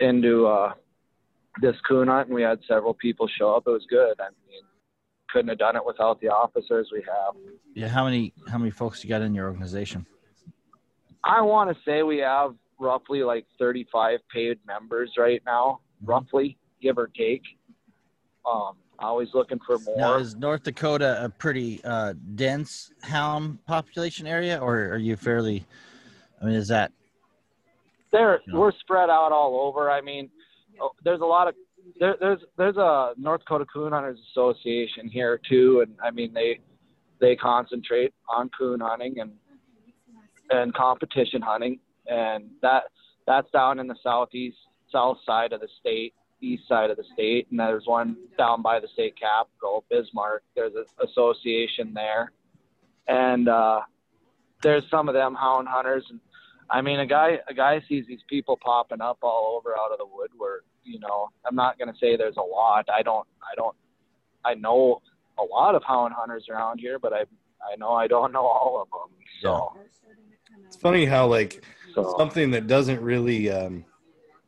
into 0.00 0.46
uh, 0.46 0.74
this 1.60 1.76
coon 1.88 2.08
hunt, 2.08 2.28
and 2.28 2.34
we 2.34 2.42
had 2.42 2.58
several 2.68 2.94
people 2.94 3.28
show 3.38 3.54
up. 3.54 3.64
It 3.66 3.70
was 3.70 3.86
good. 3.88 4.14
I 4.20 4.28
mean, 4.48 4.62
couldn't 5.30 5.48
have 5.48 5.58
done 5.58 5.76
it 5.76 5.84
without 5.84 6.20
the 6.20 6.28
officers 6.28 6.88
we 6.92 7.00
have. 7.00 7.34
Yeah. 7.74 7.88
How 7.88 8.04
many 8.04 8.32
how 8.48 8.58
many 8.58 8.70
folks 8.70 9.02
you 9.02 9.10
got 9.10 9.22
in 9.22 9.34
your 9.34 9.46
organization? 9.46 10.06
I 11.24 11.40
want 11.42 11.70
to 11.70 11.76
say 11.84 12.02
we 12.02 12.18
have 12.18 12.54
roughly 12.78 13.22
like 13.22 13.46
35 13.58 14.20
paid 14.32 14.58
members 14.66 15.12
right 15.18 15.42
now, 15.44 15.80
roughly, 16.02 16.56
give 16.80 16.98
or 16.98 17.08
take. 17.08 17.42
Um, 18.50 18.76
always 18.98 19.28
looking 19.34 19.58
for 19.66 19.78
more. 19.80 19.96
Now, 19.96 20.14
is 20.14 20.36
North 20.36 20.62
Dakota 20.62 21.22
a 21.22 21.28
pretty 21.28 21.80
uh, 21.84 22.14
dense 22.34 22.90
hound 23.02 23.64
population 23.66 24.26
area, 24.26 24.58
or 24.58 24.88
are 24.88 24.98
you 24.98 25.16
fairly? 25.16 25.64
I 26.40 26.44
mean, 26.46 26.54
is 26.54 26.68
that 26.68 26.92
There, 28.12 28.40
Yeah. 28.46 28.58
we're 28.58 28.72
spread 28.72 29.10
out 29.10 29.32
all 29.32 29.60
over. 29.66 29.90
I 29.90 30.00
mean, 30.00 30.30
oh, 30.80 30.92
there's 31.02 31.20
a 31.20 31.26
lot 31.26 31.48
of 31.48 31.54
there, 32.00 32.16
there's 32.20 32.40
there's 32.56 32.76
a 32.76 33.12
North 33.16 33.40
Dakota 33.40 33.66
Coon 33.66 33.92
Hunters 33.92 34.18
Association 34.30 35.08
here 35.08 35.38
too, 35.48 35.80
and 35.80 35.94
I 36.02 36.10
mean 36.10 36.32
they 36.32 36.60
they 37.20 37.36
concentrate 37.36 38.14
on 38.28 38.48
coon 38.50 38.80
hunting 38.80 39.20
and 39.20 39.32
and 40.50 40.72
competition 40.74 41.42
hunting, 41.42 41.78
and 42.06 42.50
that 42.62 42.84
that's 43.26 43.50
down 43.50 43.78
in 43.80 43.86
the 43.86 43.96
southeast 44.02 44.58
south 44.90 45.18
side 45.26 45.52
of 45.52 45.60
the 45.60 45.68
state, 45.80 46.14
east 46.40 46.68
side 46.68 46.90
of 46.90 46.96
the 46.96 47.04
state, 47.14 47.48
and 47.50 47.58
there's 47.58 47.86
one 47.86 48.16
down 48.38 48.62
by 48.62 48.80
the 48.80 48.88
state 48.88 49.14
capital, 49.18 49.84
Bismarck. 49.90 50.42
There's 50.54 50.74
an 50.74 50.84
association 51.08 51.92
there, 51.94 52.32
and 53.08 53.48
uh, 53.48 53.80
there's 54.62 54.84
some 54.90 55.08
of 55.08 55.14
them 55.14 55.34
hound 55.34 55.68
hunters. 55.68 56.04
And 56.10 56.20
I 56.70 56.82
mean, 56.82 57.00
a 57.00 57.06
guy 57.06 57.38
a 57.48 57.54
guy 57.54 57.82
sees 57.88 58.04
these 58.06 58.20
people 58.28 58.58
popping 58.62 59.00
up 59.00 59.18
all 59.22 59.56
over 59.56 59.76
out 59.76 59.92
of 59.92 59.98
the 59.98 60.06
woodwork. 60.06 60.64
You 60.84 61.00
know, 61.00 61.30
I'm 61.44 61.54
not 61.56 61.78
gonna 61.78 61.94
say 62.00 62.16
there's 62.16 62.36
a 62.36 62.42
lot. 62.42 62.88
I 62.92 63.02
don't 63.02 63.26
I 63.42 63.54
don't 63.56 63.76
I 64.44 64.54
know 64.54 65.02
a 65.38 65.44
lot 65.44 65.74
of 65.74 65.82
hound 65.84 66.14
hunters 66.14 66.46
around 66.48 66.78
here, 66.78 66.98
but 66.98 67.12
I 67.12 67.20
I 67.72 67.76
know 67.78 67.92
I 67.92 68.06
don't 68.06 68.32
know 68.32 68.44
all 68.44 68.80
of 68.80 68.88
them. 68.90 69.16
So 69.42 69.74
It's 70.66 70.76
funny 70.76 71.04
how 71.04 71.26
like 71.26 71.64
so 71.94 72.14
something 72.16 72.50
that 72.52 72.66
doesn't 72.66 73.00
really 73.00 73.50
um 73.50 73.84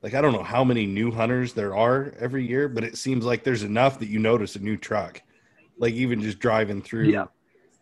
like 0.03 0.15
I 0.15 0.21
don't 0.21 0.33
know 0.33 0.43
how 0.43 0.65
many 0.65 0.87
new 0.87 1.11
hunters 1.11 1.53
there 1.53 1.77
are 1.77 2.13
every 2.19 2.47
year, 2.47 2.69
but 2.69 2.85
it 2.85 2.97
seems 2.97 3.25
like 3.25 3.43
there's 3.45 3.63
enough 3.65 3.99
that 3.99 4.09
you 4.09 4.19
notice 4.19 4.57
a 4.57 4.61
new 4.61 4.77
truck. 4.77 5.23
Like 5.79 5.95
even 5.95 6.21
just 6.21 6.39
driving 6.39 6.83
through 6.83 7.11
Yeah. 7.11 7.27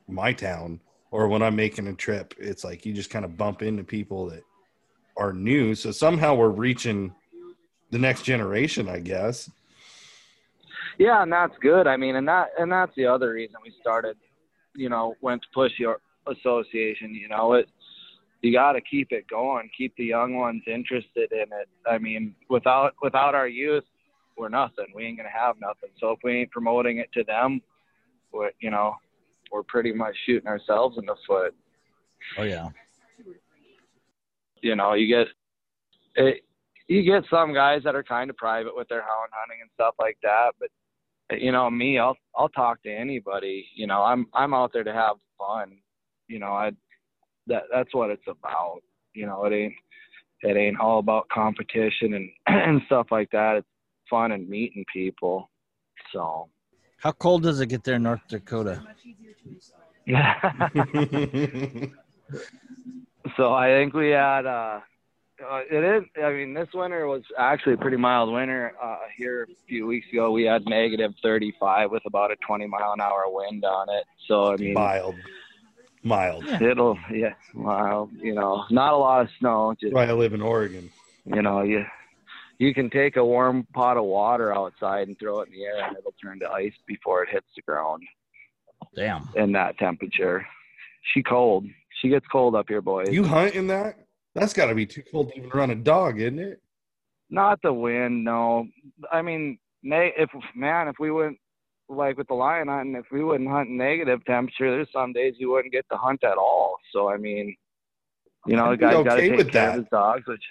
my 0.09 0.33
town 0.33 0.81
or 1.11 1.29
when 1.29 1.43
I'm 1.43 1.57
making 1.57 1.87
a 1.89 1.95
trip, 1.95 2.35
it's 2.39 2.65
like 2.65 2.85
you 2.87 2.93
just 2.93 3.11
kind 3.11 3.25
of 3.25 3.37
bump 3.37 3.63
into 3.63 3.85
people 3.85 4.29
that 4.31 4.43
are 5.17 5.33
new. 5.33 5.75
So 5.75 5.91
somehow 5.91 6.35
we're 6.35 6.49
reaching 6.51 7.15
the 7.91 7.99
next 7.99 8.23
generation, 8.23 8.89
I 8.89 8.99
guess. 9.01 9.51
yeah, 10.99 11.23
and 11.23 11.33
that's 11.33 11.57
good. 11.59 11.87
I 11.87 11.97
mean, 11.97 12.17
and 12.17 12.27
that 12.29 12.49
and 12.59 12.71
that's 12.73 12.95
the 12.97 13.07
other 13.07 13.33
reason 13.33 13.57
we 13.65 13.73
started. 13.81 14.17
You 14.75 14.89
know, 14.91 15.15
went 15.23 15.43
to 15.43 15.49
push 15.55 15.73
your 15.79 16.01
association. 16.27 17.15
You 17.15 17.29
know, 17.29 17.55
it 17.55 17.69
you 18.43 18.53
got 18.53 18.73
to 18.73 18.81
keep 18.81 19.09
it 19.11 19.29
going, 19.29 19.71
keep 19.77 19.95
the 19.97 20.05
young 20.05 20.37
ones 20.37 20.63
interested 20.67 21.33
in 21.33 21.53
it. 21.53 21.69
I 21.87 21.99
mean, 21.99 22.35
without 22.49 22.95
without 23.03 23.35
our 23.35 23.49
youth, 23.49 23.85
we're 24.37 24.49
nothing. 24.49 24.87
We 24.95 25.05
ain't 25.05 25.17
gonna 25.17 25.31
have 25.31 25.57
nothing. 25.61 25.91
So 25.99 26.11
if 26.11 26.19
we 26.23 26.41
ain't 26.41 26.51
promoting 26.51 26.99
it 26.99 27.11
to 27.15 27.25
them, 27.25 27.61
we're 28.33 28.51
you 28.61 28.71
know, 28.71 28.97
we're 29.51 29.63
pretty 29.63 29.93
much 29.93 30.15
shooting 30.27 30.49
ourselves 30.49 30.99
in 30.99 31.07
the 31.07 31.17
foot. 31.27 31.55
Oh 32.39 32.43
yeah. 32.43 32.69
you 34.63 34.77
know, 34.77 34.95
you 34.95 35.07
get 35.07 35.27
it, 36.17 36.43
you 36.89 37.03
get 37.03 37.29
some 37.31 37.53
guys 37.53 37.83
that 37.85 37.95
are 37.95 38.05
kind 38.05 38.31
of 38.31 38.37
private 38.37 38.77
with 38.77 38.89
their 38.89 39.03
hound 39.03 39.31
hunting 39.33 39.59
and 39.63 39.71
stuff 39.75 39.95
like 39.99 40.19
that, 40.23 40.53
but 40.61 40.69
you 41.31 41.51
know, 41.53 41.69
me, 41.71 41.99
I'll 41.99 42.17
I'll 42.37 42.49
talk 42.49 42.83
to 42.85 42.91
anybody. 42.91 43.67
You 43.75 43.87
know, 43.87 44.03
I'm 44.03 44.27
I'm 44.33 44.55
out 44.55 44.73
there 44.73 44.85
to 44.85 44.93
have 44.93 45.17
fun. 45.39 45.79
You 46.29 46.39
know, 46.39 46.53
I 46.53 46.71
that 47.47 47.65
that's 47.73 47.95
what 47.95 48.11
it's 48.11 48.27
about. 48.27 48.81
You 49.15 49.27
know, 49.27 49.45
it 49.45 49.53
ain't 49.53 49.75
it 50.43 50.57
ain't 50.57 50.81
all 50.81 50.99
about 50.99 51.29
competition 51.29 52.15
and 52.15 52.31
and 52.47 52.83
stuff 52.87 53.09
like 53.11 53.31
that. 53.31 53.57
It's 53.57 53.67
fun 54.09 54.33
and 54.33 54.49
meeting 54.49 54.85
people. 54.93 55.51
So 56.13 56.49
How 56.99 57.13
cold 57.13 57.43
does 57.43 57.61
it 57.61 57.67
get 57.67 57.85
there 57.85 57.97
in 57.97 58.03
North 58.03 58.21
Dakota? 58.29 58.83
so 63.37 63.53
I 63.53 63.69
think 63.69 63.93
we 63.93 64.11
had 64.11 64.47
uh, 64.47 64.81
uh 65.45 65.61
it 65.71 65.83
is 65.83 66.05
I 66.23 66.31
mean 66.31 66.55
this 66.55 66.69
winter 66.73 67.07
was 67.07 67.23
actually 67.39 67.75
a 67.75 67.77
pretty 67.77 67.97
mild 67.97 68.33
winter 68.33 68.73
uh 68.83 68.99
here 69.17 69.49
a 69.51 69.67
few 69.69 69.87
weeks 69.87 70.07
ago 70.13 70.31
we 70.31 70.45
had 70.45 70.65
negative 70.67 71.13
35 71.23 71.91
with 71.91 72.03
about 72.07 72.31
a 72.31 72.37
20 72.47 72.67
mile 72.67 72.93
an 72.93 73.01
hour 73.01 73.25
wind 73.27 73.65
on 73.65 73.89
it 73.91 74.05
so 74.29 74.53
I 74.53 74.57
mean 74.57 74.75
mild. 74.75 75.17
Mild. 76.07 76.45
it'll 76.63 76.97
yeah 77.13 77.35
mild 77.53 78.11
you 78.23 78.33
know 78.35 78.65
not 78.71 78.93
a 78.93 78.97
lot 78.97 79.23
of 79.23 79.29
snow 79.41 79.75
just 79.81 79.93
That's 79.93 79.95
why 79.95 80.07
I 80.07 80.13
live 80.13 80.35
in 80.35 80.41
Oregon. 80.41 80.89
you 81.25 81.43
know 81.43 81.63
you 81.63 81.85
you 82.59 82.73
can 82.73 82.89
take 82.91 83.17
a 83.17 83.25
warm 83.25 83.67
pot 83.75 83.97
of 83.97 84.05
water 84.05 84.55
outside 84.55 85.09
and 85.09 85.19
throw 85.19 85.41
it 85.41 85.49
in 85.49 85.55
the 85.55 85.65
air 85.65 85.85
and 85.85 85.97
it'll 85.99 86.15
turn 86.23 86.39
to 86.41 86.49
ice 86.51 86.73
before 86.87 87.25
it 87.25 87.29
hits 87.31 87.47
the 87.57 87.63
ground 87.63 88.03
Damn. 88.95 89.29
in 89.35 89.51
that 89.53 89.79
temperature 89.79 90.47
she 91.13 91.23
cold 91.25 91.67
she 92.01 92.09
gets 92.09 92.27
cold 92.31 92.55
up 92.55 92.67
here 92.69 92.81
boys 92.83 93.09
You 93.11 93.25
hunt 93.25 93.55
in 93.55 93.67
that? 93.69 93.97
That's 94.35 94.53
got 94.53 94.67
to 94.67 94.75
be 94.75 94.87
too 94.87 95.03
cold 95.11 95.31
to 95.31 95.39
even 95.39 95.49
run 95.51 95.71
a 95.71 95.75
dog, 95.75 96.21
isn't 96.21 96.39
it? 96.39 96.61
Not 97.31 97.61
the 97.63 97.73
wind, 97.73 98.23
no. 98.23 98.67
I 99.11 99.23
mean, 99.23 99.59
ne- 99.83 100.13
if 100.17 100.29
man, 100.55 100.89
if 100.89 100.97
we 101.01 101.11
wouldn't 101.11 101.39
like 101.89 102.17
with 102.17 102.29
the 102.29 102.35
lion 102.35 102.69
hunting, 102.69 102.97
if 102.97 103.07
we 103.13 103.23
wouldn't 103.23 103.51
hunt 103.51 103.71
negative 103.71 104.25
temperature, 104.25 104.71
there's 104.71 104.89
some 104.93 105.13
days 105.13 105.35
you 105.39 105.51
wouldn't 105.51 105.73
get 105.73 105.87
to 105.91 105.97
hunt 105.97 106.25
at 106.25 106.37
all. 106.37 106.77
So 106.93 107.09
I 107.09 107.17
mean, 107.17 107.55
you 108.47 108.57
know, 108.57 108.67
I'd 108.67 108.73
the 108.73 108.77
guy's 108.77 109.05
got 109.05 109.05
to 109.05 109.11
okay 109.13 109.29
take 109.29 109.53
care 109.53 109.67
that. 109.67 109.69
of 109.71 109.85
his 109.85 109.91
dogs. 109.91 110.27
Which 110.27 110.43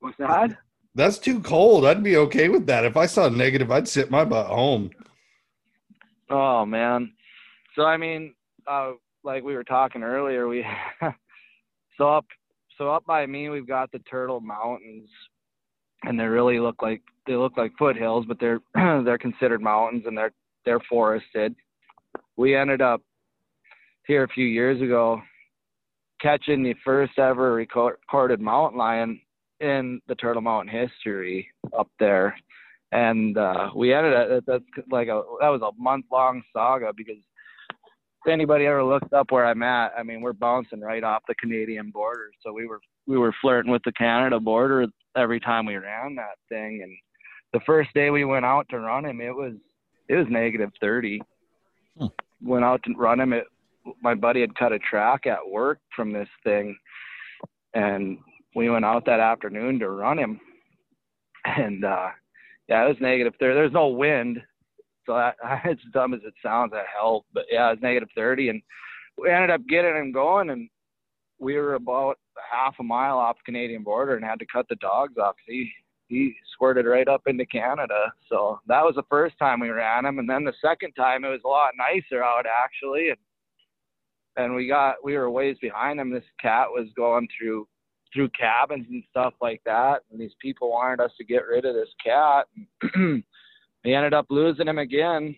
what's 0.00 0.16
that? 0.18 0.56
That's 0.94 1.18
too 1.18 1.40
cold. 1.40 1.84
I'd 1.84 2.04
be 2.04 2.16
okay 2.18 2.48
with 2.48 2.66
that. 2.66 2.84
If 2.84 2.96
I 2.96 3.06
saw 3.06 3.28
negative, 3.28 3.70
I'd 3.72 3.88
sit 3.88 4.10
my 4.10 4.24
butt 4.24 4.46
home. 4.46 4.90
Oh 6.30 6.64
man. 6.64 7.12
So 7.74 7.84
I 7.84 7.96
mean, 7.96 8.34
uh, 8.66 8.92
like 9.24 9.42
we 9.42 9.54
were 9.54 9.64
talking 9.64 10.02
earlier, 10.02 10.46
we 10.46 10.64
so 11.98 12.08
up 12.08 12.26
so 12.78 12.90
up 12.90 13.04
by 13.06 13.26
me 13.26 13.48
we've 13.48 13.66
got 13.66 13.90
the 13.92 13.98
Turtle 14.00 14.40
Mountains, 14.40 15.08
and 16.04 16.18
they 16.18 16.24
really 16.24 16.60
look 16.60 16.80
like 16.82 17.02
they 17.26 17.34
look 17.34 17.56
like 17.56 17.72
foothills, 17.78 18.24
but 18.26 18.38
they're 18.38 18.60
they're 18.74 19.18
considered 19.18 19.62
mountains 19.62 20.04
and 20.06 20.16
they're 20.16 20.32
they're 20.64 20.80
forested. 20.88 21.54
We 22.36 22.56
ended 22.56 22.80
up 22.80 23.02
here 24.06 24.24
a 24.24 24.28
few 24.28 24.46
years 24.46 24.80
ago 24.82 25.20
catching 26.20 26.62
the 26.62 26.74
first 26.84 27.18
ever 27.18 27.54
record- 27.54 27.96
recorded 28.02 28.40
mountain 28.40 28.78
lion 28.78 29.20
in 29.60 30.00
the 30.08 30.14
Turtle 30.14 30.42
Mountain 30.42 30.74
history 30.74 31.48
up 31.76 31.88
there 31.98 32.34
and 32.94 33.36
uh, 33.36 33.70
we 33.74 33.92
ended 33.92 34.14
up 34.14 34.44
that's 34.46 34.64
like 34.90 35.08
a 35.08 35.20
that 35.40 35.48
was 35.48 35.60
a 35.62 35.82
month 35.82 36.06
long 36.12 36.42
saga 36.52 36.92
because 36.96 37.16
if 38.24 38.32
anybody 38.32 38.66
ever 38.66 38.84
looks 38.84 39.12
up 39.12 39.32
where 39.32 39.44
I'm 39.44 39.62
at, 39.64 39.92
I 39.98 40.04
mean 40.04 40.20
we're 40.20 40.32
bouncing 40.32 40.80
right 40.80 41.02
off 41.02 41.24
the 41.26 41.34
Canadian 41.34 41.90
border, 41.90 42.30
so 42.42 42.52
we 42.52 42.66
were 42.66 42.80
we 43.06 43.18
were 43.18 43.34
flirting 43.40 43.72
with 43.72 43.82
the 43.84 43.92
Canada 43.92 44.38
border 44.38 44.86
every 45.16 45.40
time 45.40 45.66
we 45.66 45.76
ran 45.76 46.14
that 46.14 46.38
thing. 46.48 46.80
And 46.82 46.96
the 47.52 47.64
first 47.66 47.90
day 47.94 48.10
we 48.10 48.24
went 48.24 48.44
out 48.44 48.66
to 48.70 48.78
run 48.78 49.04
him, 49.04 49.20
it 49.20 49.34
was 49.34 49.54
it 50.08 50.16
was 50.16 50.26
negative 50.28 50.70
thirty. 50.80 51.20
Hmm. 51.98 52.06
Went 52.42 52.64
out 52.64 52.82
to 52.84 52.94
run 52.94 53.20
him. 53.20 53.32
It 53.32 53.44
my 54.02 54.14
buddy 54.14 54.40
had 54.40 54.56
cut 54.56 54.72
a 54.72 54.78
track 54.78 55.26
at 55.26 55.46
work 55.48 55.78
from 55.94 56.12
this 56.12 56.28
thing, 56.42 56.76
and 57.74 58.18
we 58.54 58.70
went 58.70 58.84
out 58.84 59.04
that 59.06 59.20
afternoon 59.20 59.78
to 59.78 59.90
run 59.90 60.18
him, 60.18 60.40
and 61.44 61.84
uh 61.84 62.08
yeah, 62.68 62.84
it 62.84 62.88
was 62.88 62.96
negative 63.00 63.34
thirty. 63.38 63.54
There's 63.54 63.72
no 63.72 63.88
wind, 63.88 64.40
so 65.06 65.14
that, 65.14 65.36
as 65.64 65.76
dumb 65.92 66.14
as 66.14 66.20
it 66.24 66.34
sounds, 66.42 66.72
that 66.72 66.86
helped. 66.94 67.28
But 67.34 67.44
yeah, 67.50 67.68
it 67.68 67.74
was 67.74 67.82
negative 67.82 68.08
thirty, 68.14 68.48
and 68.48 68.62
we 69.18 69.30
ended 69.30 69.50
up 69.50 69.60
getting 69.68 69.96
him 69.96 70.12
going, 70.12 70.50
and 70.50 70.68
we 71.38 71.56
were 71.56 71.74
about 71.74 72.18
half 72.50 72.74
a 72.80 72.82
mile 72.82 73.18
off 73.18 73.36
the 73.36 73.52
Canadian 73.52 73.82
border, 73.82 74.16
and 74.16 74.24
had 74.24 74.38
to 74.38 74.46
cut 74.52 74.66
the 74.68 74.76
dogs 74.76 75.18
off. 75.18 75.36
He 75.46 75.70
he 76.14 76.34
squirted 76.52 76.86
right 76.86 77.08
up 77.08 77.22
into 77.26 77.44
Canada. 77.46 78.12
So 78.28 78.60
that 78.66 78.82
was 78.82 78.94
the 78.94 79.02
first 79.10 79.38
time 79.38 79.60
we 79.60 79.70
ran 79.70 80.04
him, 80.04 80.18
and 80.18 80.28
then 80.28 80.44
the 80.44 80.52
second 80.62 80.92
time 80.92 81.24
it 81.24 81.28
was 81.28 81.40
a 81.44 81.48
lot 81.48 81.72
nicer 81.76 82.22
out 82.22 82.46
actually, 82.46 83.10
and 83.10 83.18
and 84.36 84.54
we 84.54 84.66
got 84.66 84.96
we 85.04 85.16
were 85.16 85.30
ways 85.30 85.56
behind 85.60 86.00
him. 86.00 86.10
This 86.10 86.24
cat 86.40 86.66
was 86.70 86.88
going 86.96 87.28
through 87.36 87.66
through 88.12 88.30
cabins 88.30 88.86
and 88.88 89.02
stuff 89.10 89.34
like 89.40 89.60
that. 89.64 90.02
And 90.10 90.20
these 90.20 90.34
people 90.40 90.70
wanted 90.70 91.00
us 91.00 91.10
to 91.18 91.24
get 91.24 91.46
rid 91.46 91.64
of 91.64 91.74
this 91.74 91.88
cat. 92.02 92.46
we 93.84 93.94
ended 93.94 94.14
up 94.14 94.26
losing 94.30 94.68
him 94.68 94.78
again. 94.78 95.34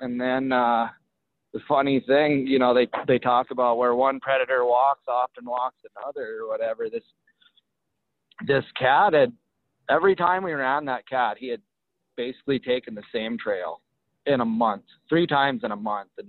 And 0.00 0.18
then 0.18 0.50
uh, 0.50 0.88
the 1.52 1.60
funny 1.68 2.02
thing, 2.06 2.46
you 2.46 2.58
know, 2.58 2.72
they 2.72 2.88
they 3.06 3.18
talk 3.18 3.48
about 3.50 3.76
where 3.76 3.94
one 3.94 4.18
predator 4.20 4.64
walks, 4.64 5.04
often 5.06 5.44
walks 5.44 5.76
another, 5.96 6.38
or 6.40 6.48
whatever. 6.48 6.88
This 6.90 7.04
this 8.46 8.64
cat 8.78 9.12
had 9.12 9.32
every 9.90 10.14
time 10.14 10.44
we 10.44 10.52
ran 10.52 10.84
that 10.86 11.08
cat, 11.08 11.36
he 11.38 11.48
had 11.48 11.60
basically 12.16 12.58
taken 12.58 12.94
the 12.94 13.02
same 13.12 13.36
trail 13.36 13.80
in 14.26 14.40
a 14.40 14.44
month, 14.44 14.84
three 15.08 15.26
times 15.26 15.62
in 15.64 15.72
a 15.72 15.76
month. 15.76 16.10
And 16.18 16.28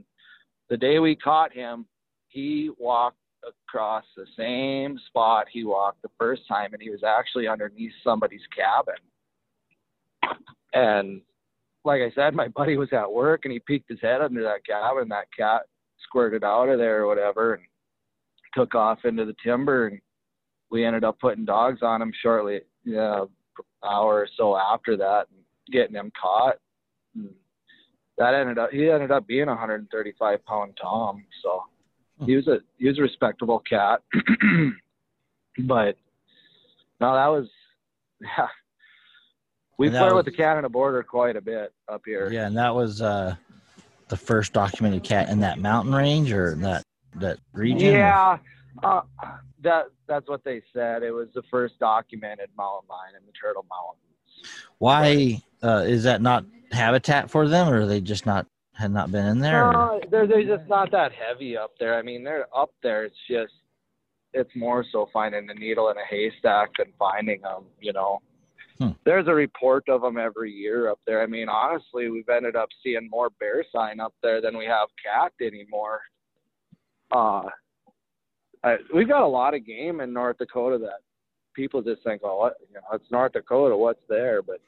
the 0.69 0.77
day 0.77 0.99
we 0.99 1.15
caught 1.15 1.53
him, 1.53 1.85
he 2.27 2.71
walked 2.79 3.17
across 3.47 4.03
the 4.15 4.25
same 4.37 4.99
spot 5.07 5.47
he 5.51 5.63
walked 5.63 6.01
the 6.01 6.09
first 6.17 6.43
time, 6.47 6.73
and 6.73 6.81
he 6.81 6.89
was 6.89 7.03
actually 7.03 7.47
underneath 7.47 7.91
somebody's 8.03 8.41
cabin. 8.55 8.95
And 10.73 11.21
like 11.83 12.01
I 12.01 12.11
said, 12.15 12.33
my 12.33 12.47
buddy 12.47 12.77
was 12.77 12.93
at 12.93 13.11
work, 13.11 13.41
and 13.43 13.51
he 13.51 13.59
peeked 13.59 13.89
his 13.89 14.01
head 14.01 14.21
under 14.21 14.43
that 14.43 14.65
cabin. 14.65 15.09
That 15.09 15.27
cat 15.37 15.63
squirted 16.03 16.43
out 16.43 16.69
of 16.69 16.79
there 16.79 17.01
or 17.01 17.07
whatever, 17.07 17.55
and 17.55 17.63
took 18.53 18.75
off 18.75 18.99
into 19.03 19.25
the 19.25 19.35
timber. 19.43 19.87
And 19.87 19.99
we 20.69 20.85
ended 20.85 21.03
up 21.03 21.19
putting 21.19 21.45
dogs 21.45 21.79
on 21.81 22.01
him 22.01 22.13
shortly, 22.21 22.61
yeah, 22.85 23.25
hour 23.83 24.15
or 24.15 24.27
so 24.37 24.57
after 24.57 24.97
that. 24.97 25.27
And 25.31 25.41
getting 25.71 25.95
him 25.95 26.11
caught. 26.19 26.57
And 27.15 27.29
that 28.17 28.33
ended 28.33 28.57
up 28.57 28.71
he 28.71 28.89
ended 28.89 29.11
up 29.11 29.25
being 29.27 29.43
a 29.43 29.47
135 29.47 30.45
pound 30.45 30.77
tom, 30.81 31.23
so 31.41 31.63
he 32.25 32.35
was 32.35 32.47
a 32.47 32.59
he 32.77 32.87
was 32.87 32.99
a 32.99 33.01
respectable 33.01 33.59
cat. 33.59 34.01
but 35.59 35.95
no, 36.99 37.13
that 37.13 37.27
was 37.27 37.47
yeah. 38.21 38.47
We 39.77 39.89
flirt 39.89 40.13
was- 40.13 40.25
with 40.25 40.25
the 40.25 40.37
Canada 40.37 40.69
border 40.69 41.01
quite 41.01 41.35
a 41.35 41.41
bit 41.41 41.73
up 41.87 42.03
here. 42.05 42.29
Yeah, 42.31 42.45
and 42.45 42.55
that 42.57 42.75
was 42.75 43.01
uh, 43.01 43.35
the 44.09 44.17
first 44.17 44.53
documented 44.53 45.03
cat 45.03 45.29
in 45.29 45.39
that 45.39 45.57
mountain 45.57 45.93
range 45.93 46.31
or 46.31 46.55
that 46.55 46.83
that 47.15 47.39
region. 47.53 47.93
Yeah, 47.93 48.37
uh, 48.83 49.01
that 49.63 49.85
that's 50.07 50.27
what 50.27 50.43
they 50.43 50.61
said. 50.73 51.03
It 51.03 51.11
was 51.11 51.27
the 51.33 51.43
first 51.49 51.79
documented 51.79 52.49
mountain 52.57 52.87
lion 52.89 53.15
in 53.19 53.25
the 53.25 53.31
Turtle 53.31 53.65
Mountains. 53.69 54.49
Why 54.79 55.41
uh, 55.63 55.83
is 55.87 56.03
that 56.03 56.21
not 56.21 56.45
habitat 56.71 57.29
for 57.29 57.47
them, 57.47 57.69
or 57.69 57.85
they 57.85 58.01
just 58.01 58.25
not 58.25 58.47
had 58.73 58.91
not 58.91 59.11
been 59.11 59.25
in 59.25 59.39
there? 59.39 59.71
No, 59.71 59.99
they're 60.09 60.27
they're 60.27 60.57
just 60.57 60.67
not 60.69 60.91
that 60.91 61.11
heavy 61.11 61.57
up 61.57 61.71
there. 61.79 61.97
I 61.97 62.01
mean, 62.01 62.23
they're 62.23 62.47
up 62.55 62.71
there. 62.81 63.05
It's 63.05 63.15
just 63.29 63.53
it's 64.33 64.55
more 64.55 64.85
so 64.91 65.09
finding 65.13 65.45
the 65.45 65.53
needle 65.53 65.89
in 65.89 65.97
a 65.97 66.05
haystack 66.09 66.71
than 66.77 66.93
finding 66.97 67.41
them. 67.41 67.65
You 67.79 67.93
know, 67.93 68.21
Hmm. 68.81 68.93
there's 69.03 69.27
a 69.27 69.33
report 69.33 69.87
of 69.89 70.01
them 70.01 70.17
every 70.17 70.51
year 70.51 70.89
up 70.89 70.99
there. 71.05 71.21
I 71.21 71.27
mean, 71.27 71.49
honestly, 71.49 72.09
we've 72.09 72.27
ended 72.29 72.55
up 72.55 72.69
seeing 72.81 73.07
more 73.11 73.29
bear 73.39 73.63
sign 73.71 73.99
up 73.99 74.15
there 74.23 74.41
than 74.41 74.57
we 74.57 74.65
have 74.65 74.87
cat 75.03 75.33
anymore. 75.39 76.01
Uh, 77.11 77.43
I, 78.63 78.77
we've 78.93 79.07
got 79.07 79.23
a 79.23 79.27
lot 79.27 79.53
of 79.53 79.65
game 79.65 80.01
in 80.01 80.13
North 80.13 80.37
Dakota 80.37 80.77
that 80.79 80.99
people 81.55 81.81
just 81.81 82.03
think, 82.03 82.21
oh, 82.23 82.37
what, 82.37 82.53
you 82.67 82.75
know, 82.75 82.81
it's 82.93 83.09
North 83.11 83.33
Dakota, 83.33 83.75
what's 83.75 84.01
there? 84.07 84.41
But 84.41 84.61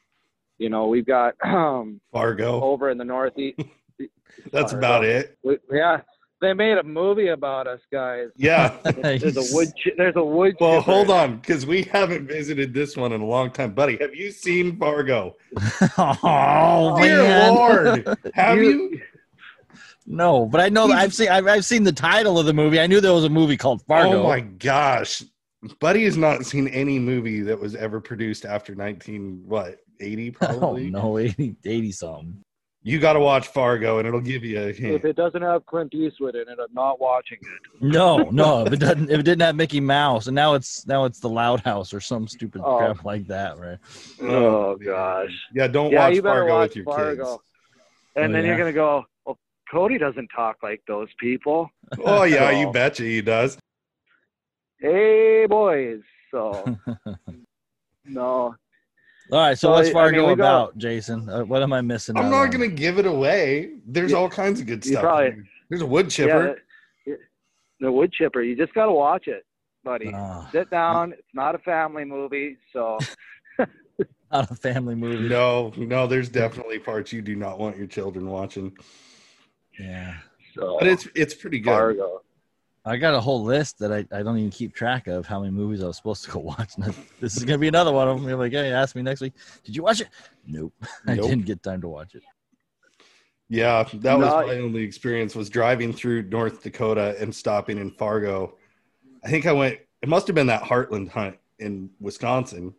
you 0.57 0.69
know, 0.69 0.87
we've 0.87 1.05
got 1.05 1.35
um, 1.43 1.99
Fargo. 2.11 2.61
over 2.61 2.89
in 2.89 2.97
the 2.97 3.05
northeast. 3.05 3.59
That's 4.51 4.71
Fargo. 4.71 4.77
about 4.77 5.03
it. 5.05 5.37
We, 5.43 5.57
yeah, 5.71 6.01
they 6.41 6.53
made 6.53 6.77
a 6.77 6.83
movie 6.83 7.29
about 7.29 7.67
us 7.67 7.79
guys. 7.91 8.27
Yeah. 8.35 8.75
There's 8.83 9.37
a 9.37 9.55
wood. 9.55 9.69
chi- 9.83 9.91
There's 9.97 10.15
a 10.15 10.23
wood. 10.23 10.55
Well, 10.59 10.79
chipper. 10.79 10.91
hold 10.91 11.09
on, 11.09 11.37
because 11.37 11.65
we 11.65 11.83
haven't 11.83 12.27
visited 12.27 12.73
this 12.73 12.97
one 12.97 13.11
in 13.13 13.21
a 13.21 13.25
long 13.25 13.51
time, 13.51 13.73
buddy. 13.73 13.97
Have 14.01 14.15
you 14.15 14.31
seen 14.31 14.77
Fargo? 14.77 15.35
oh 15.97 16.97
Dear 16.99 17.23
man, 17.23 17.55
Lord, 17.55 18.17
have 18.33 18.57
you? 18.57 18.99
No, 20.05 20.45
but 20.45 20.61
I 20.61 20.69
know 20.69 20.87
that 20.87 20.97
I've 20.97 21.13
seen 21.13 21.29
I've, 21.29 21.47
I've 21.47 21.65
seen 21.65 21.83
the 21.83 21.91
title 21.91 22.37
of 22.39 22.45
the 22.45 22.53
movie. 22.53 22.79
I 22.79 22.87
knew 22.87 22.99
there 23.01 23.13
was 23.13 23.23
a 23.25 23.29
movie 23.29 23.57
called 23.57 23.81
oh 23.81 23.85
Fargo. 23.87 24.23
Oh 24.23 24.27
my 24.27 24.41
gosh, 24.41 25.23
Buddy 25.79 26.03
has 26.05 26.17
not 26.17 26.45
seen 26.45 26.67
any 26.69 26.99
movie 26.99 27.41
that 27.41 27.59
was 27.59 27.75
ever 27.75 27.99
produced 28.01 28.45
after 28.45 28.75
nineteen 28.75 29.43
what 29.45 29.79
eighty 29.99 30.31
probably. 30.31 30.89
no, 30.89 31.17
80, 31.19 31.55
80 31.65 31.91
something. 31.91 32.37
You 32.85 32.99
got 32.99 33.13
to 33.13 33.21
watch 33.21 33.47
Fargo, 33.47 33.99
and 33.99 34.05
it'll 34.05 34.19
give 34.19 34.43
you 34.43 34.59
a 34.61 34.73
hint. 34.73 34.93
If 34.95 35.05
it 35.05 35.15
doesn't 35.15 35.41
have 35.41 35.65
Clint 35.67 35.93
Eastwood 35.93 36.35
in 36.35 36.41
it, 36.49 36.57
I'm 36.59 36.73
not 36.73 36.99
watching 36.99 37.37
it. 37.41 37.81
No, 37.81 38.17
no, 38.31 38.65
if 38.65 38.73
it 38.73 38.79
doesn't, 38.81 39.09
if 39.09 39.21
it 39.21 39.23
didn't 39.23 39.41
have 39.41 39.55
Mickey 39.55 39.79
Mouse, 39.79 40.27
and 40.27 40.35
now 40.35 40.53
it's 40.55 40.85
now 40.85 41.05
it's 41.05 41.21
the 41.21 41.29
Loud 41.29 41.61
House 41.61 41.93
or 41.93 42.01
some 42.01 42.27
stupid 42.27 42.59
Oh. 42.61 42.77
crap 42.79 43.05
like 43.05 43.25
that, 43.27 43.57
right? 43.57 43.77
Oh 44.21 44.75
gosh. 44.75 45.31
Yeah, 45.53 45.67
don't 45.67 45.91
Yeah, 45.91 46.09
watch 46.09 46.19
Fargo 46.19 46.53
watch 46.53 46.67
with 46.71 46.75
your 46.75 46.85
Fargo. 46.85 47.23
kids. 47.23 47.37
And 48.17 48.25
Oh, 48.31 48.33
then 48.33 48.43
yeah. 48.43 48.49
you're 48.49 48.57
gonna 48.57 48.73
go. 48.73 49.05
Well, 49.73 49.81
Cody 49.83 49.97
doesn't 49.97 50.29
talk 50.29 50.57
like 50.63 50.81
those 50.87 51.09
people. 51.19 51.69
Oh 52.03 52.23
yeah, 52.23 52.51
you 52.51 52.67
Oh. 52.67 52.71
betcha 52.71 53.03
he 53.03 53.21
does. 53.21 53.57
Hey 54.79 55.45
boys. 55.47 56.01
So 56.31 56.77
no. 58.05 58.55
All 59.31 59.39
right, 59.39 59.57
so 59.57 59.69
Well, 59.69 59.77
what's 59.79 59.89
I 59.89 59.93
Fargo 59.93 60.17
mean, 60.21 60.29
we 60.29 60.35
got- 60.35 60.63
about, 60.65 60.77
Jason? 60.77 61.29
Uh, 61.29 61.43
what 61.45 61.63
am 61.63 61.71
I 61.73 61.81
missing? 61.81 62.17
I'm 62.17 62.29
not 62.29 62.45
on? 62.45 62.49
gonna 62.51 62.67
give 62.67 62.99
it 62.99 63.05
away. 63.05 63.75
There's 63.85 64.11
You- 64.11 64.17
all 64.17 64.29
kinds 64.29 64.59
of 64.59 64.67
good 64.67 64.83
stuff. 64.83 65.01
probably- 65.01 65.43
There's 65.69 65.81
a 65.81 65.85
wood 65.85 66.09
chipper. 66.09 66.59
Yeah, 67.05 67.15
the 67.79 67.91
wood 67.91 68.11
chipper. 68.11 68.41
You 68.41 68.55
just 68.55 68.73
gotta 68.73 68.91
watch 68.91 69.27
it, 69.27 69.45
buddy. 69.83 70.11
Ah, 70.13 70.47
Sit 70.51 70.69
down. 70.69 71.13
It's 71.13 71.33
not 71.33 71.55
a 71.55 71.59
family 71.59 72.03
movie, 72.05 72.57
so 72.73 72.99
not 74.31 74.51
a 74.51 74.55
family 74.55 74.93
movie. 74.95 75.27
No, 75.29 75.71
no, 75.77 76.05
there's 76.05 76.29
definitely 76.29 76.79
parts 76.79 77.11
you 77.13 77.21
do 77.21 77.35
not 77.35 77.57
want 77.59 77.77
your 77.77 77.87
children 77.87 78.27
watching. 78.27 78.75
Yeah, 79.79 80.15
so 80.55 80.77
But 80.79 80.87
it's 80.87 81.07
it's 81.15 81.33
pretty 81.33 81.59
good. 81.59 81.69
Fargo. 81.71 82.21
I 82.85 82.97
got 82.97 83.13
a 83.13 83.21
whole 83.21 83.43
list 83.43 83.79
that 83.79 83.93
I, 83.93 83.99
I 84.11 84.23
don't 84.23 84.37
even 84.37 84.49
keep 84.51 84.75
track 84.75 85.07
of 85.07 85.25
how 85.25 85.39
many 85.39 85.51
movies 85.51 85.81
I 85.81 85.87
was 85.87 85.95
supposed 85.97 86.25
to 86.25 86.31
go 86.31 86.39
watch. 86.57 86.75
This 87.21 87.37
is 87.37 87.45
gonna 87.45 87.57
be 87.57 87.67
another 87.69 87.91
one 87.93 88.07
of 88.07 88.19
them. 88.19 88.27
You're 88.27 88.37
like, 88.37 88.51
hey, 88.51 88.71
ask 88.71 88.95
me 88.95 89.01
next 89.01 89.21
week. 89.21 89.33
Did 89.63 89.75
you 89.75 89.83
watch 89.83 90.01
it? 90.01 90.09
Nope, 90.45 90.73
I 91.07 91.15
didn't 91.15 91.45
get 91.45 91.63
time 91.63 91.81
to 91.81 91.87
watch 91.87 92.15
it. 92.15 92.23
Yeah, 93.49 93.83
that 93.93 94.17
was 94.17 94.27
No. 94.29 94.47
my 94.47 94.57
only 94.59 94.81
experience 94.83 95.35
was 95.35 95.49
driving 95.49 95.93
through 95.93 96.23
North 96.23 96.63
Dakota 96.63 97.15
and 97.19 97.33
stopping 97.33 97.77
in 97.77 97.91
Fargo. 97.91 98.55
I 99.23 99.29
think 99.29 99.45
I 99.45 99.51
went 99.53 99.79
it 100.01 100.09
must 100.09 100.27
have 100.27 100.35
been 100.35 100.47
that 100.47 100.63
Heartland 100.63 101.07
hunt 101.09 101.37
in 101.59 101.89
Wisconsin. 102.01 102.73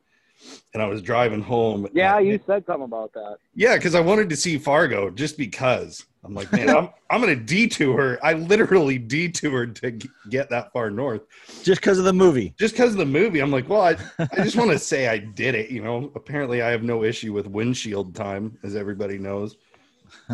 And 0.75 0.83
I 0.83 0.87
was 0.87 1.01
driving 1.01 1.41
home. 1.41 1.87
Yeah, 1.93 2.19
and- 2.19 2.27
you 2.27 2.41
said 2.47 2.65
something 2.67 2.85
about 2.85 3.13
that. 3.15 3.37
Yeah, 3.55 3.77
because 3.77 3.95
I 3.95 4.01
wanted 4.01 4.29
to 4.31 4.37
see 4.37 4.59
Fargo 4.59 5.11
just 5.11 5.39
because. 5.39 6.05
I'm 6.25 6.35
like, 6.35 6.51
man, 6.53 6.71
I'm, 6.71 6.89
I'm 7.11 7.21
going 7.21 7.39
to 7.39 7.45
detour. 7.45 8.19
I 8.23 8.33
literally 8.33 8.97
detoured 8.99 9.77
to 9.77 9.91
g- 9.91 10.09
get 10.31 10.49
that 10.49 10.73
far 10.73 10.89
north 10.91 11.21
Just 11.63 11.83
because 11.83 11.99
of 11.99 12.05
the 12.07 12.15
movie. 12.15 12.55
just 12.59 12.73
because 12.75 12.93
of 12.93 12.97
the 12.97 13.05
movie. 13.05 13.41
I'm 13.41 13.51
like, 13.51 13.69
well, 13.69 13.83
I, 13.83 13.97
I 14.33 14.43
just 14.43 14.57
want 14.57 14.71
to 14.71 14.79
say 14.79 15.07
I 15.09 15.19
did 15.19 15.55
it. 15.55 15.69
You 15.71 15.83
know, 15.85 16.11
apparently 16.15 16.63
I 16.63 16.71
have 16.71 16.83
no 16.83 17.05
issue 17.05 17.35
with 17.35 17.47
windshield 17.47 18.15
time, 18.15 18.57
as 18.63 18.75
everybody 18.75 19.19
knows. 19.19 19.57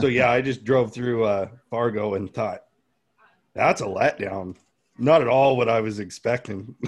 So 0.01 0.07
yeah, 0.07 0.31
I 0.31 0.41
just 0.43 0.63
drove 0.65 0.93
through 0.93 1.25
uh, 1.25 1.49
Fargo 1.71 2.15
and 2.15 2.33
thought, 2.33 2.63
that's 3.55 3.81
a 3.81 3.85
letdown. 3.87 4.55
Not 4.97 5.23
at 5.23 5.29
all 5.29 5.57
what 5.57 5.69
I 5.69 5.81
was 5.81 5.99
expecting. 5.99 6.75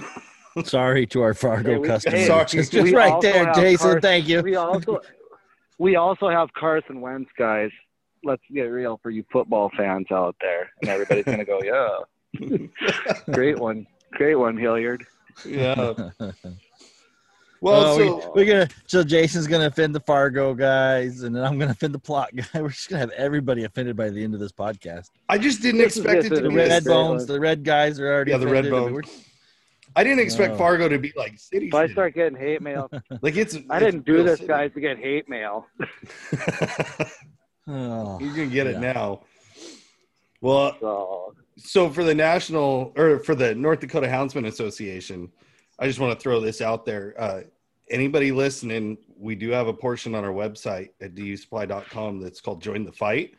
Sorry 0.65 1.05
to 1.07 1.21
our 1.21 1.33
Fargo 1.33 1.71
Hey, 1.73 1.77
we- 1.79 1.87
customers. 1.87 2.19
hey, 2.19 2.27
Sorry. 2.27 2.45
just 2.45 2.73
we 2.73 2.93
right 2.93 3.19
there, 3.21 3.51
Jason. 3.53 3.91
Car- 3.91 4.01
thank 4.01 4.27
you. 4.27 4.41
We 4.41 4.55
also 4.55 4.99
we 5.79 5.95
also 5.95 6.29
have 6.29 6.53
Carson 6.53 7.01
Wentz, 7.01 7.29
guys. 7.37 7.71
Let's 8.23 8.43
get 8.53 8.63
real 8.63 8.99
for 9.03 9.09
you 9.09 9.25
football 9.31 9.71
fans 9.75 10.07
out 10.11 10.35
there, 10.39 10.69
and 10.81 10.89
everybody's 10.89 11.25
gonna 11.25 11.43
go, 11.45 11.59
yeah, 11.63 12.67
great 13.31 13.57
one, 13.59 13.85
great 14.13 14.35
one, 14.35 14.57
Hilliard. 14.57 15.05
yeah. 15.45 16.09
Well, 17.61 17.85
Oh, 17.93 17.97
so 18.19 18.31
we, 18.35 18.41
are 18.41 18.45
gonna 18.45 18.67
so 18.87 19.05
Jason's 19.05 19.47
gonna 19.47 19.67
offend 19.67 19.95
the 19.95 20.01
Fargo 20.01 20.53
guys, 20.53 21.23
and 21.23 21.33
then 21.33 21.45
I'm 21.45 21.57
gonna 21.57 21.71
offend 21.71 21.93
the 21.93 21.99
Plott 21.99 22.27
guy. 22.35 22.61
We're 22.61 22.67
just 22.67 22.89
gonna 22.89 22.99
have 22.99 23.11
everybody 23.11 23.63
offended 23.63 23.95
by 23.95 24.09
the 24.09 24.21
end 24.21 24.33
of 24.33 24.41
this 24.41 24.51
podcast. 24.51 25.11
I 25.29 25.37
just 25.37 25.61
didn't 25.61 25.79
This 25.79 25.95
is- 25.95 26.03
expect 26.03 26.25
it 26.25 26.29
to 26.35 26.41
The 26.41 26.49
be. 26.49 26.55
Yes, 26.55 26.69
red 26.69 26.83
bones, 26.83 27.21
one. 27.21 27.27
the 27.27 27.39
red 27.39 27.63
guys 27.63 28.01
are 28.01 28.13
already 28.13 28.31
Yeah, 28.31 28.37
the 28.39 28.47
red 28.47 28.69
bones. 28.69 29.07
I 29.07 29.11
didn't 30.03 30.19
expect 30.19 30.53
No. 30.53 30.57
Fargo 30.57 30.87
to 30.89 30.97
be 30.97 31.11
like 31.15 31.37
city. 31.37 31.67
If 31.67 31.73
I 31.75 31.87
start 31.87 32.15
getting 32.15 32.37
hate 32.37 32.61
mail, 32.61 32.89
like 33.21 33.35
it's. 33.35 33.55
I 33.69 33.77
it's 33.77 33.85
didn't 33.85 34.05
do 34.05 34.23
this, 34.23 34.39
city. 34.39 34.47
guys, 34.47 34.71
to 34.73 34.79
get 34.81 34.97
hate 34.97 35.27
mail. 35.27 35.67
Oh, 37.65 38.19
you 38.19 38.33
can 38.33 38.49
get 38.49 38.67
it 38.67 38.79
now. 38.79 39.21
Well, 40.41 40.75
So 40.81 41.33
so 41.57 41.89
for 41.89 42.03
the 42.03 42.13
national 42.13 42.91
or 42.97 43.19
for 43.19 43.35
the 43.35 43.55
North 43.55 43.79
Dakota 43.79 44.07
Houndsman 44.07 44.47
Association, 44.47 45.31
I 45.79 45.87
just 45.87 45.99
want 45.99 46.17
to 46.17 46.21
throw 46.21 46.41
this 46.41 46.59
out 46.61 46.85
there. 46.85 47.13
Uh, 47.17 47.41
anybody 47.89 48.31
listening, 48.33 48.97
we 49.17 49.35
do 49.35 49.49
have 49.51 49.67
a 49.67 49.73
portion 49.73 50.13
on 50.13 50.25
our 50.25 50.33
website 50.33 50.89
at 51.01 51.15
dusupply.com 51.15 52.19
that's 52.19 52.41
called 52.41 52.61
Join 52.61 52.83
the 52.83 52.91
Fight. 52.91 53.35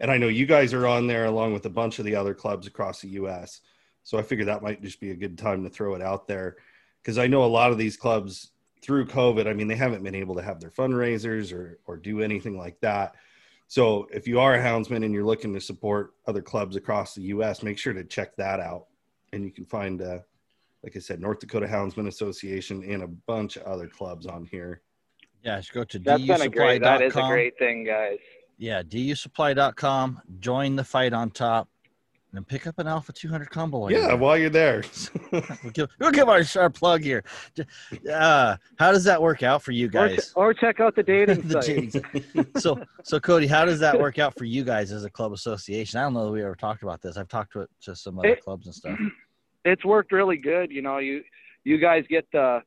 And 0.00 0.10
I 0.10 0.16
know 0.18 0.28
you 0.28 0.46
guys 0.46 0.72
are 0.74 0.86
on 0.86 1.06
there 1.06 1.26
along 1.26 1.52
with 1.52 1.66
a 1.66 1.70
bunch 1.70 1.98
of 2.00 2.04
the 2.04 2.16
other 2.16 2.34
clubs 2.34 2.66
across 2.66 3.00
the 3.00 3.10
US. 3.10 3.60
So 4.02 4.18
I 4.18 4.22
figured 4.22 4.48
that 4.48 4.62
might 4.62 4.82
just 4.82 5.00
be 5.00 5.10
a 5.10 5.16
good 5.16 5.36
time 5.36 5.64
to 5.64 5.70
throw 5.70 5.94
it 5.94 6.02
out 6.02 6.26
there 6.26 6.56
because 7.02 7.18
I 7.18 7.26
know 7.26 7.44
a 7.44 7.46
lot 7.46 7.70
of 7.70 7.78
these 7.78 7.96
clubs 7.96 8.52
through 8.82 9.06
COVID, 9.06 9.46
I 9.46 9.52
mean, 9.52 9.68
they 9.68 9.76
haven't 9.76 10.02
been 10.02 10.14
able 10.14 10.34
to 10.36 10.42
have 10.42 10.60
their 10.60 10.70
fundraisers 10.70 11.52
or, 11.52 11.78
or 11.86 11.96
do 11.96 12.22
anything 12.22 12.56
like 12.56 12.80
that. 12.80 13.14
So 13.66 14.08
if 14.12 14.26
you 14.26 14.40
are 14.40 14.54
a 14.54 14.58
houndsman 14.58 15.04
and 15.04 15.12
you're 15.12 15.24
looking 15.24 15.52
to 15.54 15.60
support 15.60 16.14
other 16.26 16.40
clubs 16.40 16.76
across 16.76 17.14
the 17.14 17.22
U.S., 17.22 17.62
make 17.62 17.78
sure 17.78 17.92
to 17.92 18.04
check 18.04 18.34
that 18.36 18.60
out. 18.60 18.86
And 19.32 19.44
you 19.44 19.50
can 19.50 19.66
find, 19.66 20.00
uh, 20.00 20.20
like 20.82 20.96
I 20.96 21.00
said, 21.00 21.20
North 21.20 21.40
Dakota 21.40 21.66
Houndsman 21.66 22.06
Association 22.06 22.82
and 22.82 23.02
a 23.02 23.08
bunch 23.08 23.56
of 23.56 23.64
other 23.64 23.86
clubs 23.86 24.26
on 24.26 24.46
here. 24.46 24.80
yeah, 25.42 25.58
just 25.58 25.72
go 25.74 25.84
to 25.84 25.98
that's 25.98 26.24
been 26.24 26.40
a 26.40 26.48
great. 26.48 26.82
That 26.82 27.02
is 27.02 27.14
a 27.14 27.22
great 27.22 27.58
thing, 27.58 27.84
guys. 27.84 28.18
Yeah, 28.56 28.82
dusupply.com. 28.82 30.22
Join 30.40 30.76
the 30.76 30.84
fight 30.84 31.12
on 31.12 31.30
top, 31.30 31.68
and 32.34 32.46
pick 32.46 32.66
up 32.66 32.78
an 32.78 32.86
Alpha 32.86 33.12
200 33.12 33.48
combo. 33.50 33.78
while 33.78 33.90
you're 33.90 34.00
yeah, 34.00 34.06
there. 34.08 34.16
while 34.16 34.36
you're 34.36 34.50
there. 34.50 34.82
we'll 35.32 35.72
give, 35.72 35.88
we'll 35.98 36.10
give 36.10 36.28
our 36.28 36.44
sharp 36.44 36.74
plug 36.74 37.02
here. 37.02 37.24
Uh, 38.10 38.56
how 38.78 38.92
does 38.92 39.04
that 39.04 39.20
work 39.20 39.42
out 39.42 39.62
for 39.62 39.72
you 39.72 39.88
guys? 39.88 40.32
or 40.36 40.52
check 40.52 40.78
out 40.80 40.94
the 40.94 41.02
dating 41.04 41.40
The 41.48 41.62
site. 41.62 41.92
Jays. 41.92 42.62
so, 42.62 42.80
so 43.02 43.18
Cody, 43.18 43.46
how 43.46 43.64
does 43.64 43.80
that 43.80 43.98
work 43.98 44.18
out 44.18 44.36
for 44.36 44.44
you 44.44 44.62
guys 44.62 44.92
as 44.92 45.04
a 45.04 45.10
club 45.10 45.32
association? 45.32 45.98
I 45.98 46.02
don't 46.02 46.14
know 46.14 46.26
that 46.26 46.32
we 46.32 46.42
ever 46.42 46.54
talked 46.54 46.82
about 46.82 47.00
this. 47.00 47.16
I've 47.16 47.28
talked 47.28 47.52
to 47.54 47.62
it 47.62 47.70
to 47.82 47.96
some 47.96 48.18
other 48.18 48.28
It- 48.28 48.44
clubs 48.44 48.66
and 48.66 48.74
stuff. 48.74 48.98
it's 49.64 49.84
worked 49.84 50.12
really 50.12 50.36
good. 50.36 50.70
You 50.70 50.82
know, 50.82 50.98
you 50.98 51.22
you 51.64 51.78
guys 51.78 52.04
get 52.08 52.26
the 52.32 52.60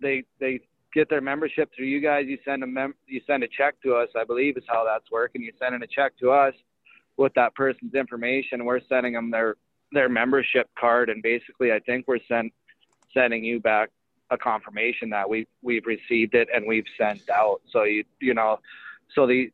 they 0.00 0.24
they 0.40 0.60
get 0.94 1.08
their 1.10 1.20
membership 1.20 1.70
through 1.76 1.86
you 1.86 2.00
guys. 2.00 2.24
You 2.26 2.38
send 2.44 2.62
a 2.62 2.66
mem- 2.66 2.94
you 3.06 3.20
send 3.26 3.42
a 3.42 3.48
check 3.48 3.74
to 3.82 3.94
us, 3.94 4.08
I 4.16 4.24
believe 4.24 4.56
is 4.56 4.64
how 4.66 4.84
that's 4.84 5.10
working. 5.10 5.42
You 5.42 5.52
send 5.58 5.74
in 5.74 5.82
a 5.82 5.86
check 5.86 6.12
to 6.20 6.30
us 6.30 6.54
with 7.16 7.32
that 7.34 7.54
person's 7.54 7.94
information. 7.94 8.64
We're 8.64 8.80
sending 8.88 9.12
them 9.12 9.30
their 9.30 9.56
their 9.92 10.08
membership 10.08 10.68
card, 10.78 11.08
and 11.08 11.22
basically, 11.22 11.72
I 11.72 11.78
think 11.80 12.06
we're 12.08 12.18
send 12.26 12.50
sending 13.12 13.44
you 13.44 13.60
back 13.60 13.90
a 14.30 14.38
confirmation 14.38 15.10
that 15.10 15.28
we 15.28 15.46
we've 15.62 15.86
received 15.86 16.34
it 16.34 16.48
and 16.54 16.66
we've 16.66 16.86
sent 16.98 17.28
out. 17.30 17.60
So 17.70 17.84
you 17.84 18.04
you 18.20 18.34
know, 18.34 18.58
so 19.14 19.26
the 19.26 19.50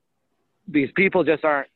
these 0.69 0.91
people 0.95 1.25
just 1.25 1.45
aren't 1.45 1.69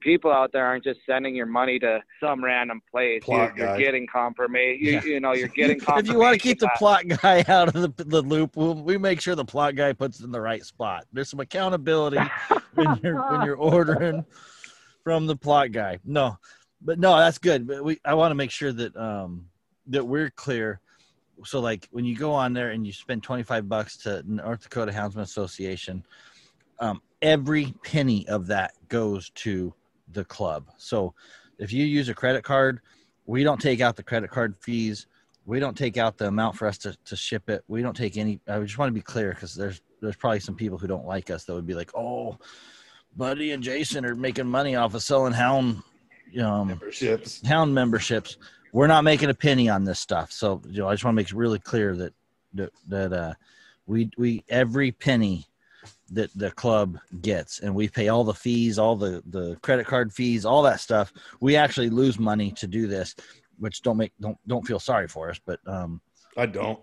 people 0.00 0.32
out 0.32 0.50
there 0.52 0.66
aren't 0.66 0.82
just 0.82 0.98
sending 1.06 1.36
your 1.36 1.46
money 1.46 1.78
to 1.78 2.00
some 2.20 2.44
random 2.44 2.82
place. 2.90 3.22
Plott 3.22 3.56
you're, 3.56 3.68
you're 3.68 3.78
getting 3.78 4.06
confirmation. 4.06 4.84
You, 4.84 4.92
Yeah. 4.92 5.04
you 5.04 5.20
know, 5.20 5.34
you're 5.34 5.48
getting 5.48 5.78
confirmation. 5.78 6.06
if 6.08 6.12
you 6.12 6.18
want 6.18 6.34
to 6.34 6.40
keep 6.40 6.58
the 6.58 6.70
Plott 6.78 7.20
guy 7.22 7.44
out 7.52 7.74
of 7.74 7.96
the, 7.96 8.04
the 8.04 8.22
loop, 8.22 8.56
we'll, 8.56 8.74
we 8.74 8.98
make 8.98 9.20
sure 9.20 9.34
the 9.36 9.44
Plott 9.44 9.76
guy 9.76 9.92
puts 9.92 10.20
it 10.20 10.24
in 10.24 10.32
the 10.32 10.40
right 10.40 10.64
spot. 10.64 11.06
There's 11.12 11.28
some 11.28 11.40
accountability 11.40 12.18
when 12.74 12.98
you're 13.02 13.22
when 13.30 13.42
you're 13.42 13.56
ordering 13.72 14.24
from 15.04 15.26
the 15.26 15.36
Plott 15.36 15.72
guy. 15.72 15.98
No, 16.04 16.38
but 16.80 16.98
no, 16.98 17.16
that's 17.16 17.38
good. 17.38 17.66
But 17.66 17.84
we 17.84 18.00
I 18.04 18.14
want 18.14 18.30
to 18.30 18.34
make 18.34 18.50
sure 18.50 18.72
that 18.72 18.96
um 18.96 19.46
that 19.88 20.04
we're 20.04 20.30
clear. 20.30 20.80
So 21.44 21.60
like 21.60 21.88
when 21.90 22.04
you 22.04 22.16
go 22.16 22.32
on 22.32 22.52
there 22.52 22.70
and 22.70 22.86
you 22.86 22.92
spend 22.92 23.22
25 23.22 23.68
bucks 23.68 23.96
to 23.98 24.22
North 24.26 24.62
Dakota 24.62 24.92
Houndsman 24.92 25.22
Association, 25.22 26.04
um, 26.78 27.02
every 27.20 27.74
penny 27.82 28.26
of 28.28 28.46
that 28.48 28.74
goes 28.88 29.30
to 29.30 29.74
the 30.12 30.24
club. 30.24 30.68
So 30.76 31.14
if 31.58 31.72
you 31.72 31.84
use 31.84 32.08
a 32.08 32.14
credit 32.14 32.44
card, 32.44 32.80
we 33.26 33.44
don't 33.44 33.60
take 33.60 33.80
out 33.80 33.96
the 33.96 34.02
credit 34.02 34.30
card 34.30 34.56
fees. 34.56 35.06
We 35.46 35.58
don't 35.58 35.76
take 35.76 35.96
out 35.96 36.18
the 36.18 36.28
amount 36.28 36.56
for 36.56 36.68
us 36.68 36.78
to, 36.78 36.96
to 37.04 37.16
ship 37.16 37.48
it. 37.48 37.64
We 37.66 37.82
don't 37.82 37.96
take 37.96 38.16
any. 38.16 38.40
I 38.48 38.58
just 38.60 38.78
want 38.78 38.90
to 38.90 38.94
be 38.94 39.02
clear 39.02 39.30
because 39.30 39.54
there's 39.54 39.80
there's 40.00 40.16
probably 40.16 40.40
some 40.40 40.54
people 40.54 40.78
who 40.78 40.86
don't 40.86 41.06
like 41.06 41.30
us 41.30 41.44
that 41.44 41.54
would 41.54 41.66
be 41.66 41.74
like, 41.74 41.96
oh, 41.96 42.38
Buddy 43.16 43.52
and 43.52 43.62
Jason 43.62 44.04
are 44.04 44.14
making 44.14 44.46
money 44.46 44.74
off 44.76 44.94
of 44.94 45.02
selling 45.02 45.32
hound, 45.32 45.82
um, 46.40 46.68
Memberships. 46.68 47.46
hound 47.46 47.74
memberships. 47.74 48.38
We're 48.72 48.86
not 48.86 49.04
making 49.04 49.28
a 49.28 49.34
penny 49.34 49.68
on 49.68 49.84
this 49.84 50.00
stuff. 50.00 50.32
So 50.32 50.62
you 50.68 50.80
know, 50.80 50.88
I 50.88 50.94
just 50.94 51.04
want 51.04 51.14
to 51.14 51.16
make 51.16 51.26
it 51.28 51.34
really 51.34 51.58
clear 51.58 51.94
that 51.96 52.14
that, 52.54 52.72
that 52.88 53.12
uh, 53.12 53.34
we 53.86 54.10
we 54.16 54.44
every 54.48 54.92
penny 54.92 55.46
that 56.10 56.30
the 56.34 56.50
club 56.52 56.98
gets, 57.20 57.60
and 57.60 57.74
we 57.74 57.88
pay 57.88 58.08
all 58.08 58.24
the 58.24 58.34
fees, 58.34 58.78
all 58.78 58.96
the 58.96 59.22
the 59.26 59.56
credit 59.62 59.86
card 59.86 60.12
fees, 60.12 60.44
all 60.44 60.62
that 60.62 60.80
stuff. 60.80 61.12
We 61.40 61.56
actually 61.56 61.90
lose 61.90 62.18
money 62.18 62.50
to 62.52 62.66
do 62.66 62.86
this, 62.86 63.14
which 63.58 63.82
don't 63.82 63.98
make 63.98 64.12
don't 64.20 64.38
don't 64.46 64.66
feel 64.66 64.78
sorry 64.80 65.08
for 65.08 65.28
us, 65.30 65.38
but 65.44 65.60
um, 65.66 66.00
I 66.36 66.46
don't. 66.46 66.80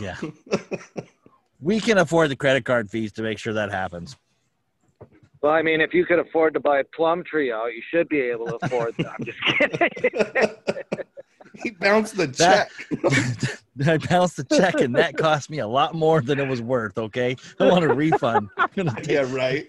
yeah, 0.00 0.16
we 1.60 1.80
can 1.80 1.96
afford 1.98 2.30
the 2.30 2.36
credit 2.36 2.64
card 2.66 2.90
fees 2.90 3.12
to 3.12 3.22
make 3.22 3.38
sure 3.38 3.54
that 3.54 3.70
happens. 3.70 4.16
Well, 5.42 5.52
I 5.52 5.62
mean, 5.62 5.80
if 5.80 5.92
you 5.92 6.06
could 6.06 6.20
afford 6.20 6.54
to 6.54 6.60
buy 6.60 6.78
a 6.78 6.84
plum 6.84 7.24
tree 7.24 7.50
out, 7.50 7.74
you 7.74 7.82
should 7.90 8.08
be 8.08 8.20
able 8.20 8.46
to 8.46 8.54
afford 8.64 8.94
that. 8.98 9.08
I'm 9.18 9.24
just 9.24 9.38
kidding. 9.58 11.08
he 11.54 11.70
bounced 11.70 12.16
the 12.16 12.28
check. 12.28 12.70
That 13.76 13.88
I 13.88 13.96
bounced 14.06 14.36
the 14.36 14.44
check, 14.44 14.74
and 14.74 14.94
that 14.96 15.16
cost 15.16 15.48
me 15.48 15.60
a 15.60 15.66
lot 15.66 15.94
more 15.94 16.20
than 16.20 16.38
it 16.38 16.46
was 16.46 16.60
worth. 16.60 16.98
Okay, 16.98 17.36
I 17.58 17.64
want 17.64 17.86
a 17.86 17.88
refund. 17.88 18.50
I'm 18.76 18.86
take- 18.96 19.08
yeah, 19.08 19.24
right. 19.32 19.66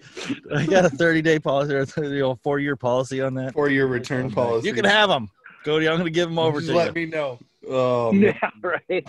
I 0.54 0.66
got 0.66 0.84
a 0.84 0.90
30 0.90 1.22
day 1.22 1.38
policy 1.38 1.74
or 1.74 1.80
a 1.80 2.08
you 2.10 2.18
know, 2.18 2.38
four 2.42 2.58
year 2.58 2.76
policy 2.76 3.22
on 3.22 3.32
that. 3.34 3.54
Four-year 3.54 3.86
return 3.86 4.30
policy. 4.30 4.68
You 4.68 4.74
can 4.74 4.84
have 4.84 5.08
them, 5.08 5.30
Cody. 5.64 5.88
I'm 5.88 5.94
going 5.94 6.04
to 6.04 6.10
give 6.10 6.28
them 6.28 6.38
over 6.38 6.58
Just 6.58 6.70
to 6.70 6.76
let 6.76 6.82
you. 6.82 6.86
Let 6.88 6.94
me 6.94 7.06
know. 7.06 7.38
Oh, 7.66 8.12
man. 8.12 8.38
yeah, 8.42 8.50
right. 8.90 9.08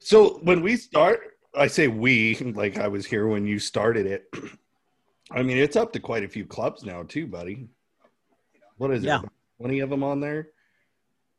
So 0.00 0.38
when 0.42 0.60
we 0.60 0.76
start, 0.76 1.38
I 1.56 1.66
say 1.66 1.88
we, 1.88 2.34
like 2.54 2.78
I 2.78 2.88
was 2.88 3.06
here 3.06 3.26
when 3.26 3.46
you 3.46 3.58
started 3.58 4.04
it. 4.04 4.26
I 5.34 5.42
mean, 5.42 5.58
it's 5.58 5.74
up 5.76 5.92
to 5.94 6.00
quite 6.00 6.22
a 6.24 6.28
few 6.28 6.46
clubs 6.46 6.84
now, 6.84 7.02
too, 7.02 7.26
buddy. 7.26 7.68
What 8.78 8.92
is 8.92 9.02
Yeah. 9.02 9.20
it? 9.22 9.28
Twenty 9.58 9.80
of 9.80 9.90
them 9.90 10.02
on 10.04 10.20
there. 10.20 10.48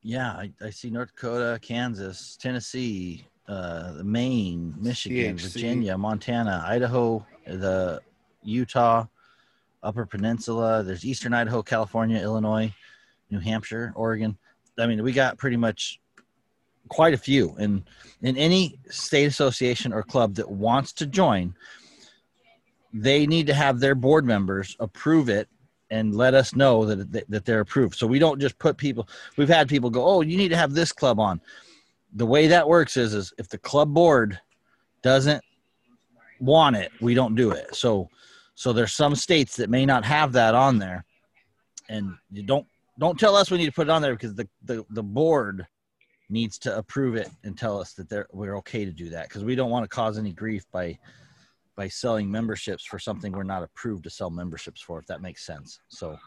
Yeah, 0.01 0.31
I, 0.31 0.51
I 0.61 0.69
see 0.69 0.89
North 0.89 1.09
Dakota, 1.15 1.59
Kansas, 1.61 2.37
Tennessee, 2.37 3.25
uh, 3.47 4.01
Maine, 4.03 4.73
Michigan, 4.77 5.37
CHC. 5.37 5.53
Virginia, 5.53 5.97
Montana, 5.97 6.63
Idaho, 6.67 7.25
the 7.45 8.01
Utah, 8.43 9.05
Upper 9.81 10.05
Peninsula. 10.05 10.83
There's 10.83 11.05
Eastern 11.05 11.33
Idaho, 11.33 11.63
California, 11.63 12.19
Illinois, 12.21 12.73
New 13.31 13.39
Hampshire, 13.39 13.93
Oregon. 13.95 14.37
I 14.77 14.87
mean, 14.87 15.01
we 15.03 15.11
got 15.13 15.37
pretty 15.37 15.57
much 15.57 15.99
quite 16.89 17.13
a 17.13 17.17
few. 17.17 17.55
And 17.57 17.83
in 18.21 18.37
any 18.37 18.77
state 18.89 19.25
association 19.25 19.93
or 19.93 20.03
club 20.03 20.35
that 20.35 20.49
wants 20.49 20.91
to 20.93 21.05
join, 21.05 21.55
they 22.97 23.27
need 23.27 23.45
to 23.47 23.53
have 23.53 23.79
their 23.79 23.93
board 23.93 24.25
members 24.25 24.75
approve 24.79 25.27
it 25.27 25.49
and 25.91 26.15
let 26.15 26.33
us 26.33 26.55
know 26.55 26.85
that, 26.85 27.29
that, 27.29 27.45
they're 27.45 27.59
approved. 27.59 27.95
So 27.95 28.07
we 28.07 28.19
don't 28.19 28.39
just 28.39 28.57
put 28.57 28.77
people, 28.77 29.07
we've 29.37 29.49
had 29.49 29.67
people 29.67 29.89
go, 29.89 30.05
oh, 30.05 30.21
you 30.21 30.37
need 30.37 30.49
to 30.49 30.57
have 30.57 30.73
this 30.73 30.93
club 30.93 31.19
on. 31.19 31.41
The 32.13 32.25
way 32.25 32.47
that 32.47 32.67
works 32.67 32.95
is, 32.95 33.13
is 33.13 33.33
if 33.37 33.49
the 33.49 33.57
club 33.57 33.93
board 33.93 34.39
doesn't 35.01 35.43
want 36.39 36.77
it, 36.77 36.89
we 37.01 37.13
don't 37.13 37.35
do 37.35 37.51
it. 37.51 37.75
So, 37.75 38.09
so 38.55 38.71
there's 38.71 38.93
some 38.93 39.13
states 39.13 39.57
that 39.57 39.69
may 39.69 39.85
not 39.85 40.05
have 40.05 40.31
that 40.31 40.55
on 40.55 40.79
there, 40.79 41.03
and 41.89 42.15
you 42.31 42.43
don't 42.43 42.65
don't 42.97 43.19
tell 43.19 43.35
us 43.35 43.51
we 43.51 43.57
need 43.57 43.65
to 43.65 43.73
put 43.73 43.87
it 43.87 43.91
on 43.91 44.01
there 44.01 44.13
because 44.13 44.33
the 44.33 44.47
the, 44.63 44.85
the 44.91 45.03
board 45.03 45.67
needs 46.29 46.57
to 46.59 46.77
approve 46.77 47.15
it 47.15 47.29
and 47.43 47.57
tell 47.57 47.77
us 47.77 47.91
that 47.93 48.09
they're 48.09 48.27
we're 48.31 48.57
okay 48.59 48.85
to 48.85 48.91
do 48.91 49.09
that 49.09 49.27
because 49.27 49.43
we 49.43 49.55
don't 49.55 49.69
want 49.69 49.83
to 49.83 49.89
cause 49.89 50.17
any 50.17 50.31
grief 50.31 50.63
by 50.71 50.97
by 51.76 51.88
selling 51.88 52.30
memberships 52.30 52.86
for 52.86 52.99
something 52.99 53.32
we're 53.32 53.43
not 53.43 53.63
approved 53.63 54.03
to 54.03 54.09
sell 54.09 54.30
memberships 54.30 54.82
for 54.82 54.99
if 54.99 55.05
that 55.07 55.21
makes 55.21 55.45
sense 55.45 55.80
so 55.89 56.17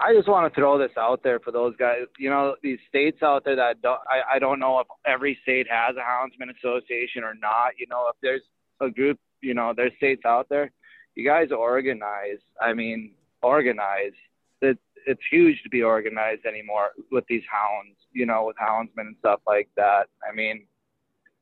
I 0.00 0.14
just 0.14 0.28
want 0.28 0.52
to 0.52 0.60
throw 0.60 0.78
this 0.78 0.96
out 0.96 1.22
there 1.22 1.40
for 1.40 1.50
those 1.50 1.74
guys. 1.76 2.02
You 2.18 2.30
know, 2.30 2.54
these 2.62 2.78
states 2.88 3.22
out 3.22 3.44
there 3.44 3.56
that 3.56 3.82
don't, 3.82 4.00
I, 4.08 4.36
I 4.36 4.38
don't 4.38 4.60
know 4.60 4.78
if 4.78 4.86
every 5.04 5.38
state 5.42 5.66
has 5.68 5.96
a 5.96 6.00
houndsman 6.00 6.54
association 6.56 7.24
or 7.24 7.34
not. 7.34 7.72
You 7.78 7.86
know, 7.88 8.06
if 8.08 8.16
there's 8.22 8.42
a 8.80 8.90
group, 8.90 9.18
you 9.40 9.54
know, 9.54 9.72
there's 9.76 9.92
states 9.96 10.22
out 10.24 10.48
there, 10.48 10.70
you 11.14 11.26
guys 11.26 11.48
organize. 11.50 12.38
I 12.60 12.74
mean, 12.74 13.12
organize. 13.42 14.12
It, 14.60 14.78
it's 15.06 15.20
huge 15.30 15.62
to 15.62 15.68
be 15.68 15.82
organized 15.82 16.44
anymore 16.46 16.90
with 17.10 17.24
these 17.28 17.42
hounds, 17.50 17.96
you 18.12 18.26
know, 18.26 18.44
with 18.46 18.56
houndsmen 18.56 19.06
and 19.06 19.16
stuff 19.18 19.40
like 19.46 19.68
that. 19.76 20.06
I 20.28 20.34
mean, 20.34 20.66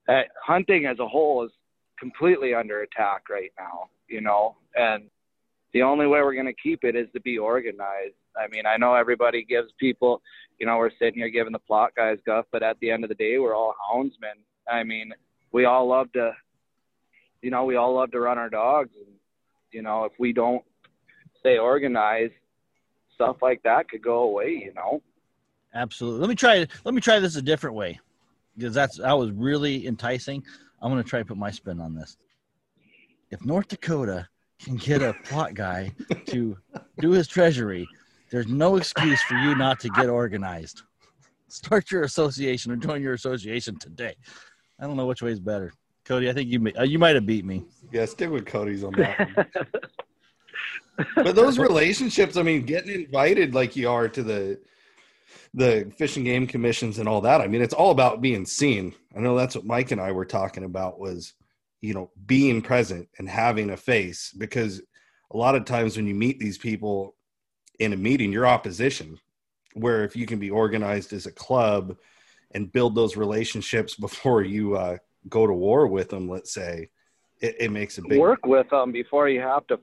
uh, 0.09 0.23
hunting 0.43 0.87
as 0.87 0.99
a 0.99 1.07
whole 1.07 1.45
is 1.45 1.51
completely 1.99 2.55
under 2.55 2.83
attack 2.83 3.29
right 3.29 3.53
now, 3.59 3.89
you 4.09 4.21
know, 4.21 4.57
and 4.75 5.05
the 5.73 5.83
only 5.83 6.07
way 6.07 6.21
we're 6.21 6.35
going 6.35 6.47
to 6.47 6.53
keep 6.53 6.85
it 6.85 6.97
is 6.97 7.09
to 7.15 7.21
be 7.21 7.39
organized. 7.39 8.15
I 8.37 8.49
mean, 8.49 8.67
I 8.67 8.77
know 8.77 8.95
everybody 8.95 9.45
gives 9.45 9.73
people, 9.79 10.23
you 10.59 10.67
know, 10.67 10.77
we're 10.77 10.91
sitting 10.99 11.21
here 11.21 11.29
giving 11.29 11.53
the 11.53 11.61
Plott 11.71 11.89
guys 11.97 12.19
guff, 12.25 12.47
but 12.53 12.63
at 12.63 12.79
the 12.81 12.91
end 12.91 13.05
of 13.05 13.09
the 13.09 13.15
day, 13.15 13.39
we're 13.39 13.55
all 13.55 13.75
houndsmen. 13.91 14.41
I 14.71 14.85
mean, 14.85 15.13
we 15.53 15.65
all 15.65 15.89
love 15.89 16.13
to, 16.13 16.33
you 17.43 17.51
know, 17.51 17.65
we 17.65 17.77
all 17.77 17.95
love 17.95 18.11
to 18.13 18.21
run 18.21 18.39
our 18.39 18.51
dogs. 18.51 18.91
And, 18.97 19.15
you 19.73 19.83
know, 19.83 20.05
if 20.05 20.13
we 20.19 20.33
don't 20.33 20.65
stay 21.41 21.59
organized, 21.59 22.35
stuff 23.15 23.37
like 23.41 23.63
that 23.63 23.89
could 23.89 24.03
go 24.03 24.21
away, 24.21 24.63
you 24.65 24.75
know? 24.75 25.03
absolutely 25.75 26.21
let 26.21 26.29
me 26.29 26.35
try 26.35 26.67
let 26.85 26.95
me 26.95 27.01
try 27.01 27.19
this 27.19 27.37
a 27.37 27.43
different 27.43 27.77
way 27.77 28.01
because 28.57 28.75
that's 28.75 28.99
that 28.99 29.13
was 29.13 29.31
really 29.33 29.87
enticing. 29.87 30.43
I'm 30.83 30.91
going 30.91 31.03
to 31.03 31.09
try 31.09 31.21
to 31.21 31.25
put 31.25 31.37
my 31.37 31.51
spin 31.51 31.81
on 31.81 31.95
this. 31.95 32.17
If 33.31 33.45
north 33.45 33.69
dakota 33.69 34.29
can 34.63 34.77
get 34.77 35.03
a 35.03 35.15
Plott 35.25 35.55
guy 35.55 35.93
to 36.27 36.57
do 37.01 37.11
his 37.11 37.29
treasury 37.29 37.87
there's 38.31 38.49
no 38.49 38.77
excuse 38.77 39.21
for 39.23 39.35
you 39.37 39.55
not 39.55 39.81
to 39.81 39.89
get 39.91 40.09
organized. 40.09 40.83
Start 41.49 41.91
your 41.91 42.03
association 42.03 42.73
or 42.73 42.77
join 42.77 43.01
your 43.01 43.15
association 43.15 43.79
today. 43.79 44.17
I 44.81 44.87
don't 44.87 44.97
know 44.97 45.07
which 45.07 45.23
way 45.23 45.31
is 45.31 45.41
better. 45.41 45.73
Cody 46.05 46.31
i 46.31 46.33
think 46.33 46.49
you 46.49 46.61
may, 46.61 46.73
uh, 46.75 46.85
you 46.85 46.99
might 46.99 47.15
have 47.15 47.27
beat 47.27 47.45
me. 47.45 47.65
Yeah, 47.93 48.05
stick 48.05 48.31
with 48.31 48.47
Cody's 48.47 48.85
on 48.85 48.93
that. 48.93 49.19
one. 49.37 51.07
but 51.17 51.35
those 51.35 51.59
relationships, 51.71 52.37
I 52.37 52.43
mean, 52.43 52.63
getting 52.63 52.95
invited 52.95 53.55
like 53.55 53.75
you 53.75 53.89
are 53.91 54.09
to 54.09 54.23
the 54.23 54.61
the 55.57 55.91
fish 55.97 56.17
and 56.17 56.27
game 56.27 56.47
commissions 56.47 56.99
and 56.99 57.09
all 57.09 57.23
that. 57.23 57.41
I 57.41 57.49
mean, 57.49 57.63
it's 57.63 57.75
all 57.75 57.91
about 57.91 58.21
being 58.21 58.45
seen. 58.45 58.95
I 59.17 59.21
know 59.21 59.37
that's 59.37 59.57
what 59.57 59.65
Mike 59.65 59.91
and 59.91 60.01
I 60.01 60.13
were 60.13 60.27
talking 60.27 60.65
about 60.65 61.01
was, 61.01 61.33
you 61.81 61.95
know, 61.95 62.11
being 62.27 62.61
present 62.61 63.09
and 63.19 63.27
having 63.27 63.71
a 63.71 63.77
face 63.77 64.35
because 64.37 64.83
a 65.33 65.37
lot 65.37 65.55
of 65.55 65.65
times 65.65 65.97
when 65.97 66.07
you 66.07 66.15
meet 66.15 66.39
these 66.39 66.59
people 66.59 67.17
in 67.79 67.95
a 67.95 67.97
meeting, 67.97 68.33
you're 68.33 68.47
opposition. 68.47 69.19
Where 69.73 70.05
if 70.05 70.15
you 70.15 70.27
can 70.27 70.39
be 70.39 70.51
organized 70.51 71.15
as 71.15 71.25
a 71.25 71.33
club 71.33 71.97
and 72.53 72.73
build 72.73 72.95
those 72.95 73.17
relationships 73.17 73.95
before 73.95 74.43
you 74.43 74.77
uh, 74.77 74.99
go 75.29 75.47
to 75.47 75.53
war 75.55 75.87
with 75.87 76.11
them, 76.11 76.29
let's 76.29 76.53
say, 76.53 76.91
it, 77.41 77.57
it 77.61 77.71
makes 77.71 77.97
a 77.97 78.03
big 78.03 78.19
Work 78.19 78.45
with 78.45 78.69
them 78.69 78.93
before 78.93 79.29
you 79.29 79.41
have 79.41 79.67
to, 79.69 79.81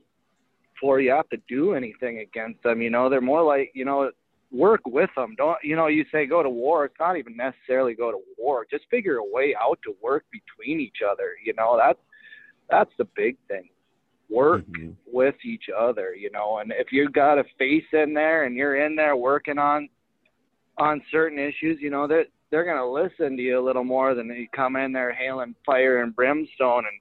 before 0.72 1.00
you 1.00 1.10
have 1.10 1.28
to 1.30 1.38
do 1.48 1.74
anything 1.74 2.18
against 2.18 2.62
them. 2.62 2.80
You 2.80 2.90
know, 2.90 3.08
they're 3.08 3.20
more 3.20 3.42
like, 3.42 3.70
you 3.74 3.84
know, 3.84 4.10
work 4.54 4.80
with 4.86 5.10
them. 5.16 5.34
Don't, 5.36 5.58
you 5.62 5.76
know, 5.76 5.88
you 5.88 6.04
say 6.12 6.26
go 6.26 6.42
to 6.42 6.48
war. 6.48 6.84
It's 6.84 6.94
not 7.00 7.16
even 7.16 7.36
necessarily 7.36 7.94
go 7.94 8.10
to 8.12 8.18
war. 8.38 8.66
Just 8.70 8.84
figure 8.90 9.16
a 9.16 9.24
way 9.24 9.54
out 9.60 9.78
to 9.84 9.94
work 10.02 10.24
between 10.30 10.80
each 10.80 10.98
other. 11.08 11.32
You 11.44 11.54
know, 11.54 11.76
that's, 11.76 11.98
that's 12.70 12.90
the 12.96 13.06
big 13.16 13.36
thing. 13.48 13.68
Work 14.30 14.64
Mhm. 14.66 14.96
with 15.12 15.34
each 15.44 15.68
other, 15.76 16.14
you 16.14 16.30
know. 16.30 16.58
And 16.58 16.72
if 16.72 16.92
you 16.92 17.08
got 17.08 17.38
a 17.38 17.44
face 17.58 17.84
in 17.92 18.14
there 18.14 18.44
and 18.44 18.56
you're 18.56 18.76
in 18.76 18.96
there 18.96 19.16
working 19.16 19.58
on 19.58 19.88
on 20.78 21.00
certain 21.10 21.38
issues, 21.38 21.80
you 21.80 21.90
know 21.90 22.06
that 22.08 22.26
they're 22.50 22.64
gonna 22.64 22.90
listen 22.90 23.36
to 23.36 23.42
you 23.42 23.58
a 23.58 23.60
little 23.60 23.84
more 23.84 24.14
than 24.14 24.28
you 24.28 24.48
come 24.48 24.76
in 24.76 24.92
there 24.92 25.12
hailing 25.12 25.54
fire 25.64 26.02
and 26.02 26.16
brimstone 26.16 26.84
and 26.84 27.00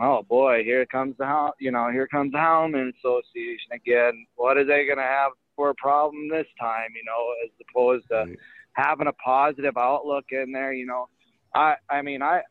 oh 0.00 0.22
boy, 0.22 0.64
here 0.64 0.84
comes 0.86 1.16
the 1.18 1.52
you 1.60 1.70
know 1.70 1.90
here 1.90 2.08
comes 2.08 2.32
the 2.32 2.38
Hellman 2.38 2.92
Association 2.96 3.72
again. 3.72 4.26
What 4.36 4.56
are 4.56 4.64
they 4.64 4.86
gonna 4.86 5.02
have 5.02 5.32
for 5.56 5.70
a 5.70 5.74
problem 5.74 6.28
this 6.28 6.46
time? 6.60 6.90
You 6.94 7.04
know, 7.04 7.34
as 7.44 7.50
opposed 7.70 8.08
to 8.08 8.14
Right. 8.14 8.38
having 8.74 9.06
a 9.06 9.12
positive 9.14 9.76
outlook 9.76 10.26
in 10.30 10.52
there. 10.52 10.72
You 10.72 10.86
know, 10.86 11.08
I 11.54 11.76
I 11.90 12.02
mean 12.02 12.22
I 12.22 12.42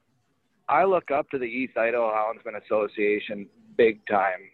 I 0.70 0.86
look 0.86 1.12
up 1.12 1.30
to 1.32 1.38
the 1.38 1.46
East 1.46 1.78
Idaho 1.78 2.12
Houndsman 2.12 2.62
Association 2.64 3.48
big 3.78 4.06
time. 4.08 4.50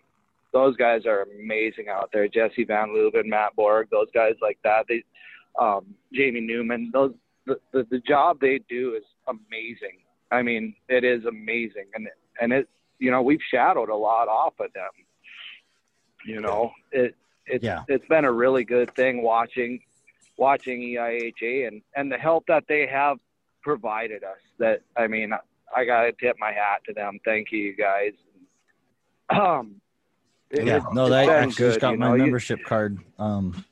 Those 0.53 0.75
guys 0.77 1.05
are 1.05 1.27
amazing 1.39 1.89
out 1.89 2.09
there. 2.13 2.27
Jesse 2.27 2.63
Van 2.63 2.89
Leuven, 2.89 3.25
Matt 3.25 3.55
Borg, 3.55 3.89
those 3.91 4.07
guys 4.13 4.33
like 4.41 4.57
that. 4.63 4.85
They, 4.87 5.03
um, 5.59 5.93
Jamie 6.13 6.41
Newman. 6.41 6.89
Those 6.93 7.13
the, 7.45 7.59
the 7.73 7.85
the 7.91 7.99
job 7.99 8.39
they 8.39 8.59
do 8.69 8.95
is 8.95 9.03
amazing. 9.27 9.99
I 10.31 10.41
mean, 10.41 10.73
it 10.89 11.03
is 11.03 11.25
amazing, 11.25 11.85
and 11.93 12.07
and 12.41 12.51
it 12.53 12.69
you 12.99 13.11
know 13.11 13.21
we've 13.21 13.39
shadowed 13.51 13.89
a 13.89 13.95
lot 13.95 14.27
off 14.27 14.53
of 14.59 14.71
them. 14.73 14.89
You 16.25 16.41
know, 16.41 16.71
it 16.91 17.15
it's 17.47 17.63
Yeah. 17.63 17.83
it's 17.87 18.05
been 18.07 18.25
a 18.25 18.31
really 18.31 18.63
good 18.63 18.93
thing 18.95 19.21
watching 19.21 19.79
watching 20.37 20.81
EIHA 20.81 21.67
and 21.67 21.81
and 21.95 22.11
the 22.11 22.17
help 22.17 22.45
that 22.47 22.65
they 22.67 22.85
have 22.87 23.17
provided 23.61 24.23
us. 24.23 24.37
That 24.59 24.81
I 24.95 25.07
mean, 25.07 25.33
I 25.75 25.85
gotta 25.85 26.11
tip 26.13 26.35
my 26.39 26.51
hat 26.51 26.81
to 26.87 26.93
them. 26.93 27.19
Thank 27.25 27.51
you, 27.51 27.59
you 27.59 27.75
guys. 27.75 28.13
Um, 29.29 29.81
it- 30.49 30.65
Yeah, 30.65 30.79
no, 30.93 31.09
been 31.09 31.29
actually 31.29 31.67
just 31.69 31.79
got 31.81 31.97
my 31.97 32.09
know. 32.09 32.17
Membership 32.17 32.63
card 32.63 32.99
um, 33.19 33.65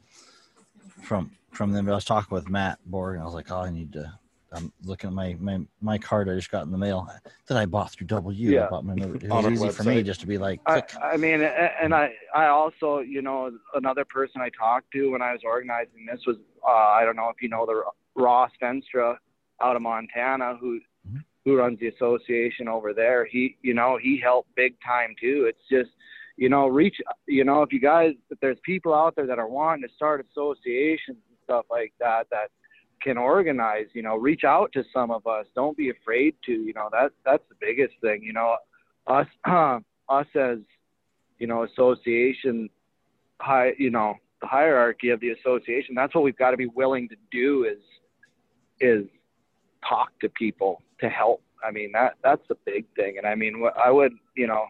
from 1.03 1.31
from 1.51 1.71
them. 1.71 1.87
I 1.89 1.93
was 1.93 2.03
talking 2.05 2.33
with 2.35 2.49
Matt 2.49 2.79
Borg, 2.85 3.13
and 3.15 3.21
I 3.21 3.25
was 3.25 3.33
like, 3.33 3.49
"Oh, 3.51 3.61
I 3.61 3.69
need 3.69 3.93
to." 3.93 4.19
I'm 4.55 4.71
looking 4.83 5.09
at 5.09 5.13
my 5.13 5.35
my, 5.39 5.59
my 5.81 5.97
card 5.97 6.29
I 6.29 6.35
just 6.35 6.49
got 6.51 6.65
in 6.65 6.71
the 6.71 6.77
mail 6.77 7.09
that 7.47 7.57
I 7.57 7.65
bought 7.65 7.91
through 7.91 8.07
W. 8.07 8.49
I 8.49 8.53
Yeah. 8.53 8.69
bought 8.69 8.85
my. 8.85 8.93
It 8.97 9.29
was 9.29 9.51
easy 9.51 9.69
for 9.69 9.83
me 9.83 10.03
just 10.03 10.21
to 10.21 10.27
be 10.27 10.37
like, 10.37 10.61
I. 10.65 10.81
I 11.01 11.17
mean, 11.17 11.41
and 11.41 11.93
I, 11.93 12.13
I 12.33 12.47
also, 12.47 12.99
you 12.99 13.21
know, 13.21 13.51
another 13.73 14.05
person 14.05 14.41
I 14.41 14.49
talked 14.49 14.91
to 14.93 15.11
when 15.11 15.21
I 15.21 15.31
was 15.33 15.41
organizing 15.43 16.05
this 16.09 16.21
was, 16.25 16.37
uh, 16.65 16.71
I 16.71 17.03
don't 17.05 17.15
know 17.15 17.29
if 17.29 17.41
you 17.41 17.49
know 17.49 17.65
the 17.65 17.83
Ross 18.21 18.51
Venstra 18.61 19.17
out 19.61 19.75
of 19.75 19.81
Montana 19.81 20.57
who, 20.59 20.79
Mhm. 21.07 21.23
who 21.43 21.57
runs 21.57 21.79
the 21.79 21.87
association 21.87 22.67
over 22.67 22.93
there. 22.93 23.25
He, 23.25 23.57
you 23.61 23.73
know, 23.73 23.97
he 24.01 24.17
helped 24.17 24.53
big 24.55 24.75
time 24.81 25.15
too. 25.19 25.45
It's 25.47 25.67
just, 25.69 25.91
you 26.37 26.49
know, 26.49 26.67
reach, 26.67 26.97
you 27.27 27.43
know, 27.43 27.61
if 27.61 27.71
you 27.71 27.79
guys, 27.79 28.13
if 28.29 28.39
there's 28.39 28.57
people 28.63 28.93
out 28.93 29.15
there 29.15 29.27
that 29.27 29.39
are 29.39 29.47
wanting 29.47 29.87
to 29.87 29.93
start 29.95 30.25
associations 30.29 31.17
and 31.29 31.37
stuff 31.43 31.65
like 31.69 31.93
that, 31.99 32.27
that 32.31 32.49
can 33.05 33.17
organize, 33.19 33.85
you 33.93 34.01
know, 34.01 34.15
reach 34.15 34.43
out 34.43 34.71
to 34.73 34.83
some 34.91 35.11
of 35.11 35.27
us. 35.27 35.45
Don't 35.53 35.77
be 35.77 35.91
afraid 35.91 36.33
to, 36.43 36.51
you 36.51 36.73
know, 36.73 36.89
that 36.91 37.11
that's 37.23 37.43
the 37.49 37.55
biggest 37.61 37.93
thing, 38.01 38.23
you 38.23 38.33
know, 38.33 38.57
us, 39.05 39.27
us 40.09 40.25
as, 40.35 40.57
you 41.37 41.45
know, 41.45 41.63
association, 41.63 42.67
high, 43.39 43.73
you 43.77 43.91
know, 43.91 44.15
the 44.41 44.47
hierarchy 44.47 45.09
of 45.09 45.19
the 45.19 45.29
association. 45.29 45.93
That's 45.93 46.15
what 46.15 46.23
we've 46.23 46.35
got 46.35 46.51
to 46.51 46.57
be 46.57 46.65
willing 46.65 47.07
to 47.09 47.15
do 47.31 47.65
is, 47.65 47.77
is 48.81 49.05
talk 49.87 50.09
to 50.21 50.29
people 50.29 50.81
to 50.99 51.07
help. 51.07 51.43
I 51.63 51.69
mean, 51.69 51.91
that 51.93 52.15
that's 52.23 52.41
the 52.49 52.57
big 52.65 52.85
thing. 52.95 53.19
And 53.19 53.27
I 53.27 53.35
mean, 53.35 53.63
I 53.83 53.91
would, 53.91 54.13
you 54.35 54.47
know, 54.47 54.65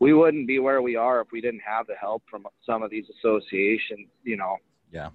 we 0.00 0.14
wouldn't 0.14 0.48
be 0.48 0.58
where 0.58 0.82
we 0.82 0.96
are 0.96 1.20
if 1.20 1.28
we 1.30 1.40
didn't 1.40 1.62
have 1.64 1.86
the 1.86 1.94
help 1.94 2.24
from 2.28 2.44
some 2.66 2.82
of 2.82 2.90
these 2.90 3.04
associations, 3.18 4.08
you 4.24 4.36
know. 4.36 4.56
Yeah. 4.90 5.10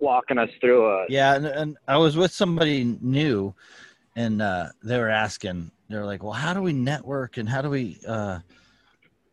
Walking 0.00 0.38
us 0.38 0.50
through 0.60 0.86
a 0.86 1.06
Yeah, 1.08 1.34
and, 1.34 1.46
and 1.46 1.76
I 1.88 1.96
was 1.96 2.16
with 2.16 2.32
somebody 2.32 2.98
new, 3.00 3.54
and 4.14 4.42
uh, 4.42 4.68
they 4.82 4.98
were 4.98 5.08
asking, 5.08 5.70
they 5.88 5.96
were 5.96 6.04
like, 6.04 6.22
"Well, 6.22 6.32
how 6.32 6.52
do 6.52 6.62
we 6.62 6.72
network 6.72 7.36
and 7.36 7.48
how 7.48 7.62
do 7.62 7.70
we, 7.70 7.98
uh, 8.06 8.40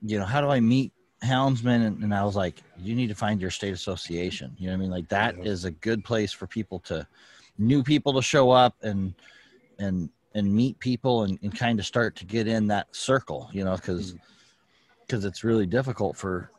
you 0.01 0.19
know, 0.19 0.25
how 0.25 0.41
do 0.41 0.49
I 0.49 0.59
meet 0.59 0.91
houndsmen?" 1.23 1.85
And, 1.87 2.03
and 2.03 2.13
I 2.13 2.23
was 2.23 2.35
like, 2.35 2.61
"You 2.77 2.95
need 2.95 3.07
to 3.07 3.15
find 3.15 3.41
your 3.41 3.51
state 3.51 3.73
association." 3.73 4.55
You 4.57 4.67
know 4.67 4.73
what 4.73 4.77
I 4.77 4.81
mean? 4.81 4.91
Like 4.91 5.09
that 5.09 5.35
is 5.43 5.63
Yeah. 5.63 5.69
a 5.69 5.71
good 5.71 6.03
place 6.03 6.31
for 6.31 6.47
people 6.47 6.79
to, 6.81 7.07
new 7.57 7.83
people 7.83 8.13
to 8.13 8.21
show 8.21 8.51
up 8.51 8.75
and 8.81 9.13
and 9.79 10.09
and 10.35 10.53
meet 10.53 10.79
people 10.79 11.23
and, 11.23 11.37
and 11.43 11.55
kind 11.55 11.79
of 11.79 11.85
start 11.85 12.15
to 12.17 12.25
get 12.25 12.47
in 12.47 12.67
that 12.67 12.87
circle. 12.95 13.49
You 13.51 13.63
know, 13.65 13.75
because 13.75 14.15
because 15.05 15.25
it's 15.25 15.43
really 15.43 15.65
difficult 15.65 16.17
for 16.17 16.49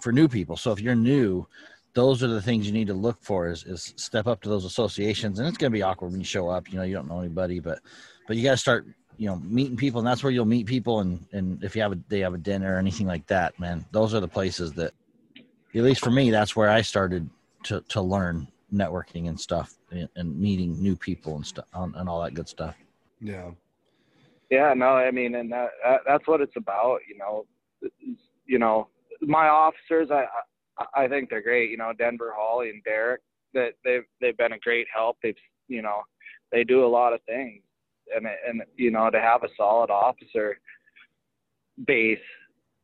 for 0.00 0.12
new 0.12 0.28
people. 0.28 0.56
So 0.56 0.72
if 0.72 0.80
you're 0.80 0.94
new, 0.94 1.46
those 1.94 2.22
are 2.22 2.28
the 2.28 2.42
things 2.42 2.66
you 2.66 2.72
need 2.72 2.88
to 2.88 2.94
look 2.94 3.22
for 3.22 3.48
is, 3.48 3.64
is 3.64 3.94
step 3.96 4.26
up 4.26 4.40
to 4.42 4.48
those 4.48 4.64
associations 4.64 5.38
and 5.38 5.48
it's 5.48 5.58
going 5.58 5.70
to 5.70 5.76
be 5.76 5.82
awkward 5.82 6.10
when 6.10 6.20
you 6.20 6.26
show 6.26 6.48
up 6.48 6.70
you 6.70 6.76
know 6.76 6.84
you 6.84 6.94
don't 6.94 7.08
know 7.08 7.20
anybody 7.20 7.60
but 7.60 7.80
but 8.26 8.36
you 8.36 8.42
got 8.42 8.52
to 8.52 8.56
start 8.56 8.86
you 9.16 9.28
know 9.28 9.36
meeting 9.36 9.76
people 9.76 10.00
and 10.00 10.06
that's 10.06 10.22
where 10.22 10.32
you'll 10.32 10.44
meet 10.44 10.66
people 10.66 11.00
and 11.00 11.24
and 11.32 11.62
if 11.62 11.76
you 11.76 11.82
have 11.82 11.92
a 11.92 11.98
they 12.08 12.20
have 12.20 12.34
a 12.34 12.38
dinner 12.38 12.74
or 12.74 12.78
anything 12.78 13.06
like 13.06 13.26
that 13.26 13.58
man 13.58 13.84
those 13.92 14.14
are 14.14 14.20
the 14.20 14.28
places 14.28 14.72
that 14.72 14.92
at 15.74 15.82
least 15.82 16.02
for 16.02 16.10
me 16.10 16.30
that's 16.30 16.56
where 16.56 16.68
i 16.68 16.80
started 16.82 17.28
to 17.62 17.80
to 17.82 18.00
learn 18.00 18.46
networking 18.72 19.28
and 19.28 19.38
stuff 19.38 19.74
and, 19.90 20.08
and 20.16 20.38
meeting 20.38 20.80
new 20.82 20.96
people 20.96 21.36
and 21.36 21.46
stuff 21.46 21.66
and, 21.74 21.94
and 21.96 22.08
all 22.08 22.22
that 22.22 22.34
good 22.34 22.48
stuff 22.48 22.76
Yeah. 23.20 23.50
Yeah, 24.50 24.74
no, 24.74 24.88
I 24.88 25.10
mean, 25.10 25.34
and 25.34 25.50
that, 25.50 25.70
that 25.82 26.00
that's 26.06 26.28
what 26.28 26.40
it's 26.40 26.56
about, 26.56 27.00
you 27.08 27.16
know. 27.16 27.46
You 28.46 28.58
know, 28.58 28.88
my 29.22 29.48
officers, 29.48 30.10
I 30.10 30.26
I 30.94 31.06
think 31.08 31.30
they're 31.30 31.42
great. 31.42 31.70
You 31.70 31.76
know, 31.76 31.92
Denver, 31.96 32.32
Holly, 32.36 32.70
and 32.70 32.82
Derek, 32.84 33.20
that 33.54 33.74
they've 33.84 34.04
they've 34.20 34.36
been 34.36 34.52
a 34.52 34.58
great 34.58 34.86
help. 34.94 35.18
They've 35.22 35.36
you 35.68 35.82
know, 35.82 36.02
they 36.52 36.64
do 36.64 36.84
a 36.84 36.88
lot 36.88 37.12
of 37.12 37.20
things, 37.22 37.62
and 38.14 38.26
and 38.48 38.62
you 38.76 38.90
know, 38.90 39.10
to 39.10 39.20
have 39.20 39.44
a 39.44 39.48
solid 39.56 39.90
officer 39.90 40.58
base 41.86 42.18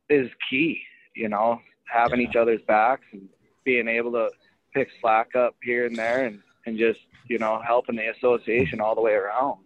is 0.09 0.29
key. 0.49 0.81
You 1.15 1.29
know, 1.29 1.59
having 1.91 2.21
Yeah. 2.21 2.29
each 2.29 2.35
other's 2.35 2.61
backs 2.67 3.05
and 3.11 3.27
being 3.65 3.87
able 3.87 4.11
to 4.13 4.29
pick 4.73 4.87
slack 5.01 5.35
up 5.35 5.55
here 5.63 5.85
and 5.85 5.97
there, 5.97 6.25
and 6.25 6.41
and 6.65 6.77
just 6.77 6.99
you 7.27 7.37
know 7.39 7.61
helping 7.65 7.95
the 7.95 8.07
association 8.11 8.79
all 8.79 8.95
the 8.95 9.01
way 9.01 9.13
around. 9.13 9.59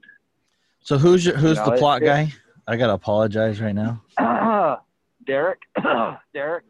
so 0.82 0.98
who's 0.98 1.26
your 1.26 1.36
who's 1.36 1.58
know, 1.58 1.66
the 1.66 1.72
Plott 1.82 2.04
guy 2.04 2.32
i 2.68 2.76
gotta 2.76 2.94
apologize 2.94 3.60
right 3.62 3.74
now 3.76 4.02
Derek, 5.26 5.60
Derek, 6.34 6.64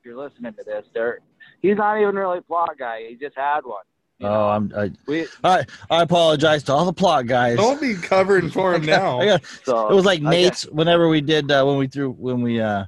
if 0.00 0.06
you're 0.06 0.16
listening 0.16 0.54
to 0.54 0.64
this, 0.64 0.86
Derek, 0.94 1.20
he's 1.60 1.76
not 1.76 2.00
even 2.00 2.14
really 2.14 2.38
a 2.38 2.42
Plott 2.42 2.78
guy. 2.78 3.06
He 3.08 3.16
just 3.16 3.36
had 3.36 3.60
one. 3.64 3.82
you 4.18 4.26
know. 4.26 4.34
oh 4.34 4.48
i'm 4.48 4.72
I, 4.76 4.90
we 5.06 5.26
I 5.44 5.64
i 5.90 6.02
apologize 6.02 6.62
to 6.64 6.72
all 6.72 6.84
the 6.84 6.92
Plott 6.92 7.26
guys 7.26 7.56
Don't 7.58 7.80
be 7.80 7.94
covering 7.94 8.50
for 8.56 8.74
him 8.74 8.86
now. 8.86 9.20
I 9.20 9.26
got, 9.26 9.44
so 9.64 9.88
it 9.88 9.94
was 9.94 10.04
like 10.06 10.22
I 10.22 10.30
Nate's 10.30 10.62
whenever 10.64 11.08
we 11.08 11.20
did 11.20 11.50
uh, 11.50 11.64
when 11.64 11.76
we 11.76 11.86
threw 11.86 12.12
when 12.12 12.40
we 12.40 12.60
uh 12.60 12.84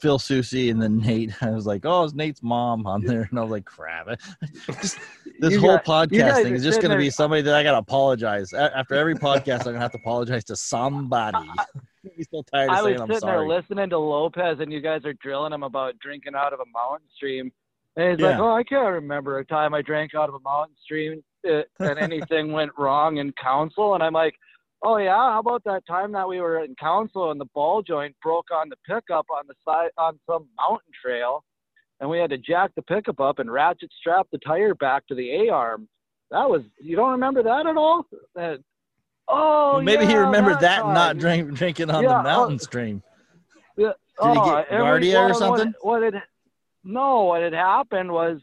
Phil 0.00 0.18
Susie 0.18 0.70
and 0.70 0.80
then 0.80 0.98
Nate. 0.98 1.32
I 1.42 1.50
was 1.50 1.66
like, 1.66 1.84
oh, 1.84 2.04
it's 2.04 2.14
Nate's 2.14 2.42
mom 2.42 2.86
on 2.86 3.02
there, 3.02 3.26
and 3.30 3.38
I 3.38 3.42
was 3.42 3.50
like, 3.50 3.64
crap. 3.64 4.08
Just, 4.80 4.98
this 5.38 5.52
You 5.52 5.60
whole 5.60 5.76
got- 5.76 5.84
podcast 5.84 6.42
thing 6.42 6.54
is 6.54 6.62
just 6.62 6.80
going 6.80 6.90
to 6.90 6.96
be 6.96 7.10
somebody 7.10 7.42
that 7.42 7.54
I 7.54 7.62
got 7.62 7.72
to 7.72 7.78
apologize 7.78 8.52
after 8.52 8.94
every 8.94 9.14
podcast. 9.14 9.60
I'm 9.60 9.64
going 9.64 9.74
to 9.76 9.80
have 9.80 9.92
to 9.92 9.98
apologize 9.98 10.44
to 10.44 10.56
somebody. 10.56 11.38
Still 12.22 12.42
tired 12.44 12.70
of 12.70 12.76
I 12.76 12.82
was 12.82 12.96
saying 12.98 13.10
I'm 13.10 13.20
there 13.20 13.46
listening 13.46 13.90
to 13.90 13.98
Lopez, 13.98 14.58
and 14.60 14.72
you 14.72 14.80
guys 14.80 15.04
are 15.04 15.12
drilling 15.14 15.52
him 15.52 15.62
about 15.62 15.98
drinking 15.98 16.34
out 16.34 16.52
of 16.52 16.60
a 16.60 16.64
mountain 16.72 17.06
stream. 17.14 17.52
And 17.96 18.10
he's 18.12 18.24
like, 18.24 18.38
"Oh, 18.38 18.54
I 18.54 18.62
can't 18.62 18.92
remember 18.92 19.38
a 19.38 19.44
time 19.44 19.74
I 19.74 19.82
drank 19.82 20.14
out 20.14 20.28
of 20.28 20.36
a 20.36 20.40
mountain 20.40 20.76
stream 20.82 21.22
uh, 21.48 21.62
and 21.80 21.98
anything 21.98 22.52
went 22.52 22.70
wrong 22.78 23.18
in 23.18 23.32
council." 23.32 23.94
And 23.94 24.02
I'm 24.02 24.12
like, 24.12 24.34
"Oh 24.84 24.96
yeah, 24.98 25.16
how 25.16 25.40
about 25.40 25.64
that 25.64 25.82
time 25.86 26.12
that 26.12 26.28
we 26.28 26.40
were 26.40 26.64
in 26.64 26.74
council 26.76 27.30
and 27.30 27.40
the 27.40 27.48
ball 27.54 27.82
joint 27.82 28.14
broke 28.22 28.46
on 28.54 28.68
the 28.68 28.76
pickup 28.86 29.26
on 29.36 29.44
the 29.48 29.54
side 29.66 29.90
on 29.98 30.18
some 30.28 30.46
mountain 30.56 30.92
trail, 31.04 31.44
and 32.00 32.08
we 32.08 32.18
had 32.18 32.30
to 32.30 32.38
jack 32.38 32.70
the 32.74 32.82
pickup 32.82 33.20
up 33.20 33.38
and 33.38 33.50
ratchet 33.50 33.90
strap 33.98 34.26
the 34.32 34.38
tire 34.38 34.74
back 34.74 35.06
to 35.08 35.14
the 35.14 35.30
A 35.30 35.50
arm." 35.50 35.88
That 36.30 36.48
was 36.48 36.62
you 36.80 36.96
don't 36.96 37.12
remember 37.12 37.42
that 37.42 37.66
at 37.66 37.76
all? 37.76 38.06
That, 38.34 38.60
oh, 39.28 39.74
Well, 39.74 39.82
maybe 39.82 40.06
he 40.06 40.16
remembered 40.16 40.60
that, 40.60 40.84
and 40.84 40.94
not 40.94 41.18
drink, 41.18 41.54
drinking 41.54 41.90
on 41.90 42.02
Yeah, 42.02 42.10
the 42.10 42.18
uh, 42.18 42.22
mountain 42.22 42.58
stream. 42.58 43.02
Yeah. 43.76 43.92
Did 44.22 44.32
he 44.32 44.38
oh, 44.38 44.56
get 44.56 44.68
Giardia 44.68 45.30
or 45.30 45.34
something? 45.34 45.74
What, 45.80 46.02
what 46.02 46.14
had 46.14 46.22
no, 46.84 47.24
what 47.24 47.42
had 47.42 47.52
happened 47.52 48.10
was 48.10 48.40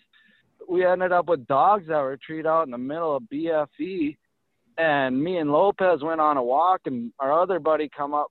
we 0.67 0.85
ended 0.85 1.11
up 1.11 1.27
with 1.27 1.47
dogs 1.47 1.87
that 1.87 1.99
were 1.99 2.17
treed 2.17 2.45
out 2.45 2.65
in 2.65 2.71
the 2.71 2.77
middle 2.77 3.15
of 3.15 3.23
BFE, 3.23 4.17
and 4.77 5.21
me 5.21 5.37
and 5.37 5.51
Lopez 5.51 6.01
went 6.01 6.21
on 6.21 6.37
a 6.37 6.43
walk, 6.43 6.81
and 6.85 7.11
our 7.19 7.31
other 7.31 7.59
buddy 7.59 7.89
come 7.95 8.13
up 8.13 8.27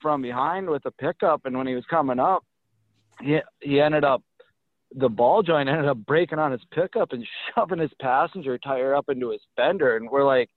from 0.00 0.22
behind 0.22 0.68
with 0.68 0.84
a 0.86 0.90
pickup, 0.92 1.42
and 1.44 1.56
when 1.56 1.66
he 1.66 1.74
was 1.74 1.84
coming 1.90 2.18
up, 2.18 2.44
he 3.20 3.40
he 3.60 3.80
ended 3.80 4.04
up 4.04 4.22
the 4.94 5.08
ball 5.08 5.42
joint 5.42 5.68
ended 5.68 5.86
up 5.86 5.98
breaking 5.98 6.38
on 6.38 6.52
his 6.52 6.62
pickup 6.72 7.12
and 7.12 7.26
shoving 7.54 7.78
his 7.78 7.90
passenger 8.00 8.58
tire 8.58 8.94
up 8.94 9.08
into 9.08 9.30
his 9.30 9.40
fender, 9.56 9.96
and 9.96 10.08
we're 10.10 10.24
like, 10.24 10.48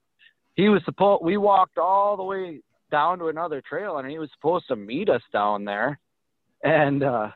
he 0.56 0.70
was 0.70 0.82
supposed. 0.86 1.24
We 1.24 1.38
walked 1.38 1.78
all 1.78 2.18
the 2.18 2.24
way 2.24 2.62
down 2.92 3.20
to 3.20 3.28
another 3.28 3.62
trail, 3.62 3.98
and 3.98 4.10
he 4.10 4.20
was 4.20 4.30
supposed 4.34 4.68
to 4.68 4.76
meet 4.76 5.10
us 5.10 5.22
down 5.32 5.64
there. 5.66 5.98
And 6.64 7.04
uh, 7.04 7.30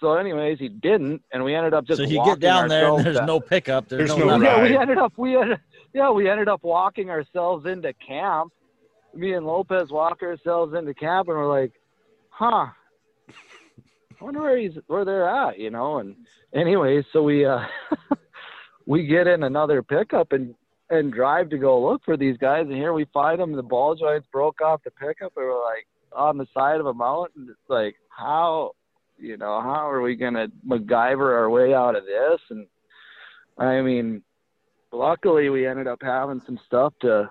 so, 0.00 0.14
anyways, 0.14 0.58
he 0.58 0.68
didn't, 0.68 1.22
and 1.32 1.42
we 1.44 1.54
ended 1.54 1.74
up 1.74 1.86
just. 1.86 1.98
so 1.98 2.04
you 2.04 2.18
walking 2.18 2.34
get 2.34 2.40
down 2.40 2.68
there 2.68 2.88
and 2.94 3.04
there's 3.04 3.16
down- 3.16 3.26
no 3.26 3.40
pickup. 3.40 3.88
There's, 3.88 4.08
There's 4.08 4.18
no, 4.18 4.26
no 4.26 4.36
nothing. 4.36 4.44
yeah, 4.46 4.62
we 4.62 4.76
ended 4.76 4.98
up 4.98 5.12
we 5.16 5.36
ended, 5.36 5.58
yeah 5.92 6.10
we 6.10 6.28
ended 6.30 6.48
up 6.48 6.62
walking 6.62 7.10
ourselves 7.10 7.66
into 7.66 7.92
camp. 7.94 8.52
Me 9.14 9.34
and 9.34 9.46
Lopez 9.46 9.90
walk 9.90 10.22
ourselves 10.22 10.74
into 10.74 10.94
camp, 10.94 11.28
and 11.28 11.36
we're 11.36 11.48
like, 11.48 11.72
"Huh, 12.30 12.66
I 14.20 14.24
wonder 14.24 14.40
where 14.40 14.56
he's 14.58 14.76
where 14.86 15.04
they're 15.04 15.28
at," 15.28 15.58
you 15.58 15.70
know. 15.70 15.98
And 15.98 16.16
anyways, 16.52 17.04
so 17.12 17.22
we 17.22 17.44
uh 17.44 17.60
we 18.86 19.06
get 19.06 19.26
in 19.26 19.42
another 19.42 19.82
pickup 19.82 20.32
and 20.32 20.54
and 20.90 21.12
drive 21.12 21.48
to 21.50 21.58
go 21.58 21.82
look 21.82 22.02
for 22.04 22.16
these 22.16 22.36
guys, 22.36 22.66
and 22.66 22.74
here 22.76 22.92
we 22.92 23.06
find 23.12 23.40
them. 23.40 23.52
The 23.52 23.62
ball 23.62 23.94
joints 23.94 24.26
broke 24.30 24.60
off 24.60 24.82
the 24.84 24.90
pickup, 24.90 25.32
and 25.36 25.46
we're 25.46 25.64
like 25.64 25.86
on 26.12 26.38
the 26.38 26.46
side 26.54 26.80
of 26.80 26.86
a 26.86 26.94
mountain. 26.94 27.46
It's 27.50 27.68
like 27.68 27.96
how 28.08 28.72
you 29.18 29.36
know 29.36 29.60
how 29.60 29.90
are 29.90 30.02
we 30.02 30.16
gonna 30.16 30.48
MacGyver 30.66 31.34
our 31.34 31.50
way 31.50 31.74
out 31.74 31.96
of 31.96 32.04
this? 32.04 32.40
And 32.50 32.66
I 33.58 33.80
mean, 33.80 34.22
luckily 34.92 35.48
we 35.50 35.66
ended 35.66 35.86
up 35.86 36.02
having 36.02 36.40
some 36.40 36.58
stuff 36.66 36.92
to 37.00 37.30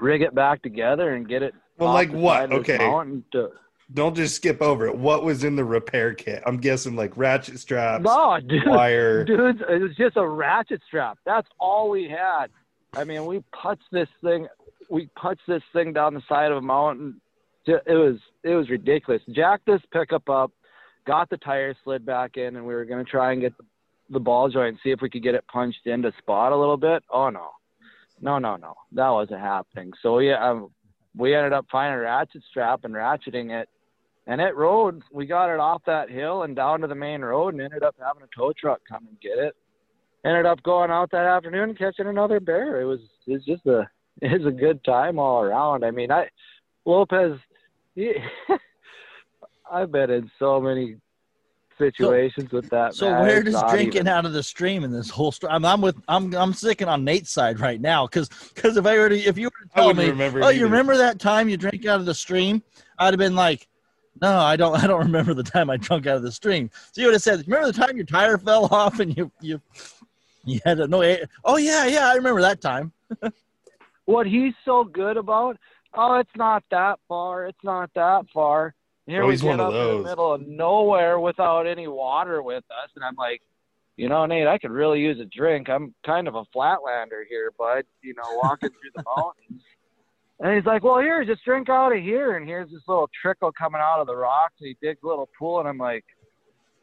rig 0.00 0.22
it 0.22 0.34
back 0.34 0.62
together 0.62 1.14
and 1.14 1.28
get 1.28 1.42
it. 1.42 1.54
Well, 1.78 1.92
like 1.92 2.10
what? 2.10 2.34
side 2.38 2.52
of 2.52 2.64
this 2.64 2.74
Okay. 2.80 3.22
to- 3.32 3.52
Don't 3.92 4.16
just 4.16 4.34
skip 4.34 4.60
over 4.60 4.86
it. 4.86 4.96
What 4.96 5.22
was 5.22 5.44
in 5.44 5.54
the 5.54 5.64
repair 5.64 6.12
kit? 6.12 6.42
I'm 6.44 6.56
guessing 6.56 6.96
like 6.96 7.16
ratchet 7.16 7.60
straps, 7.60 8.04
No, 8.04 8.38
dude, 8.40 8.66
wire. 8.66 9.24
dude, 9.26 9.60
it 9.60 9.80
was 9.80 9.94
just 9.96 10.16
a 10.16 10.28
ratchet 10.28 10.82
strap. 10.86 11.18
That's 11.24 11.48
all 11.60 11.88
we 11.88 12.08
had. 12.08 12.48
I 12.94 13.04
mean, 13.04 13.26
we 13.26 13.44
punched 13.52 13.84
this 13.92 14.08
thing. 14.22 14.48
We 14.90 15.08
punched 15.14 15.46
this 15.46 15.62
thing 15.72 15.92
down 15.92 16.14
the 16.14 16.22
side 16.28 16.50
of 16.50 16.58
a 16.58 16.62
mountain. 16.62 17.20
It 17.66 17.82
was 17.86 18.18
it 18.42 18.54
was 18.54 18.70
ridiculous. 18.70 19.22
Jacked 19.32 19.66
this 19.66 19.80
pickup 19.92 20.28
up, 20.28 20.52
got 21.06 21.30
the 21.30 21.36
tire 21.36 21.74
slid 21.84 22.06
back 22.06 22.36
in, 22.36 22.56
and 22.56 22.66
we 22.66 22.74
were 22.74 22.84
gonna 22.84 23.04
try 23.04 23.32
and 23.32 23.40
get 23.40 23.56
the, 23.56 23.64
the 24.10 24.20
ball 24.20 24.48
joint, 24.48 24.78
see 24.82 24.90
if 24.90 25.00
we 25.00 25.10
could 25.10 25.22
get 25.22 25.34
it 25.34 25.44
punched 25.48 25.86
into 25.86 26.12
spot 26.18 26.52
a 26.52 26.56
little 26.56 26.76
bit. 26.76 27.02
Oh 27.10 27.28
no, 27.28 27.50
no, 28.20 28.38
no, 28.38 28.56
no, 28.56 28.74
that 28.92 29.10
wasn't 29.10 29.40
happening. 29.40 29.92
So 30.00 30.20
yeah, 30.20 30.50
um, 30.50 30.70
we 31.16 31.34
ended 31.34 31.52
up 31.52 31.66
finding 31.70 31.98
a 31.98 32.02
ratchet 32.02 32.42
strap 32.48 32.84
and 32.84 32.94
ratcheting 32.94 33.50
it, 33.50 33.68
and 34.26 34.40
it 34.40 34.54
rode. 34.56 35.02
We 35.12 35.26
got 35.26 35.52
it 35.52 35.60
off 35.60 35.82
that 35.86 36.10
hill 36.10 36.42
and 36.42 36.56
down 36.56 36.80
to 36.80 36.86
the 36.86 36.94
main 36.94 37.22
road, 37.22 37.54
and 37.54 37.62
ended 37.62 37.82
up 37.82 37.94
having 37.98 38.22
a 38.22 38.36
tow 38.36 38.52
truck 38.58 38.80
come 38.88 39.06
and 39.08 39.20
get 39.20 39.38
it. 39.38 39.54
Ended 40.24 40.46
up 40.46 40.62
going 40.62 40.90
out 40.90 41.10
that 41.12 41.26
afternoon 41.26 41.70
and 41.70 41.78
catching 41.78 42.06
another 42.06 42.40
bear. 42.40 42.80
It 42.80 42.84
was 42.84 43.00
it's 43.26 43.44
just 43.44 43.66
a 43.66 43.88
it's 44.22 44.44
a 44.46 44.50
good 44.50 44.82
time 44.84 45.18
all 45.18 45.42
around. 45.42 45.84
I 45.84 45.90
mean, 45.90 46.10
I 46.10 46.28
Lopez, 46.84 47.38
he, 47.94 48.14
I've 49.72 49.90
been 49.92 50.10
in 50.10 50.30
so 50.38 50.60
many 50.60 50.96
situations 51.78 52.50
with 52.52 52.68
that. 52.70 52.94
So 52.94 53.10
man. 53.10 53.22
where 53.26 53.40
It's 53.40 53.50
does 53.52 53.70
drinking 53.70 53.94
even- 54.02 54.08
out 54.08 54.24
of 54.24 54.32
the 54.32 54.42
stream 54.42 54.84
in 54.84 54.90
this 54.90 55.10
whole 55.10 55.32
story? 55.32 55.52
I'm, 55.52 55.64
I'm 55.64 55.80
with 55.80 55.96
I'm 56.08 56.34
I'm 56.34 56.52
sticking 56.52 56.88
on 56.88 57.04
Nate's 57.04 57.30
side 57.30 57.60
right 57.60 57.80
now 57.80 58.06
because 58.06 58.28
because 58.54 58.76
if 58.76 58.86
I 58.86 58.96
were 58.98 59.08
to 59.10 59.18
if 59.18 59.36
you 59.38 59.46
were 59.46 59.66
to 59.66 59.74
tell 59.74 59.94
me, 59.94 60.10
oh, 60.42 60.48
it 60.48 60.56
you 60.56 60.64
remember 60.64 60.96
that 60.96 61.18
time 61.20 61.48
you 61.48 61.56
drank 61.56 61.84
out 61.86 62.00
of 62.00 62.06
the 62.06 62.14
stream? 62.14 62.62
I'd 62.98 63.12
have 63.12 63.18
been 63.18 63.34
like, 63.34 63.68
no, 64.22 64.38
I 64.38 64.56
don't. 64.56 64.76
I 64.82 64.86
don't 64.86 65.00
remember 65.04 65.34
the 65.34 65.42
time 65.42 65.70
I 65.70 65.76
drunk 65.76 66.06
out 66.06 66.16
of 66.16 66.22
the 66.22 66.32
stream. 66.32 66.70
So 66.92 67.00
you 67.00 67.06
would 67.08 67.14
have 67.14 67.22
said, 67.22 67.44
remember 67.46 67.70
the 67.72 67.78
time 67.78 67.96
your 67.96 68.06
tire 68.06 68.38
fell 68.38 68.66
off 68.72 69.00
and 69.00 69.16
you 69.16 69.30
you 69.40 69.60
you 70.44 70.60
had 70.64 70.80
a 70.80 70.86
no. 70.88 71.00
air- 71.02 71.28
Oh 71.44 71.56
yeah, 71.56 71.86
yeah, 71.86 72.08
I 72.08 72.14
remember 72.14 72.40
that 72.42 72.60
time. 72.60 72.92
what 74.06 74.26
he's 74.26 74.54
so 74.64 74.84
good 74.84 75.16
about. 75.16 75.56
Oh, 75.94 76.14
it's 76.16 76.30
not 76.36 76.62
that 76.70 76.98
far. 77.08 77.46
It's 77.46 77.64
not 77.64 77.90
that 77.94 78.26
far. 78.32 78.74
Here 79.06 79.22
Oh, 79.22 79.26
we 79.26 79.32
he's 79.34 79.42
get 79.42 79.48
one 79.50 79.60
of 79.60 79.66
up 79.68 79.72
in 79.72 79.78
those. 79.78 80.02
the 80.04 80.08
middle 80.10 80.32
of 80.34 80.40
nowhere 80.46 81.20
without 81.20 81.66
any 81.66 81.86
water 81.86 82.42
with 82.42 82.64
us, 82.70 82.90
and 82.96 83.04
I'm 83.04 83.14
like, 83.16 83.40
you 83.96 84.08
know, 84.08 84.26
Nate, 84.26 84.46
I 84.48 84.58
could 84.58 84.72
really 84.72 85.00
use 85.00 85.18
a 85.20 85.24
drink. 85.26 85.70
I'm 85.70 85.94
kind 86.04 86.28
of 86.28 86.34
a 86.34 86.44
flatlander 86.54 87.22
here, 87.28 87.50
bud. 87.56 87.84
You 88.02 88.14
know, 88.14 88.24
walking 88.42 88.68
through 88.70 88.90
the 88.94 89.04
mountains. 89.16 89.62
And 90.40 90.54
he's 90.54 90.66
like, 90.66 90.82
well, 90.84 90.98
here, 90.98 91.24
just 91.24 91.44
drink 91.44 91.68
out 91.68 91.96
of 91.96 92.02
here. 92.02 92.36
And 92.36 92.46
here's 92.46 92.70
this 92.70 92.82
little 92.86 93.08
trickle 93.22 93.52
coming 93.52 93.80
out 93.80 94.00
of 94.00 94.06
the 94.06 94.16
rocks. 94.16 94.54
And 94.60 94.68
he 94.68 94.76
digs 94.86 95.00
a 95.02 95.06
little 95.06 95.28
pool, 95.38 95.60
and 95.60 95.68
I'm 95.68 95.78
like, 95.78 96.04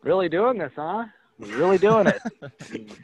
really 0.01 0.27
doing 0.27 0.57
this, 0.57 0.71
huh? 0.75 1.05
Really 1.39 1.77
doing 1.77 2.07
it. 2.07 2.21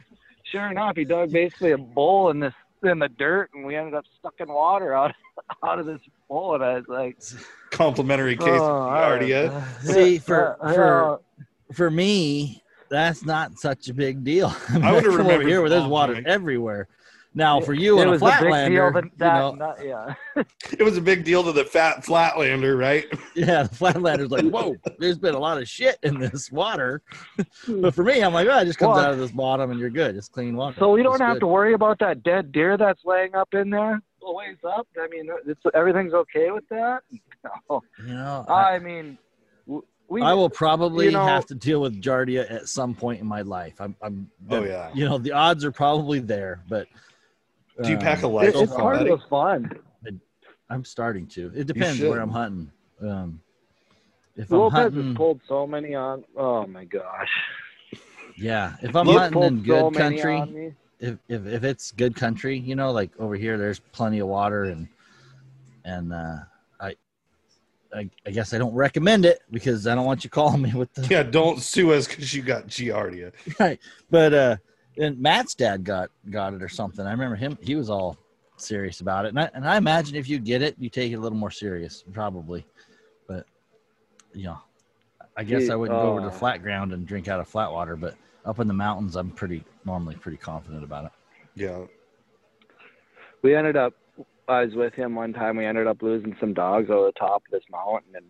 sure 0.50 0.70
enough, 0.70 0.96
he 0.96 1.04
dug 1.04 1.30
basically 1.30 1.72
a 1.72 1.78
bowl 1.78 2.30
in 2.30 2.40
this 2.40 2.54
in 2.82 2.98
the 2.98 3.08
dirt, 3.08 3.50
and 3.54 3.66
we 3.66 3.76
ended 3.76 3.92
up 3.92 4.04
sucking 4.22 4.48
water 4.48 4.94
out 4.94 5.12
out 5.64 5.78
of 5.78 5.86
this 5.86 6.00
bowl. 6.28 6.54
And 6.54 6.64
I 6.64 6.74
was 6.74 6.84
like, 6.88 7.18
Complimentary 7.70 8.36
case 8.36 8.48
oh, 8.48 8.88
of 8.88 8.90
Giardia. 8.90 9.50
uh, 9.50 9.82
See, 9.82 10.18
for- 10.18 10.56
uh, 10.60 10.74
for- 10.74 11.20
For 11.72 11.90
me, 11.90 12.62
that's 12.90 13.24
not 13.24 13.58
such 13.58 13.88
a 13.88 13.94
big 13.94 14.24
deal. 14.24 14.52
I 14.82 14.92
would've 14.92 15.14
remembered 15.14 15.46
here 15.46 15.60
where 15.60 15.70
there's 15.70 15.86
water 15.86 16.14
ball, 16.14 16.22
everywhere. 16.26 16.88
Now 17.32 17.60
for 17.60 17.74
you 17.74 17.98
it 17.98 18.02
in 18.02 18.08
a 18.08 18.10
was 18.10 18.22
a 18.22 18.24
big 18.24 18.38
deal 18.40 18.48
flatlander, 18.50 19.10
that, 19.18 19.34
you 19.34 19.40
know, 19.40 19.54
not- 19.54 19.84
yeah. 19.84 20.14
It 20.78 20.82
was 20.82 20.96
a 20.96 21.00
big 21.00 21.24
deal 21.24 21.44
to 21.44 21.52
the 21.52 21.64
fat 21.64 22.04
flatlander, 22.04 22.76
right? 22.78 23.06
Yeah, 23.36 23.62
the 23.62 23.68
Flatlander's 23.74 24.30
like, 24.32 24.44
whoa, 24.44 24.76
there's 24.98 25.18
been 25.18 25.34
a 25.34 25.38
lot 25.38 25.58
of 25.58 25.68
shit 25.68 25.96
in 26.02 26.18
this 26.18 26.50
water. 26.50 27.02
Hmm. 27.64 27.82
but 27.82 27.94
for 27.94 28.02
me, 28.04 28.20
I'm 28.22 28.32
like, 28.34 28.48
oh, 28.50 28.58
it 28.58 28.64
just 28.64 28.78
comes 28.78 28.96
Well- 28.96 29.04
out 29.06 29.12
of 29.12 29.18
this 29.18 29.30
bottom 29.30 29.70
and 29.70 29.78
you're 29.78 29.90
good. 29.90 30.16
It's 30.16 30.28
clean 30.28 30.56
water. 30.56 30.76
So 30.78 30.90
we 30.90 31.02
don't 31.04 31.14
It's 31.14 31.22
have 31.22 31.34
good. 31.34 31.40
to 31.40 31.46
worry 31.46 31.74
about 31.74 31.98
that 32.00 32.22
dead 32.24 32.50
deer 32.52 32.76
that's 32.76 33.04
laying 33.04 33.34
up 33.36 33.54
in 33.54 33.70
there. 33.70 34.02
A 34.22 34.32
ways 34.34 34.56
up. 34.66 34.86
I 35.00 35.06
mean, 35.08 35.30
it's, 35.46 35.60
everything's 35.72 36.12
okay 36.12 36.50
with 36.50 36.68
that. 36.70 37.02
No. 37.70 37.82
You 38.06 38.12
know, 38.12 38.44
I, 38.48 38.74
I 38.74 38.78
mean, 38.80 39.16
we. 40.08 40.20
I 40.20 40.34
will 40.34 40.50
probably 40.50 41.06
you 41.06 41.12
know- 41.12 41.24
have 41.24 41.46
to 41.46 41.54
deal 41.54 41.80
with 41.80 42.02
Giardia 42.02 42.50
at 42.52 42.68
some 42.68 42.94
point 42.94 43.20
in 43.20 43.26
my 43.26 43.40
life. 43.42 43.80
I'm, 43.80 43.96
I'm 44.02 44.28
Oh 44.50 44.62
yeah. 44.64 44.90
you 44.92 45.06
know, 45.08 45.16
the 45.16 45.32
odds 45.32 45.64
are 45.64 45.72
probably 45.72 46.18
there, 46.18 46.62
but 46.68 46.86
Do 47.82 47.90
you 47.90 47.98
pack 47.98 48.22
a 48.22 48.26
um, 48.26 48.32
life 48.32 48.54
It, 48.54 48.60
it's 48.60 48.72
far, 48.72 48.82
part 48.82 48.96
of 49.02 49.20
the 49.20 49.26
fun. 49.28 49.70
I'm 50.68 50.84
starting 50.84 51.26
to. 51.28 51.50
It 51.54 51.66
depends 51.66 52.00
where 52.00 52.20
I'm 52.20 52.30
hunting. 52.30 52.70
Um, 53.02 53.40
if 54.36 54.50
I'm 54.52 54.58
Lopez 54.58 54.76
hunting, 54.76 55.08
has 55.08 55.16
pulled 55.16 55.40
so 55.48 55.66
many 55.66 55.94
on. 55.94 56.24
Oh 56.36 56.66
my 56.66 56.84
gosh. 56.84 57.28
yeah, 58.36 58.76
if 58.82 58.94
I'm 58.94 59.06
He's 59.06 59.18
hunting 59.18 59.42
in 59.42 59.62
good 59.62 59.92
so 59.94 59.98
country, 59.98 60.74
if, 61.00 61.18
if 61.28 61.46
if 61.46 61.64
it's 61.64 61.90
good 61.90 62.14
country, 62.14 62.58
you 62.58 62.76
know, 62.76 62.92
like 62.92 63.10
over 63.18 63.34
here, 63.34 63.58
there's 63.58 63.80
plenty 63.92 64.20
of 64.20 64.28
water 64.28 64.64
and 64.64 64.88
and 65.84 66.12
uh, 66.12 66.36
I, 66.80 66.94
I 67.92 68.08
I 68.24 68.30
guess 68.30 68.54
I 68.54 68.58
don't 68.58 68.74
recommend 68.74 69.24
it 69.24 69.40
because 69.50 69.86
I 69.86 69.94
don't 69.94 70.06
want 70.06 70.22
you 70.22 70.30
calling 70.30 70.62
me 70.62 70.72
with 70.72 70.92
the 70.94 71.06
Yeah, 71.10 71.24
don't 71.24 71.60
sue 71.60 71.92
us 71.92 72.06
because 72.06 72.32
you 72.32 72.42
got 72.42 72.68
Giardia. 72.68 73.32
right. 73.58 73.80
But 74.10 74.34
uh, 74.34 74.56
and 75.00 75.18
Matt's 75.18 75.54
dad 75.54 75.84
got 75.84 76.10
got 76.30 76.54
it 76.54 76.62
or 76.62 76.68
something. 76.68 77.06
I 77.06 77.10
remember 77.10 77.36
him; 77.36 77.58
he 77.60 77.74
was 77.74 77.90
all 77.90 78.16
serious 78.56 79.00
about 79.00 79.24
it, 79.24 79.28
and 79.28 79.40
I 79.40 79.50
and 79.54 79.66
I 79.66 79.76
imagine 79.76 80.16
if 80.16 80.28
you 80.28 80.38
get 80.38 80.62
it, 80.62 80.76
you 80.78 80.90
take 80.90 81.12
it 81.12 81.16
a 81.16 81.20
little 81.20 81.38
more 81.38 81.50
serious, 81.50 82.04
probably. 82.12 82.66
But 83.26 83.46
you 84.34 84.44
know, 84.44 84.58
I 85.36 85.44
guess 85.44 85.64
He- 85.64 85.70
I 85.70 85.74
wouldn't 85.74 86.00
go 86.00 86.10
over 86.10 86.20
to 86.20 86.26
uh, 86.26 86.30
the 86.30 86.36
flat 86.36 86.62
ground 86.62 86.92
and 86.92 87.06
drink 87.06 87.28
out 87.28 87.40
of 87.40 87.48
flat 87.48 87.72
water, 87.72 87.96
but 87.96 88.14
up 88.44 88.58
in 88.60 88.68
the 88.68 88.74
mountains, 88.74 89.16
I'm 89.16 89.30
pretty 89.30 89.64
normally 89.84 90.16
pretty 90.16 90.38
confident 90.38 90.84
about 90.84 91.06
it. 91.06 91.12
Yeah. 91.54 91.84
we 93.42 93.54
ended 93.54 93.76
up 93.76 93.94
I 94.48 94.64
was 94.64 94.74
with 94.74 94.94
him 94.94 95.14
one 95.14 95.32
time 95.32 95.56
we 95.56 95.64
ended 95.66 95.86
up 95.86 96.02
losing 96.02 96.36
some 96.40 96.54
dogs 96.54 96.90
over 96.90 97.06
the 97.06 97.12
top 97.12 97.42
of 97.46 97.50
this 97.50 97.64
mountain 97.70 98.14
and 98.14 98.26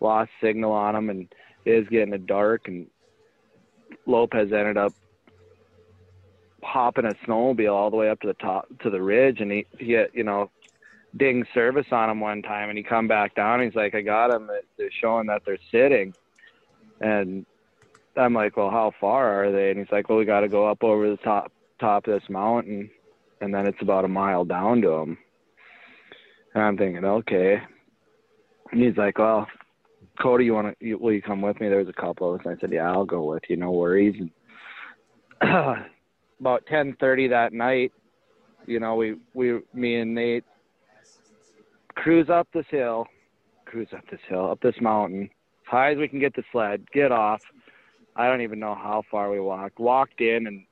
lost 0.00 0.30
signal 0.40 0.72
on 0.72 0.94
them 0.94 1.10
and 1.10 1.32
it 1.64 1.78
was 1.78 1.88
getting 1.88 2.26
dark 2.26 2.68
and 2.68 2.86
Lopez 4.06 4.52
ended 4.52 4.76
up 4.76 4.92
hopping 6.66 7.04
a 7.04 7.14
snowmobile 7.26 7.72
all 7.72 7.90
the 7.90 7.96
way 7.96 8.10
up 8.10 8.20
to 8.20 8.26
the 8.26 8.34
top 8.34 8.66
to 8.82 8.90
the 8.90 9.00
ridge 9.00 9.40
and 9.40 9.50
he 9.50 9.66
he 9.78 9.92
had, 9.92 10.08
you 10.12 10.24
know 10.24 10.50
ding 11.16 11.46
service 11.54 11.86
on 11.92 12.10
him 12.10 12.20
one 12.20 12.42
time 12.42 12.68
and 12.68 12.76
he 12.76 12.84
come 12.84 13.08
back 13.08 13.34
down 13.34 13.62
he's 13.62 13.74
like 13.74 13.94
I 13.94 14.02
got 14.02 14.34
him 14.34 14.50
they're 14.76 14.90
showing 15.00 15.26
that 15.28 15.42
they're 15.46 15.58
sitting 15.70 16.12
and 17.00 17.46
I'm 18.16 18.34
like 18.34 18.56
well 18.56 18.70
how 18.70 18.92
far 19.00 19.44
are 19.44 19.52
they 19.52 19.70
and 19.70 19.78
he's 19.78 19.92
like 19.92 20.08
well 20.08 20.18
we 20.18 20.24
got 20.24 20.40
to 20.40 20.48
go 20.48 20.68
up 20.68 20.82
over 20.82 21.08
the 21.08 21.16
top 21.18 21.52
top 21.78 22.06
of 22.06 22.14
this 22.14 22.28
mountain 22.28 22.90
and 23.40 23.54
then 23.54 23.66
it's 23.66 23.80
about 23.80 24.04
a 24.04 24.08
mile 24.08 24.44
down 24.44 24.80
to 24.82 24.90
him. 24.90 25.18
And 26.54 26.62
I'm 26.62 26.76
thinking, 26.76 27.04
okay. 27.04 27.58
And 28.72 28.82
he's 28.82 28.96
like, 28.96 29.18
well, 29.18 29.46
Cody, 30.20 30.46
you 30.46 30.54
want 30.54 30.78
to? 30.78 30.94
Will 30.94 31.12
you 31.12 31.22
come 31.22 31.42
with 31.42 31.60
me? 31.60 31.68
There's 31.68 31.88
a 31.88 31.92
couple 31.92 32.34
of 32.34 32.40
us. 32.40 32.46
And 32.46 32.56
I 32.56 32.60
said, 32.60 32.72
yeah, 32.72 32.90
I'll 32.90 33.04
go 33.04 33.24
with 33.24 33.42
you. 33.48 33.56
No 33.56 33.72
worries. 33.72 34.16
And 35.40 35.84
about 36.40 36.66
10:30 36.66 37.28
that 37.28 37.52
night, 37.52 37.92
you 38.66 38.80
know, 38.80 38.94
we 38.96 39.16
we 39.34 39.60
me 39.72 39.96
and 39.96 40.14
Nate 40.14 40.44
cruise 41.94 42.28
up 42.30 42.48
this 42.52 42.66
hill, 42.70 43.06
cruise 43.64 43.88
up 43.92 44.04
this 44.10 44.20
hill, 44.28 44.50
up 44.50 44.60
this 44.60 44.80
mountain, 44.80 45.22
as 45.24 45.70
high 45.70 45.92
as 45.92 45.98
we 45.98 46.08
can 46.08 46.18
get 46.20 46.34
the 46.34 46.44
sled, 46.52 46.90
get 46.92 47.12
off. 47.12 47.42
I 48.14 48.28
don't 48.28 48.42
even 48.42 48.58
know 48.58 48.74
how 48.74 49.02
far 49.10 49.30
we 49.30 49.40
walked. 49.40 49.78
Walked 49.78 50.20
in 50.20 50.46
and 50.46 50.66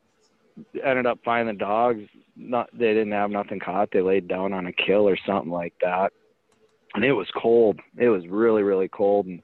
ended 0.84 1.06
up 1.06 1.18
finding 1.24 1.54
the 1.54 1.58
dogs 1.58 2.02
not 2.36 2.68
they 2.72 2.94
didn't 2.94 3.12
have 3.12 3.30
nothing 3.30 3.60
caught. 3.60 3.90
They 3.90 4.00
laid 4.00 4.28
down 4.28 4.52
on 4.52 4.66
a 4.66 4.72
kill 4.72 5.08
or 5.08 5.16
something 5.16 5.50
like 5.52 5.74
that. 5.82 6.12
and 6.94 7.04
it 7.04 7.12
was 7.12 7.28
cold. 7.30 7.80
It 7.96 8.08
was 8.08 8.26
really 8.28 8.62
really 8.62 8.88
cold, 8.88 9.26
and 9.26 9.42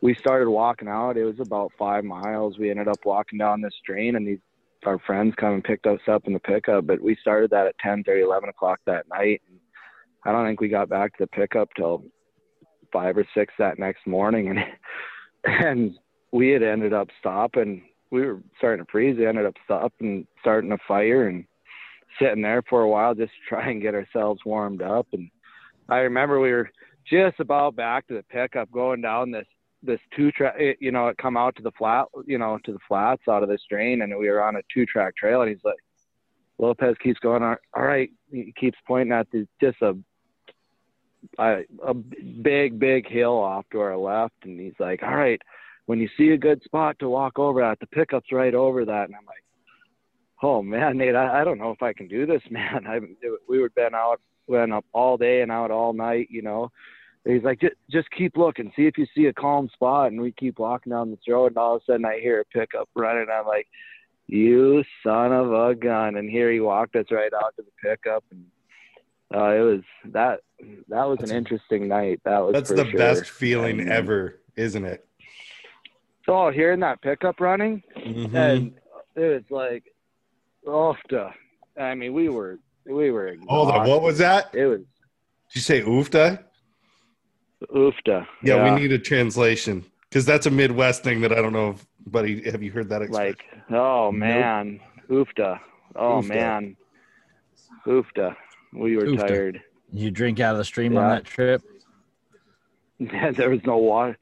we 0.00 0.14
started 0.14 0.48
walking 0.48 0.88
out. 0.88 1.16
It 1.16 1.24
was 1.24 1.40
about 1.40 1.72
five 1.78 2.04
miles. 2.04 2.58
We 2.58 2.70
ended 2.70 2.88
up 2.88 3.04
walking 3.04 3.38
down 3.38 3.60
this 3.60 3.74
drain, 3.84 4.16
and 4.16 4.26
these 4.26 4.40
our 4.84 4.98
friends 5.00 5.34
come 5.38 5.54
and 5.54 5.64
picked 5.64 5.86
us 5.86 6.00
up 6.08 6.26
in 6.26 6.32
the 6.32 6.40
pickup. 6.40 6.86
But 6.86 7.00
we 7.00 7.16
started 7.20 7.50
that 7.50 7.66
at 7.66 7.78
10, 7.78 8.04
30, 8.04 8.22
11 8.22 8.48
o'clock 8.48 8.80
that 8.86 9.08
night. 9.08 9.42
And 9.48 9.58
I 10.24 10.32
don't 10.32 10.46
think 10.46 10.60
we 10.60 10.68
got 10.68 10.88
back 10.88 11.16
to 11.16 11.24
the 11.24 11.28
pickup 11.28 11.68
till 11.76 12.04
five 12.92 13.16
or 13.16 13.26
six 13.34 13.52
that 13.58 13.78
next 13.78 14.06
morning, 14.06 14.48
and 14.56 14.60
and 15.44 15.94
we 16.32 16.48
had 16.48 16.62
ended 16.62 16.92
up 16.92 17.08
stopping. 17.20 17.82
We 18.10 18.22
were 18.22 18.40
starting 18.58 18.84
to 18.84 18.90
freeze. 18.90 19.16
We 19.18 19.26
ended 19.26 19.46
up 19.46 19.54
stopping, 19.64 20.26
starting 20.40 20.72
a 20.72 20.78
fire, 20.86 21.28
and 21.28 21.44
sitting 22.20 22.42
there 22.42 22.62
for 22.68 22.82
a 22.82 22.88
while 22.88 23.14
just 23.14 23.32
to 23.32 23.48
try 23.48 23.70
and 23.70 23.82
get 23.82 23.94
ourselves 23.94 24.40
warmed 24.44 24.82
up. 24.82 25.06
And 25.12 25.30
I 25.88 25.98
remember 25.98 26.40
we 26.40 26.52
were 26.52 26.70
just 27.08 27.38
about 27.40 27.76
back 27.76 28.06
to 28.08 28.14
the 28.14 28.22
pickup, 28.24 28.70
going 28.72 29.00
down 29.00 29.30
this 29.30 29.46
this 29.82 30.00
two 30.14 30.32
track. 30.32 30.54
Eh, 30.58 30.74
you 30.80 30.90
know, 30.90 31.08
it 31.08 31.18
come 31.18 31.36
out 31.36 31.56
to 31.56 31.62
the 31.62 31.72
flat, 31.72 32.06
you 32.26 32.38
know, 32.38 32.58
to 32.64 32.72
the 32.72 32.78
flats 32.88 33.22
out 33.28 33.42
of 33.42 33.48
this 33.48 33.62
drain, 33.68 34.02
and 34.02 34.16
we 34.16 34.28
were 34.28 34.42
on 34.42 34.56
a 34.56 34.62
two 34.72 34.86
track 34.86 35.16
trail. 35.16 35.42
And 35.42 35.50
he's 35.50 35.64
like, 35.64 35.78
Lopez 36.58 36.96
keeps 37.02 37.20
going. 37.20 37.42
All 37.42 37.56
right, 37.74 38.10
he 38.30 38.52
keeps 38.58 38.78
pointing 38.86 39.12
at 39.12 39.30
the, 39.30 39.46
just 39.60 39.80
a 39.82 39.96
a, 41.38 41.62
a 41.84 41.94
big, 41.94 42.78
big 42.78 43.08
hill 43.08 43.38
off 43.38 43.64
to 43.72 43.80
our 43.80 43.96
left, 43.96 44.34
and 44.44 44.60
he's 44.60 44.78
like, 44.78 45.02
"All 45.02 45.16
right, 45.16 45.40
when 45.86 46.00
you 46.00 46.08
see 46.16 46.30
a 46.30 46.38
good 46.38 46.62
spot 46.62 46.98
to 46.98 47.08
walk 47.08 47.38
over 47.38 47.62
at, 47.62 47.80
the 47.80 47.86
pickup's 47.86 48.32
right 48.32 48.54
over 48.54 48.84
that." 48.84 49.04
And 49.04 49.14
I'm 49.14 49.26
like, 49.26 49.44
"Oh 50.42 50.62
man, 50.62 50.98
Nate, 50.98 51.14
I, 51.14 51.40
I 51.40 51.44
don't 51.44 51.58
know 51.58 51.70
if 51.70 51.82
I 51.82 51.92
can 51.92 52.08
do 52.08 52.26
this, 52.26 52.42
man. 52.50 52.86
I 52.86 53.00
we 53.48 53.60
would 53.60 53.74
been 53.74 53.94
out, 53.94 54.20
went 54.46 54.72
up 54.72 54.84
all 54.92 55.16
day 55.16 55.42
and 55.42 55.52
out 55.52 55.70
all 55.70 55.92
night, 55.92 56.28
you 56.30 56.42
know." 56.42 56.70
He's 57.26 57.42
like, 57.42 57.60
just, 57.60 57.74
just 57.90 58.08
keep 58.12 58.36
looking, 58.36 58.72
see 58.76 58.86
if 58.86 58.96
you 58.96 59.06
see 59.14 59.26
a 59.26 59.32
calm 59.32 59.68
spot. 59.72 60.12
And 60.12 60.20
we 60.20 60.30
keep 60.32 60.58
walking 60.60 60.90
down 60.90 61.10
this 61.10 61.18
road, 61.28 61.48
and 61.48 61.58
all 61.58 61.76
of 61.76 61.82
a 61.82 61.84
sudden 61.84 62.04
I 62.04 62.20
hear 62.20 62.40
a 62.40 62.44
pickup 62.44 62.88
running. 62.94 63.26
I'm 63.32 63.46
like, 63.46 63.66
you 64.28 64.84
son 65.04 65.32
of 65.32 65.52
a 65.52 65.74
gun! 65.74 66.16
And 66.16 66.28
here 66.30 66.50
he 66.52 66.60
walked 66.60 66.94
us 66.96 67.06
right 67.10 67.32
out 67.34 67.54
to 67.56 67.62
the 67.62 67.88
pickup, 67.88 68.24
and 68.30 68.44
uh, 69.34 69.50
it 69.54 69.60
was 69.60 69.80
that 70.12 70.40
that 70.88 71.04
was 71.08 71.18
That's 71.20 71.30
an 71.30 71.36
interesting 71.36 71.86
night. 71.88 72.20
That 72.24 72.38
was 72.40 72.52
That's 72.54 72.70
for 72.70 72.76
the 72.76 72.86
sure. 72.86 72.98
best 72.98 73.30
feeling 73.30 73.76
I 73.80 73.84
mean, 73.84 73.88
ever, 73.88 74.40
isn't 74.56 74.84
it? 74.84 75.06
So 76.24 76.50
hearing 76.50 76.80
that 76.80 77.00
pickup 77.02 77.38
running, 77.40 77.84
Mhm. 77.96 78.34
and 78.34 78.72
it 79.14 79.20
was 79.28 79.42
like, 79.50 79.84
oh, 80.66 80.96
duh. 81.08 81.30
I 81.78 81.94
mean, 81.94 82.12
we 82.12 82.28
were 82.28 82.58
we 82.84 83.12
were. 83.12 83.36
Hold 83.46 83.70
on, 83.70 83.88
what 83.88 84.02
was 84.02 84.18
that? 84.18 84.52
It 84.54 84.66
was 84.66 84.80
Did 84.80 85.54
you 85.54 85.60
say 85.60 85.82
oofta? 85.82 86.42
Oofta. 87.74 88.26
Yeah, 88.42 88.64
we 88.74 88.80
need 88.80 88.92
a 88.92 88.98
translation 88.98 89.84
because 90.08 90.24
that's 90.24 90.46
a 90.46 90.50
Midwest 90.50 91.02
thing 91.02 91.20
that 91.22 91.32
I 91.32 91.36
don't 91.36 91.52
know. 91.52 91.70
If, 91.70 91.86
buddy, 92.06 92.48
have 92.50 92.62
you 92.62 92.70
heard 92.70 92.88
that? 92.90 93.02
Expression? 93.02 93.36
like, 93.68 93.72
oh 93.78 94.12
man, 94.12 94.80
oofta. 95.10 95.58
Oh 95.94 96.20
Oofta. 96.20 96.28
man, 96.28 96.76
oofta. 97.86 98.36
We 98.72 98.96
were 98.96 99.04
Oofta. 99.04 99.28
tired. 99.28 99.62
You 99.92 100.10
drink 100.10 100.40
out 100.40 100.52
of 100.52 100.58
the 100.58 100.64
stream 100.64 100.96
on 100.98 101.08
that 101.08 101.24
trip? 101.24 101.62
there 103.00 103.50
was 103.50 103.60
no 103.64 103.76
water. 103.78 104.16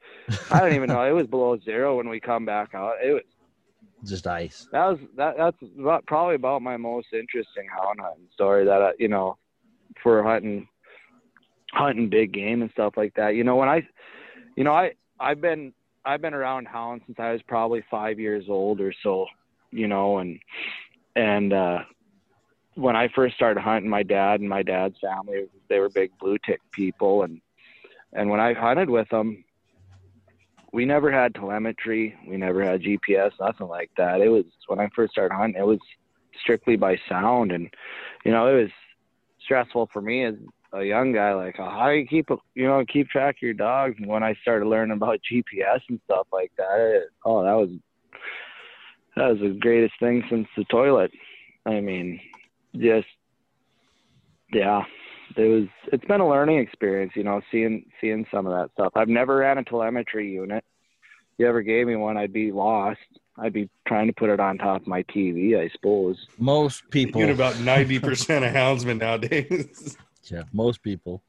I 0.51 0.59
don't 0.59 0.73
even 0.73 0.89
know. 0.89 1.03
It 1.03 1.11
was 1.11 1.27
below 1.27 1.57
zero 1.59 1.97
when 1.97 2.09
we 2.09 2.19
come 2.19 2.45
back 2.45 2.73
out. 2.75 2.95
It 3.03 3.13
was 3.13 3.23
Just 4.09 4.27
ice. 4.27 4.67
that 4.71 4.85
was 4.85 4.99
that 5.17 5.37
that's 5.37 5.57
about, 5.79 6.05
probably 6.05 6.35
about 6.35 6.61
my 6.61 6.77
most 6.77 7.07
interesting 7.13 7.67
hound 7.73 7.99
hunting 8.01 8.27
story 8.33 8.65
that 8.65 8.81
I, 8.81 8.91
you 8.99 9.07
know 9.07 9.37
for 10.03 10.21
hunting 10.23 10.67
hunting 11.75 12.09
big 12.09 12.33
game 12.33 12.61
and 12.61 12.71
stuff 12.71 12.93
like 12.97 13.13
that 13.15 13.35
you 13.35 13.43
know 13.43 13.55
when 13.55 13.69
i 13.69 13.85
you 14.55 14.63
know 14.63 14.73
i 14.73 14.91
i've 15.19 15.41
been 15.41 15.73
i've 16.05 16.21
been 16.21 16.33
around 16.33 16.67
hounds 16.67 17.03
since 17.05 17.19
i 17.19 17.31
was 17.31 17.41
probably 17.47 17.83
five 17.89 18.19
years 18.19 18.45
old 18.49 18.79
or 18.79 18.93
so 19.03 19.25
you 19.71 19.87
know 19.87 20.19
and 20.19 20.39
and 21.15 21.53
uh 21.53 21.79
when 22.75 22.95
i 22.95 23.07
first 23.09 23.35
started 23.35 23.59
hunting 23.59 23.89
my 23.89 24.03
dad 24.03 24.39
and 24.39 24.49
my 24.49 24.63
dad's 24.63 24.97
family 24.99 25.45
they 25.69 25.79
were 25.79 25.89
big 25.89 26.11
blue 26.19 26.37
tick 26.45 26.61
people 26.71 27.23
and 27.23 27.41
and 28.13 28.29
when 28.29 28.39
i 28.39 28.53
hunted 28.53 28.89
with 28.89 29.07
them 29.09 29.43
we 30.75 30.83
never 30.83 31.09
had 31.09 31.33
telemetry. 31.33 32.13
We 32.27 32.35
never 32.35 32.61
had 32.61 32.81
GPS, 32.81 33.31
nothing 33.39 33.67
like 33.67 33.89
that. 33.95 34.19
It 34.19 34.27
was 34.27 34.43
when 34.67 34.81
I 34.81 34.89
first 34.93 35.13
started 35.13 35.33
hunting, 35.33 35.61
it 35.61 35.65
was 35.65 35.79
strictly 36.41 36.75
by 36.75 36.97
sound. 37.07 37.53
And, 37.53 37.73
you 38.25 38.33
know, 38.33 38.45
it 38.47 38.61
was 38.61 38.71
stressful 39.41 39.89
for 39.93 40.01
me 40.01 40.25
as 40.25 40.35
a 40.75 40.83
young 40.83 41.13
guy. 41.13 41.33
Like, 41.33 41.55
oh, 41.59 41.69
how 41.69 41.89
do 41.89 41.95
you 41.95 42.07
keep, 42.07 42.29
you 42.53 42.67
know, 42.67 42.83
keep 42.91 43.09
track 43.09 43.37
of 43.37 43.41
your 43.41 43.53
dogs? 43.53 43.95
And 43.97 44.07
when 44.07 44.23
I 44.23 44.35
started 44.41 44.67
learning 44.67 44.95
about 44.95 45.19
GPS 45.31 45.81
and 45.89 45.99
stuff 46.05 46.27
like 46.31 46.51
that, 46.57 46.79
it, 46.79 47.03
oh, 47.25 47.43
that 47.43 47.53
was, 47.53 47.69
that 49.15 49.27
was 49.29 49.39
the 49.39 49.57
greatest 49.59 49.93
thing 49.99 50.23
since 50.29 50.47
the 50.57 50.65
toilet. 50.65 51.11
I 51.65 51.79
mean, 51.79 52.19
just, 52.75 53.07
yeah, 54.53 54.83
it 55.35 55.47
was 55.47 55.67
it's 55.91 56.05
been 56.05 56.21
a 56.21 56.27
learning 56.27 56.59
experience 56.59 57.11
you 57.15 57.23
know 57.23 57.41
seeing 57.51 57.85
seeing 57.99 58.25
some 58.31 58.45
of 58.45 58.53
that 58.53 58.71
stuff 58.73 58.91
i've 58.95 59.07
never 59.07 59.37
ran 59.37 59.57
a 59.57 59.63
telemetry 59.63 60.31
unit 60.31 60.63
if 61.33 61.39
you 61.39 61.47
ever 61.47 61.61
gave 61.61 61.87
me 61.87 61.95
one 61.95 62.17
i'd 62.17 62.33
be 62.33 62.51
lost 62.51 62.99
i'd 63.39 63.53
be 63.53 63.69
trying 63.87 64.07
to 64.07 64.13
put 64.13 64.29
it 64.29 64.39
on 64.39 64.57
top 64.57 64.81
of 64.81 64.87
my 64.87 65.03
tv 65.03 65.59
i 65.59 65.69
suppose 65.69 66.27
Most 66.37 66.89
people. 66.89 67.21
You're 67.21 67.31
about 67.31 67.59
ninety 67.61 67.99
percent 67.99 68.45
of 68.45 68.53
houndsmen 68.53 68.99
nowadays. 68.99 69.97
Yeah, 70.31 70.43
most 70.53 70.81
people. 70.81 71.21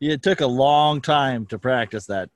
It 0.00 0.22
took 0.22 0.40
a 0.40 0.46
long 0.46 1.00
time 1.00 1.46
to 1.46 1.58
practice 1.58 2.06
that 2.06 2.30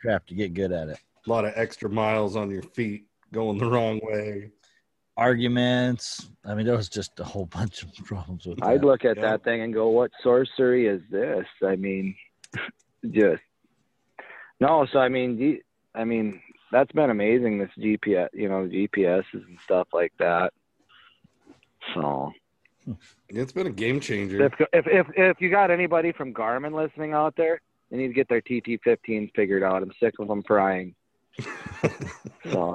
trap 0.00 0.26
to 0.28 0.34
get 0.34 0.54
good 0.54 0.72
at 0.72 0.88
it. 0.88 0.98
a 1.26 1.30
lot 1.30 1.44
of 1.44 1.52
extra 1.56 1.90
miles 1.90 2.36
on 2.36 2.50
your 2.50 2.62
feet 2.62 3.06
going 3.32 3.58
the 3.58 3.68
wrong 3.68 4.00
way. 4.02 4.50
Arguments. 5.16 6.30
I 6.44 6.54
mean, 6.54 6.64
there 6.66 6.76
was 6.76 6.88
just 6.88 7.18
a 7.20 7.24
whole 7.24 7.46
bunch 7.58 7.82
of 7.82 7.92
problems 8.04 8.46
with 8.46 8.58
that. 8.58 8.66
i'd 8.68 8.84
look 8.84 9.04
at 9.04 9.16
Yeah. 9.16 9.22
that 9.22 9.44
thing 9.44 9.62
and 9.62 9.74
go 9.74 9.88
what 9.88 10.10
sorcery 10.22 10.86
is 10.86 11.02
this 11.10 11.46
i 11.66 11.74
mean 11.76 12.14
just 13.10 13.42
no 14.60 14.86
so 14.92 14.98
i 15.00 15.08
mean 15.08 15.60
I 15.94 16.04
mean 16.04 16.40
that's 16.70 16.92
been 16.92 17.10
amazing 17.10 17.58
this 17.58 17.70
gps 17.78 18.28
you 18.32 18.48
know 18.48 18.66
gps 18.68 19.24
and 19.32 19.58
stuff 19.64 19.88
like 19.92 20.12
that 20.18 20.52
so 21.94 22.30
It's 23.28 23.52
been 23.52 23.66
a 23.66 23.70
game 23.70 24.00
changer. 24.00 24.44
If, 24.44 24.52
if 24.72 24.86
if 24.86 25.06
if 25.16 25.40
you 25.40 25.50
got 25.50 25.70
anybody 25.70 26.12
from 26.12 26.32
Garmin 26.32 26.72
listening 26.74 27.12
out 27.12 27.34
there, 27.36 27.60
they 27.90 27.96
need 27.96 28.08
to 28.08 28.14
get 28.14 28.28
their 28.28 28.40
TT15s 28.42 29.30
figured 29.34 29.62
out. 29.62 29.82
I'm 29.82 29.92
sick 30.00 30.14
of 30.18 30.28
them 30.28 30.42
prying. 30.42 30.94
So 32.50 32.74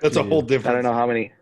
That's 0.00 0.16
a 0.16 0.22
whole 0.22 0.40
different. 0.42 0.78
I 0.78 0.82
don't 0.82 0.84
know 0.90 0.98
how 0.98 1.06
many. 1.06 1.32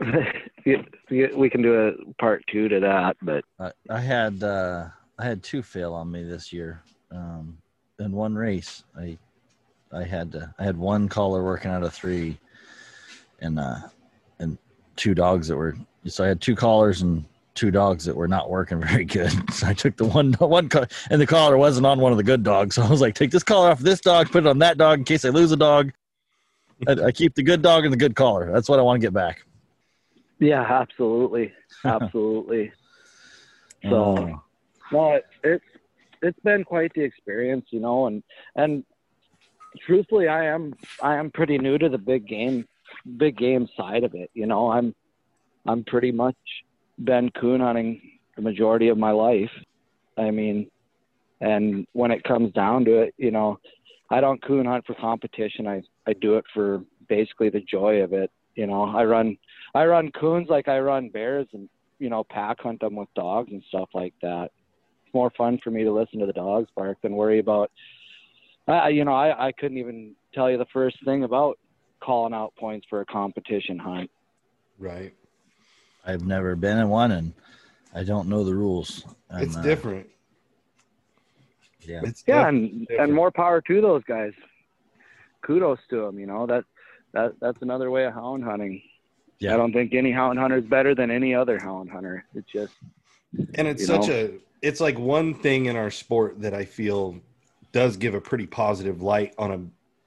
You- 0.64 0.84
you- 1.10 1.30
we 1.36 1.48
can 1.48 1.62
do 1.62 1.74
a 1.88 2.12
part 2.20 2.42
two 2.50 2.68
to 2.68 2.80
that, 2.80 3.16
but 3.22 3.44
I, 3.60 3.70
I 3.88 4.00
had 4.00 4.42
uh, 4.42 4.88
I 5.16 5.24
had 5.24 5.42
two 5.44 5.62
fail 5.62 5.94
on 5.94 6.10
me 6.10 6.24
this 6.24 6.52
year. 6.52 6.82
Um, 7.12 7.58
in 8.00 8.10
one 8.10 8.34
race, 8.34 8.82
I 8.98 9.16
I 9.92 10.02
had 10.02 10.34
uh, 10.34 10.46
I 10.58 10.64
had 10.64 10.76
one 10.76 11.08
caller 11.08 11.44
working 11.44 11.70
out 11.70 11.84
of 11.84 11.94
three, 11.94 12.36
and 13.40 13.60
uh, 13.60 13.76
and 14.40 14.58
two 14.96 15.14
dogs 15.14 15.46
that 15.48 15.56
were 15.56 15.76
so 16.08 16.24
I 16.24 16.28
had 16.28 16.40
two 16.40 16.54
collars 16.54 17.02
and 17.02 17.24
two 17.54 17.70
dogs 17.70 18.04
that 18.04 18.14
were 18.14 18.28
not 18.28 18.50
working 18.50 18.80
very 18.86 19.04
good. 19.04 19.32
So 19.52 19.66
I 19.66 19.74
took 19.74 19.96
the 19.96 20.04
one 20.04 20.32
one 20.34 20.68
call, 20.68 20.84
and 21.10 21.20
the 21.20 21.26
collar 21.26 21.56
wasn't 21.56 21.86
on 21.86 22.00
one 22.00 22.12
of 22.12 22.18
the 22.18 22.24
good 22.24 22.42
dogs. 22.42 22.76
So 22.76 22.82
I 22.82 22.88
was 22.88 23.00
like, 23.00 23.14
take 23.14 23.30
this 23.30 23.42
collar 23.42 23.70
off 23.70 23.80
this 23.80 24.00
dog, 24.00 24.30
put 24.30 24.44
it 24.44 24.48
on 24.48 24.58
that 24.60 24.78
dog 24.78 24.98
in 24.98 25.04
case 25.04 25.24
I 25.24 25.30
lose 25.30 25.52
a 25.52 25.56
dog. 25.56 25.92
I, 26.86 26.92
I 26.92 27.12
keep 27.12 27.34
the 27.34 27.42
good 27.42 27.62
dog 27.62 27.84
and 27.84 27.92
the 27.92 27.98
good 27.98 28.14
collar. 28.14 28.52
That's 28.52 28.68
what 28.68 28.78
I 28.78 28.82
want 28.82 29.00
to 29.00 29.06
get 29.06 29.14
back. 29.14 29.42
yeah, 30.38 30.62
absolutely, 30.62 31.52
absolutely. 31.84 32.72
So 33.82 34.16
Uh, 34.16 34.36
no, 34.92 35.12
it, 35.14 35.26
it's 35.42 35.64
it's 36.22 36.40
been 36.40 36.64
quite 36.64 36.92
the 36.94 37.02
experience, 37.02 37.66
you 37.70 37.80
know, 37.80 38.06
and 38.06 38.22
and 38.54 38.84
truthfully, 39.80 40.28
I 40.28 40.46
am 40.46 40.74
I 41.02 41.16
am 41.16 41.30
pretty 41.30 41.58
new 41.58 41.78
to 41.78 41.88
the 41.88 41.98
big 41.98 42.26
game, 42.26 42.66
big 43.16 43.36
game 43.36 43.68
side 43.76 44.04
of 44.04 44.14
it. 44.14 44.30
You 44.34 44.46
know, 44.46 44.70
I'm 44.70 44.94
I'm 45.66 45.84
pretty 45.84 46.12
much 46.12 46.36
been 47.04 47.30
coon 47.30 47.60
hunting 47.60 48.00
the 48.36 48.42
majority 48.42 48.88
of 48.88 48.98
my 48.98 49.10
life. 49.10 49.50
I 50.16 50.30
mean, 50.30 50.70
and 51.40 51.86
when 51.92 52.10
it 52.10 52.24
comes 52.24 52.52
down 52.52 52.84
to 52.86 53.02
it, 53.02 53.14
you 53.18 53.30
know, 53.30 53.58
I 54.10 54.20
don't 54.20 54.42
coon 54.42 54.66
hunt 54.66 54.86
for 54.86 54.94
competition. 54.94 55.66
I 55.66 55.82
I 56.06 56.12
do 56.14 56.36
it 56.36 56.44
for 56.54 56.82
basically 57.08 57.50
the 57.50 57.60
joy 57.60 58.02
of 58.02 58.12
it. 58.12 58.30
You 58.54 58.66
know, 58.66 58.84
I 58.84 59.04
run 59.04 59.36
I 59.74 59.84
run 59.84 60.10
coons 60.12 60.48
like 60.48 60.68
I 60.68 60.78
run 60.78 61.08
bears 61.08 61.46
and 61.52 61.68
you 61.98 62.08
know 62.08 62.24
pack 62.24 62.60
hunt 62.60 62.80
them 62.80 62.96
with 62.96 63.08
dogs 63.14 63.50
and 63.50 63.62
stuff 63.68 63.88
like 63.94 64.14
that. 64.22 64.50
It's 65.04 65.14
more 65.14 65.30
fun 65.36 65.58
for 65.62 65.70
me 65.70 65.84
to 65.84 65.92
listen 65.92 66.20
to 66.20 66.26
the 66.26 66.32
dogs 66.32 66.68
bark 66.76 66.98
than 67.02 67.16
worry 67.16 67.40
about. 67.40 67.70
I 68.68 68.88
you 68.88 69.04
know 69.04 69.14
I 69.14 69.48
I 69.48 69.52
couldn't 69.52 69.78
even 69.78 70.14
tell 70.32 70.50
you 70.50 70.58
the 70.58 70.66
first 70.72 70.96
thing 71.04 71.24
about 71.24 71.58
calling 72.00 72.34
out 72.34 72.54
points 72.56 72.86
for 72.88 73.00
a 73.00 73.06
competition 73.06 73.78
hunt. 73.78 74.10
right. 74.78 75.14
I've 76.06 76.24
never 76.24 76.54
been 76.56 76.78
in 76.78 76.88
one, 76.88 77.12
and 77.12 77.32
I 77.94 78.04
don't 78.04 78.28
know 78.28 78.44
the 78.44 78.54
rules. 78.54 79.04
And, 79.30 79.42
It's 79.42 79.56
uh, 79.56 79.62
different. 79.62 80.06
Yeah. 81.80 82.00
It's 82.04 82.24
Yeah, 82.26 82.44
definitely 82.44 82.68
and 82.68 82.80
different. 82.80 83.02
and 83.02 83.14
more 83.14 83.30
power 83.30 83.60
to 83.60 83.80
those 83.80 84.02
guys. 84.04 84.32
Kudos 85.42 85.78
to 85.90 86.06
them. 86.06 86.18
You 86.18 86.26
know 86.26 86.46
that 86.46 86.64
that 87.12 87.34
that's 87.40 87.62
another 87.62 87.90
way 87.90 88.04
of 88.04 88.14
hound 88.14 88.44
hunting. 88.44 88.82
Yeah. 89.38 89.54
I 89.54 89.56
don't 89.56 89.72
think 89.72 89.94
any 89.94 90.10
hound 90.10 90.38
hunter 90.38 90.56
is 90.56 90.64
better 90.64 90.94
than 90.94 91.10
any 91.10 91.34
other 91.34 91.58
hound 91.58 91.90
hunter. 91.90 92.24
It's 92.34 92.50
just 92.50 92.72
and 93.54 93.68
it's 93.68 93.86
such 93.86 94.08
know? 94.08 94.14
a 94.14 94.30
it's 94.62 94.80
like 94.80 94.98
one 94.98 95.34
thing 95.34 95.66
in 95.66 95.76
our 95.76 95.90
sport 95.90 96.40
that 96.40 96.54
i 96.54 96.64
feel 96.64 97.16
does 97.72 97.96
give 97.96 98.14
a 98.14 98.20
pretty 98.20 98.46
positive 98.46 99.02
light 99.02 99.34
on 99.38 99.50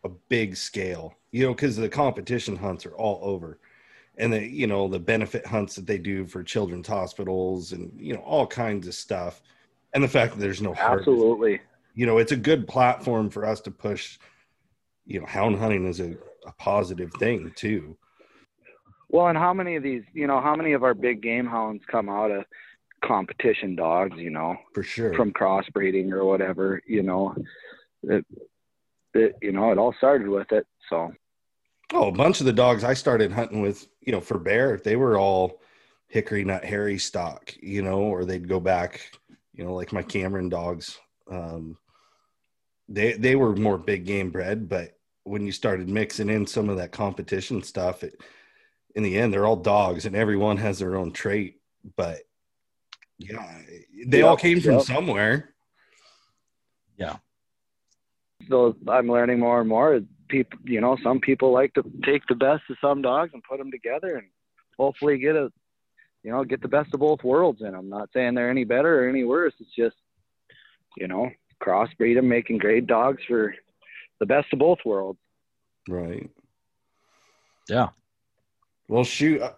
a, 0.04 0.08
a 0.08 0.12
big 0.30 0.56
scale 0.56 1.14
you 1.32 1.46
know 1.46 1.54
because 1.54 1.76
the 1.76 1.90
competition 1.90 2.56
hunts 2.56 2.86
are 2.86 2.96
all 2.96 3.20
over 3.22 3.60
and 4.20 4.32
the 4.34 4.46
you 4.46 4.68
know 4.68 4.88
the 4.88 5.00
benefit 5.00 5.46
hunts 5.46 5.76
that 5.76 5.88
they 5.88 5.98
do 5.98 6.26
for 6.26 6.44
children's 6.44 6.88
hospitals 6.88 7.72
and 7.72 7.92
you 7.98 8.14
know 8.14 8.22
all 8.22 8.46
kinds 8.46 8.88
of 8.88 8.94
stuff 8.94 9.42
and 9.94 10.04
the 10.04 10.08
fact 10.08 10.34
that 10.34 10.40
there's 10.40 10.62
no 10.62 10.76
absolutely. 10.76 11.60
you 11.96 12.06
know 12.06 12.18
it's 12.18 12.32
a 12.32 12.38
good 12.38 12.68
platform 12.68 13.30
for 13.30 13.46
us 13.46 13.62
to 13.62 13.72
push 13.72 14.20
you 15.06 15.20
know 15.20 15.26
hound 15.26 15.58
hunting 15.58 15.88
is 15.88 16.00
a, 16.00 16.16
a 16.46 16.52
positive 16.58 17.12
thing 17.14 17.52
too 17.56 17.98
Well, 19.10 19.28
and 19.28 19.38
how 19.38 19.54
many 19.54 19.76
of 19.76 19.82
these, 19.82 20.04
you 20.14 20.28
know, 20.28 20.40
how 20.40 20.56
many 20.56 20.74
of 20.74 20.84
our 20.84 20.94
big 20.94 21.22
game 21.22 21.48
hounds 21.48 21.84
come 21.90 22.10
out 22.10 22.30
of 22.30 22.46
competition 23.04 23.76
dogs, 23.76 24.18
you 24.18 24.30
know, 24.30 24.56
for 24.74 24.84
sure 24.84 25.14
from 25.16 25.34
crossbreeding 25.34 26.12
or 26.12 26.26
whatever, 26.26 26.82
you 26.86 27.02
know, 27.02 27.36
it, 28.04 28.26
it, 29.16 29.36
you 29.42 29.52
know, 29.52 29.72
it 29.72 29.78
all 29.78 29.94
started 29.94 30.28
with 30.28 30.52
it. 30.52 30.68
So, 30.90 31.12
Oh, 31.94 32.08
a 32.08 32.12
bunch 32.12 32.40
of 32.40 32.46
the 32.46 32.54
dogs 32.54 32.84
I 32.84 32.94
started 32.94 33.32
hunting 33.32 33.62
with, 33.62 33.88
you 34.02 34.12
know, 34.12 34.22
for 34.22 34.38
bear, 34.38 34.78
they 34.78 34.96
were 34.96 35.18
all 35.18 35.62
hickory 36.08 36.44
nut 36.44 36.64
hairy 36.64 37.00
stock, 37.00 37.54
you 37.62 37.82
know, 37.82 38.00
or 38.00 38.26
they'd 38.26 38.48
go 38.48 38.60
back, 38.60 39.12
you 39.54 39.64
know, 39.64 39.74
like 39.74 39.92
my 39.92 40.04
Cameron 40.04 40.50
dogs. 40.50 41.00
Um, 41.30 41.78
they 42.88 43.14
they 43.14 43.36
were 43.36 43.56
more 43.56 43.78
big 43.78 44.06
game 44.06 44.30
bred, 44.32 44.70
but 44.70 44.98
when 45.24 45.46
you 45.46 45.52
started 45.52 45.90
mixing 45.90 46.30
in 46.30 46.46
some 46.48 46.70
of 46.70 46.78
that 46.78 46.92
competition 46.92 47.62
stuff, 47.64 48.04
it 48.04 48.20
in 48.96 49.04
the 49.04 49.18
end 49.18 49.32
they're 49.34 49.46
all 49.46 49.56
dogs 49.56 50.06
and 50.06 50.16
everyone 50.16 50.58
has 50.58 50.80
their 50.80 50.96
own 50.96 51.12
trait. 51.12 51.60
But 51.96 52.20
yeah, 53.20 53.62
they 54.08 54.22
all 54.22 54.32
Yep, 54.34 54.40
came 54.40 54.62
from 54.62 54.76
yep. 54.76 54.82
somewhere. 54.84 55.54
Yeah. 56.98 57.18
So 58.48 58.76
I'm 58.88 59.08
learning 59.08 59.40
more 59.40 59.60
and 59.60 59.70
more. 59.70 60.02
People, 60.30 60.60
you 60.64 60.80
know, 60.80 60.98
some 61.04 61.20
people 61.20 61.52
like 61.52 61.74
to 61.74 61.84
take 62.04 62.22
the 62.28 62.36
best 62.36 62.64
of 62.70 62.78
some 62.80 63.02
dogs 63.02 63.32
and 63.34 63.44
put 63.44 63.58
them 63.58 63.72
together 63.72 64.16
and 64.18 64.28
hopefully 64.78 65.18
get 65.18 65.36
a, 65.36 65.52
you 66.24 66.32
know, 66.32 66.44
get 66.44 66.62
the 66.62 66.68
best 66.68 66.94
of 66.94 67.00
both 67.00 67.24
worlds 67.24 67.62
in 67.62 67.72
them. 67.72 67.90
Not 67.90 68.10
saying 68.14 68.36
they're 68.36 68.50
any 68.50 68.64
better 68.64 69.04
or 69.04 69.10
any 69.10 69.24
worse. 69.24 69.54
It's 69.60 69.76
just, 69.76 69.96
you 70.98 71.08
know, 71.08 71.30
crossbreed 71.62 72.16
them, 72.16 72.30
making 72.30 72.60
great 72.60 72.88
dogs 72.88 73.22
for 73.28 73.54
the 74.20 74.26
best 74.26 74.48
of 74.54 74.60
both 74.60 74.80
worlds. 74.86 75.20
Right. 75.88 76.30
Yeah. 77.68 77.90
Well, 78.88 79.04
shoot, 79.04 79.42
uh, 79.42 79.54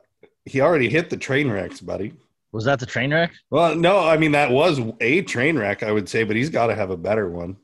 he 0.45 0.61
already 0.61 0.89
hit 0.89 1.09
the 1.09 1.17
train 1.17 1.49
wrecks, 1.49 1.81
buddy. 1.81 2.13
Was 2.51 2.65
that 2.65 2.79
the 2.79 2.85
train 2.85 3.13
wreck? 3.13 3.31
Well, 3.49 3.75
no, 3.75 3.99
I 3.99 4.17
mean 4.17 4.33
that 4.33 4.51
was 4.51 4.79
a 4.99 5.21
train 5.21 5.57
wreck, 5.57 5.83
I 5.83 5.91
would 5.91 6.09
say, 6.09 6.23
but 6.23 6.35
he's 6.35 6.49
got 6.49 6.67
to 6.67 6.75
have 6.75 6.89
a 6.89 6.97
better 6.97 7.29
one. 7.29 7.55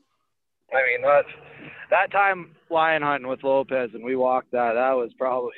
I 0.72 0.82
mean, 0.86 1.02
that 1.02 1.24
that 1.90 2.10
time 2.10 2.54
lion 2.70 3.02
hunting 3.02 3.28
with 3.28 3.42
Lopez 3.42 3.90
and 3.94 4.04
we 4.04 4.16
walked 4.16 4.52
that. 4.52 4.74
That 4.74 4.92
was 4.92 5.12
probably 5.18 5.52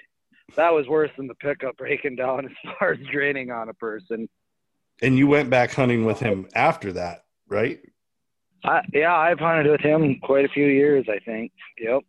that 0.56 0.72
was 0.72 0.86
worse 0.88 1.10
than 1.16 1.26
the 1.26 1.34
pickup 1.34 1.76
breaking 1.76 2.16
down 2.16 2.46
as 2.46 2.74
far 2.78 2.92
as 2.92 2.98
draining 3.10 3.50
on 3.50 3.68
a 3.68 3.74
person. 3.74 4.28
And 5.02 5.16
you 5.16 5.26
went 5.26 5.48
back 5.48 5.72
hunting 5.72 6.04
with 6.04 6.20
him 6.20 6.46
after 6.54 6.92
that, 6.92 7.24
right? 7.48 7.80
I, 8.64 8.82
yeah, 8.92 9.16
I've 9.16 9.38
hunted 9.38 9.70
with 9.70 9.80
him 9.80 10.20
quite 10.22 10.44
a 10.44 10.48
few 10.48 10.66
years. 10.66 11.06
I 11.08 11.18
think. 11.20 11.52
Yep, 11.78 12.02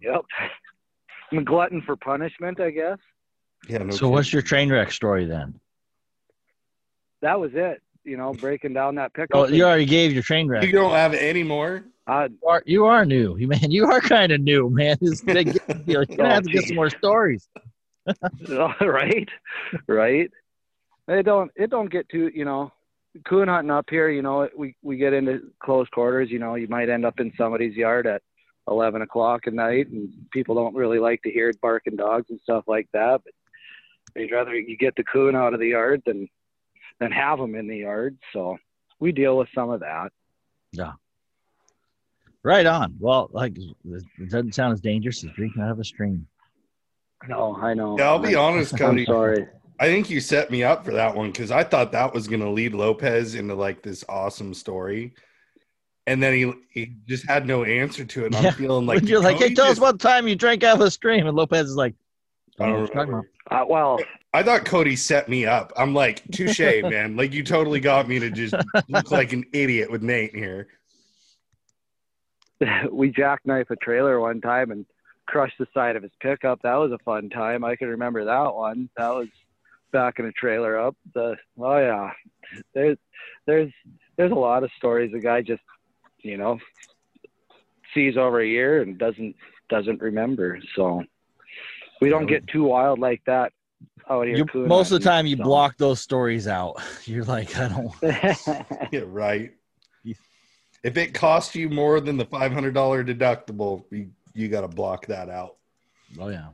yep. 0.00 0.22
I'm 1.32 1.38
a 1.38 1.42
glutton 1.42 1.82
for 1.82 1.96
punishment, 1.96 2.60
I 2.60 2.70
guess. 2.70 2.98
Yeah. 3.68 3.78
No 3.78 3.90
so 3.90 4.08
what's 4.08 4.32
your 4.32 4.42
train 4.42 4.70
wreck 4.70 4.92
story 4.92 5.24
then? 5.24 5.58
That 7.22 7.40
was 7.40 7.50
it. 7.54 7.82
You 8.06 8.16
know, 8.16 8.32
breaking 8.32 8.72
down 8.72 8.94
that 8.94 9.12
pickup. 9.14 9.36
Oh, 9.36 9.46
you 9.48 9.64
already 9.64 9.84
gave 9.84 10.12
your 10.12 10.22
train 10.22 10.46
wreck. 10.48 10.62
You 10.64 10.72
don't 10.72 10.92
have 10.92 11.12
any 11.12 11.42
more? 11.42 11.84
Uh, 12.06 12.28
You 12.30 12.48
are, 12.48 12.62
you 12.64 12.84
are 12.86 13.04
new, 13.04 13.36
man. 13.48 13.70
You 13.72 13.86
are 13.90 14.00
kind 14.00 14.30
of 14.30 14.40
new, 14.40 14.70
man. 14.70 14.96
This 15.00 15.20
big 15.24 15.52
deal. 15.52 15.82
You're 15.86 16.06
gonna 16.06 16.32
have 16.34 16.44
to 16.44 16.50
get 16.52 16.62
Oh, 16.64 16.66
some 16.68 16.76
more 16.76 16.90
stories. 16.90 17.48
right, 18.80 19.28
right. 19.88 20.30
It 21.08 21.22
don't 21.24 21.50
it 21.56 21.70
don't 21.70 21.90
get 21.90 22.08
too 22.08 22.30
you 22.34 22.44
know 22.44 22.72
coon 23.24 23.48
hunting 23.48 23.70
up 23.70 23.86
here. 23.90 24.08
You 24.08 24.22
know 24.22 24.48
we 24.56 24.76
we 24.82 24.96
get 24.96 25.12
into 25.12 25.40
close 25.60 25.88
quarters. 25.88 26.30
You 26.30 26.38
know 26.38 26.54
you 26.54 26.68
might 26.68 26.88
end 26.88 27.04
up 27.04 27.18
in 27.20 27.32
somebody's 27.36 27.74
yard 27.76 28.06
at 28.06 28.22
eleven 28.68 29.02
o'clock 29.02 29.46
at 29.46 29.52
night, 29.54 29.88
and 29.88 30.08
people 30.32 30.54
don't 30.54 30.74
really 30.74 30.98
like 30.98 31.22
to 31.22 31.30
hear 31.30 31.52
barking 31.60 31.96
dogs 31.96 32.26
and 32.30 32.40
stuff 32.42 32.64
like 32.68 32.88
that. 32.92 33.20
But 33.24 33.32
they'd 34.14 34.30
rather 34.32 34.54
you 34.54 34.76
get 34.76 34.94
the 34.96 35.04
coon 35.04 35.34
out 35.34 35.54
of 35.54 35.60
the 35.60 35.68
yard 35.68 36.02
than 36.06 36.28
than 37.00 37.12
have 37.12 37.38
them 37.38 37.54
in 37.54 37.66
the 37.68 37.78
yard. 37.78 38.16
So 38.32 38.56
we 39.00 39.12
deal 39.12 39.36
with 39.36 39.48
some 39.54 39.70
of 39.70 39.80
that. 39.80 40.10
Yeah. 40.72 40.92
Right 42.42 42.66
on. 42.66 42.96
Well, 43.00 43.28
like 43.32 43.56
it 43.58 44.30
doesn't 44.30 44.54
sound 44.54 44.72
as 44.72 44.80
dangerous 44.80 45.24
as 45.24 45.30
drinking 45.32 45.62
out 45.62 45.72
of 45.72 45.80
a 45.80 45.84
stream. 45.84 46.26
No, 47.28 47.56
I 47.60 47.74
know. 47.74 47.98
Yeah, 47.98 48.06
I'll 48.08 48.18
be 48.18 48.36
I'm- 48.36 48.54
honest, 48.54 48.72
I'm 48.74 48.78
Cody. 48.78 49.04
sorry. 49.04 49.48
I 49.78 49.86
think 49.88 50.08
you 50.08 50.20
set 50.20 50.50
me 50.50 50.62
up 50.64 50.86
for 50.86 50.92
that 50.92 51.14
one 51.14 51.30
because 51.32 51.50
I 51.50 51.62
thought 51.62 51.92
that 51.92 52.14
was 52.14 52.28
going 52.28 52.40
to 52.40 52.48
lead 52.48 52.72
Lopez 52.72 53.34
into 53.34 53.54
like 53.54 53.82
this 53.82 54.04
awesome 54.08 54.54
story. 54.54 55.12
And 56.06 56.22
then 56.22 56.32
he 56.34 56.52
he 56.70 56.96
just 57.06 57.26
had 57.28 57.46
no 57.46 57.64
answer 57.64 58.04
to 58.04 58.22
it. 58.22 58.26
And 58.26 58.34
Yeah. 58.44 58.50
I'm 58.50 58.54
feeling 58.54 58.86
like 58.92 59.02
you're 59.08 59.20
like, 59.20 59.36
hey, 59.38 59.52
tell 59.54 59.64
us 59.66 59.72
just- 59.72 59.80
what 59.80 59.98
time 60.00 60.28
you 60.28 60.36
drank 60.36 60.62
out 60.62 60.76
of 60.76 60.86
a 60.86 60.90
stream, 60.90 61.26
and 61.26 61.36
Lopez 61.36 61.68
is 61.68 61.74
like, 61.76 61.94
I 62.58 62.64
"I 62.64 62.66
don't 62.66 62.74
know 62.74 62.80
don't 62.80 62.80
what 62.80 62.94
you're 62.94 63.04
talking 63.04 63.14
remember. 63.14 63.30
Uh, 63.50 63.64
well, 63.68 63.98
I 64.32 64.42
thought 64.42 64.64
Cody 64.64 64.96
set 64.96 65.28
me 65.28 65.46
up. 65.46 65.72
I'm 65.76 65.94
like, 65.94 66.22
touche, 66.30 66.58
man. 66.82 67.16
Like 67.16 67.32
you 67.32 67.42
totally 67.42 67.80
got 67.80 68.08
me 68.08 68.18
to 68.18 68.30
just 68.30 68.54
look 68.88 69.10
like 69.10 69.32
an 69.32 69.44
idiot 69.52 69.90
with 69.90 70.02
Nate 70.02 70.34
here. 70.34 70.68
we 72.92 73.10
jackknife 73.10 73.70
a 73.70 73.76
trailer 73.76 74.20
one 74.20 74.40
time 74.40 74.70
and 74.70 74.86
crushed 75.26 75.58
the 75.58 75.66
side 75.74 75.96
of 75.96 76.02
his 76.02 76.12
pickup. 76.20 76.60
That 76.62 76.76
was 76.76 76.92
a 76.92 76.98
fun 76.98 77.28
time. 77.28 77.64
I 77.64 77.76
can 77.76 77.88
remember 77.88 78.24
that 78.24 78.54
one. 78.54 78.88
That 78.96 79.10
was 79.10 79.28
backing 79.92 80.26
a 80.26 80.32
trailer 80.32 80.78
up. 80.78 80.96
The 81.14 81.36
oh 81.58 81.78
yeah, 81.78 82.12
there's 82.74 82.98
there's 83.46 83.72
there's 84.16 84.32
a 84.32 84.36
lot 84.36 84.64
of 84.64 84.70
stories. 84.76 85.12
The 85.12 85.20
guy 85.20 85.42
just 85.42 85.62
you 86.20 86.36
know 86.36 86.58
sees 87.94 88.16
over 88.16 88.40
a 88.40 88.46
year 88.46 88.82
and 88.82 88.98
doesn't 88.98 89.36
doesn't 89.68 90.00
remember. 90.00 90.60
So 90.74 91.02
we 92.00 92.08
don't 92.08 92.26
get 92.26 92.46
too 92.48 92.64
wild 92.64 92.98
like 92.98 93.22
that 93.26 93.52
out 94.08 94.26
here. 94.26 94.36
You, 94.36 94.46
most 94.54 94.92
of 94.92 95.00
the 95.00 95.04
time, 95.04 95.26
you 95.26 95.36
so. 95.36 95.44
block 95.44 95.76
those 95.76 96.00
stories 96.00 96.46
out. 96.46 96.76
You're 97.04 97.24
like, 97.24 97.56
I 97.58 97.68
don't. 97.68 97.94
Yeah, 98.92 99.02
right. 99.06 99.52
If 100.82 100.96
it 100.96 101.14
costs 101.14 101.54
you 101.56 101.68
more 101.68 102.00
than 102.00 102.16
the 102.16 102.26
five 102.26 102.52
hundred 102.52 102.74
dollar 102.74 103.02
deductible, 103.02 103.84
you 103.90 104.10
you 104.34 104.48
got 104.48 104.60
to 104.60 104.68
block 104.68 105.06
that 105.06 105.28
out. 105.28 105.56
Oh 106.20 106.28
yeah, 106.28 106.48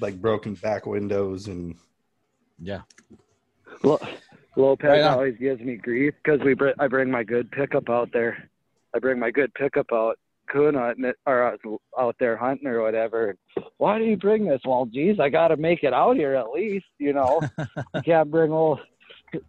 Like 0.00 0.20
broken 0.20 0.54
back 0.54 0.86
windows 0.86 1.48
and 1.48 1.74
yeah. 2.60 2.82
Lo- 3.82 3.98
Lopez 4.54 4.88
Right 4.88 5.00
always 5.00 5.36
gives 5.36 5.60
me 5.60 5.76
grief 5.76 6.14
because 6.22 6.40
we 6.44 6.54
br- 6.54 6.78
I 6.78 6.86
bring 6.86 7.10
my 7.10 7.24
good 7.24 7.50
pickup 7.50 7.90
out 7.90 8.10
there. 8.12 8.48
I 8.94 9.00
bring 9.00 9.18
my 9.18 9.30
good 9.30 9.52
pickup 9.54 9.86
out 9.92 10.18
coon 10.52 10.74
hunting 10.74 11.04
it, 11.06 11.16
or 11.26 11.42
uh, 11.54 11.56
out 11.98 12.16
there 12.20 12.36
hunting 12.36 12.68
or 12.68 12.82
whatever. 12.82 13.36
Why 13.78 13.98
do 13.98 14.04
you 14.04 14.16
bring 14.16 14.46
this? 14.46 14.60
Well, 14.64 14.86
geez, 14.86 15.18
I 15.18 15.28
got 15.28 15.48
to 15.48 15.56
make 15.56 15.82
it 15.82 15.92
out 15.92 16.16
here 16.16 16.34
at 16.34 16.50
least. 16.50 16.86
You 16.98 17.14
know, 17.14 17.40
I 17.94 18.00
can't 18.00 18.30
bring 18.30 18.52
old. 18.52 18.80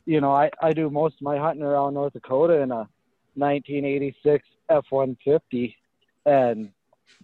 You 0.06 0.22
know, 0.22 0.32
I 0.32 0.49
I 0.62 0.72
do 0.72 0.89
most 0.89 1.16
of 1.16 1.22
my 1.22 1.38
hunting 1.38 1.64
around 1.64 1.95
North 1.95 2.14
Dakota 2.14 2.62
in 2.62 2.72
a 2.72 2.88
1986 3.36 4.47
F150, 4.70 5.76
and 6.26 6.70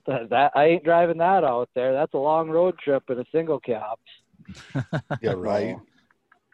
that 0.05 0.51
I 0.55 0.65
ain't 0.65 0.83
driving 0.83 1.17
that 1.19 1.43
out 1.43 1.69
there. 1.73 1.93
That's 1.93 2.13
a 2.13 2.17
long 2.17 2.49
road 2.49 2.77
trip 2.79 3.03
in 3.09 3.19
a 3.19 3.25
single 3.31 3.59
cab. 3.59 3.97
yeah, 5.21 5.33
right. 5.35 5.77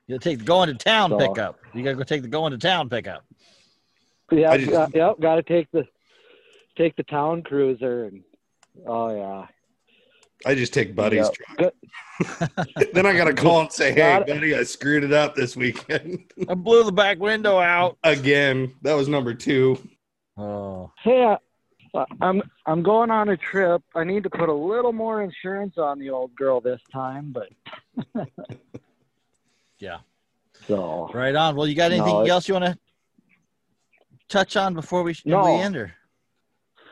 You 0.08 0.20
take 0.20 0.40
the 0.40 0.46
going 0.46 0.68
to 0.68 0.76
town 0.76 1.10
So- 1.10 1.18
pickup. 1.18 1.60
You 1.74 1.84
gotta 1.84 1.96
go 1.96 2.04
take 2.04 2.22
the 2.22 2.28
going 2.28 2.52
to 2.52 2.58
town 2.58 2.90
pickup. 2.90 3.26
Yeah, 4.32 4.58
just- 4.58 4.72
got, 4.72 4.96
yep, 4.96 5.20
got 5.20 5.36
to 5.36 5.44
take 5.44 5.72
the 5.72 5.88
take 6.76 6.96
the 6.96 7.04
town 7.04 7.42
cruiser 7.44 8.06
and 8.06 8.24
oh 8.88 9.16
yeah. 9.16 9.48
I 10.46 10.54
just 10.54 10.74
take 10.74 10.96
Buddy's 10.96 11.30
Yep. 11.60 11.74
truck. 12.38 12.64
then 12.94 13.06
I 13.06 13.16
got 13.16 13.26
to 13.26 13.34
call 13.34 13.62
and 13.62 13.72
say, 13.72 13.94
"Hey, 13.94 14.22
buddy, 14.28 14.54
I 14.56 14.64
screwed 14.64 15.04
it 15.04 15.14
up 15.14 15.34
this 15.36 15.56
weekend 15.56 16.32
I 16.50 16.54
blew 16.54 16.84
the 16.84 16.92
back 16.92 17.20
window 17.20 17.58
out. 17.60 17.98
again." 18.04 18.74
That 18.82 18.94
was 18.94 19.08
number 19.08 19.34
two. 19.34 19.78
Oh, 20.38 20.92
Hey, 21.02 21.24
I- 21.24 21.38
I'm 22.22 22.44
I'm 22.66 22.84
going 22.84 23.10
on 23.10 23.30
a 23.30 23.38
trip. 23.38 23.82
I 23.96 24.04
need 24.04 24.24
to 24.24 24.30
put 24.30 24.50
a 24.50 24.54
little 24.54 24.92
more 24.92 25.24
insurance 25.24 25.78
on 25.78 25.98
the 26.00 26.10
old 26.10 26.36
girl 26.36 26.60
this 26.60 26.82
time, 26.92 27.32
but 27.34 27.50
yeah. 29.80 30.00
so 30.68 31.10
Right 31.14 31.36
on. 31.36 31.56
Well, 31.56 31.68
you 31.68 31.76
got 31.76 31.92
anything 31.94 32.14
No, 32.14 32.24
else 32.26 32.48
you 32.50 32.54
want 32.56 32.66
to 32.66 32.78
touch 34.28 34.58
on 34.58 34.74
before 34.74 35.04
we, 35.04 35.16
No. 35.26 35.44
we 35.46 35.52
end? 35.62 35.78
Or 35.78 35.94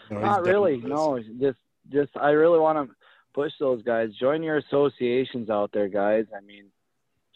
He's 0.09 0.19
Not 0.19 0.43
really. 0.43 0.77
No, 0.77 1.19
just 1.39 1.57
just 1.91 2.11
I 2.15 2.29
really 2.29 2.59
want 2.59 2.89
to 2.89 2.95
push 3.33 3.51
those 3.59 3.81
guys. 3.83 4.09
Join 4.19 4.43
your 4.43 4.57
associations 4.57 5.49
out 5.49 5.71
there, 5.73 5.87
guys. 5.87 6.25
I 6.35 6.41
mean, 6.41 6.65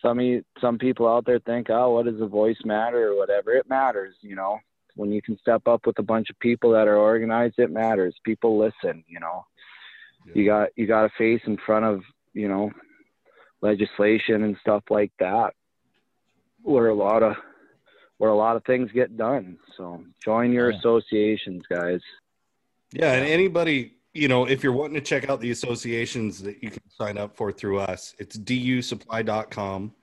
some 0.02 0.20
some 0.62 0.78
people 0.78 1.08
out 1.08 1.26
there 1.26 1.40
think, 1.40 1.70
oh, 1.70 1.92
what 1.92 2.06
does 2.06 2.20
the 2.20 2.28
voice 2.28 2.58
matter 2.66 3.10
or 3.12 3.18
whatever? 3.18 3.52
It 3.54 3.70
matters, 3.70 4.16
you 4.22 4.36
know. 4.36 4.60
When 4.96 5.12
you 5.12 5.22
can 5.22 5.38
step 5.38 5.68
up 5.68 5.86
with 5.86 6.00
a 6.00 6.04
bunch 6.04 6.30
of 6.32 6.40
people 6.40 6.72
that 6.72 6.88
are 6.88 6.98
organized, 6.98 7.60
it 7.60 7.72
matters. 7.72 8.16
People 8.24 8.58
listen, 8.58 9.04
you 9.08 9.20
know. 9.20 9.46
You 10.34 10.46
got 10.46 10.70
you 10.76 10.88
got 10.88 11.06
a 11.06 11.12
face 11.18 11.42
in 11.46 11.58
front 11.66 11.86
of 11.86 12.02
you 12.34 12.48
know 12.48 12.72
legislation 13.62 14.44
and 14.44 14.58
stuff 14.62 14.84
like 14.90 15.12
that, 15.20 15.54
where 16.64 16.88
a 16.88 16.96
lot 16.96 17.24
of 17.24 17.36
where 18.18 18.32
a 18.32 18.36
lot 18.36 18.56
of 18.56 18.64
things 18.66 18.92
get 18.92 19.16
done. 19.18 19.58
So 19.78 20.04
join 20.24 20.52
your 20.52 20.72
Yeah. 20.72 20.78
associations, 20.80 21.64
guys. 21.70 22.02
Yeah, 22.94 23.14
and 23.14 23.26
anybody, 23.26 23.96
you 24.14 24.28
know, 24.28 24.46
if 24.46 24.64
you're 24.64 24.74
wanting 24.74 24.96
to 24.96 25.02
check 25.02 25.30
out 25.30 25.42
the 25.42 25.52
associations 25.52 26.42
that 26.44 26.64
you 26.64 26.72
can 26.72 26.82
sign 26.90 27.18
up 27.18 27.36
for 27.36 27.52
through 27.52 27.80
us, 27.80 28.16
it's 28.20 28.38
dusupply.com 28.38 29.94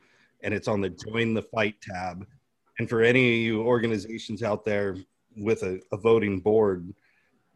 and 0.43 0.55
it's 0.55 0.69
on 0.69 0.81
the 0.81 0.91
join 0.91 1.35
the 1.35 1.43
fight 1.43 1.77
tab. 1.81 2.27
And 2.79 2.89
for 2.89 3.03
any 3.03 3.21
of 3.33 3.39
you 3.39 3.63
organizations 3.63 4.43
out 4.43 4.65
there 4.65 4.97
with 5.37 5.63
a, 5.63 5.81
a 5.93 5.97
voting 5.97 6.41
board, 6.41 6.93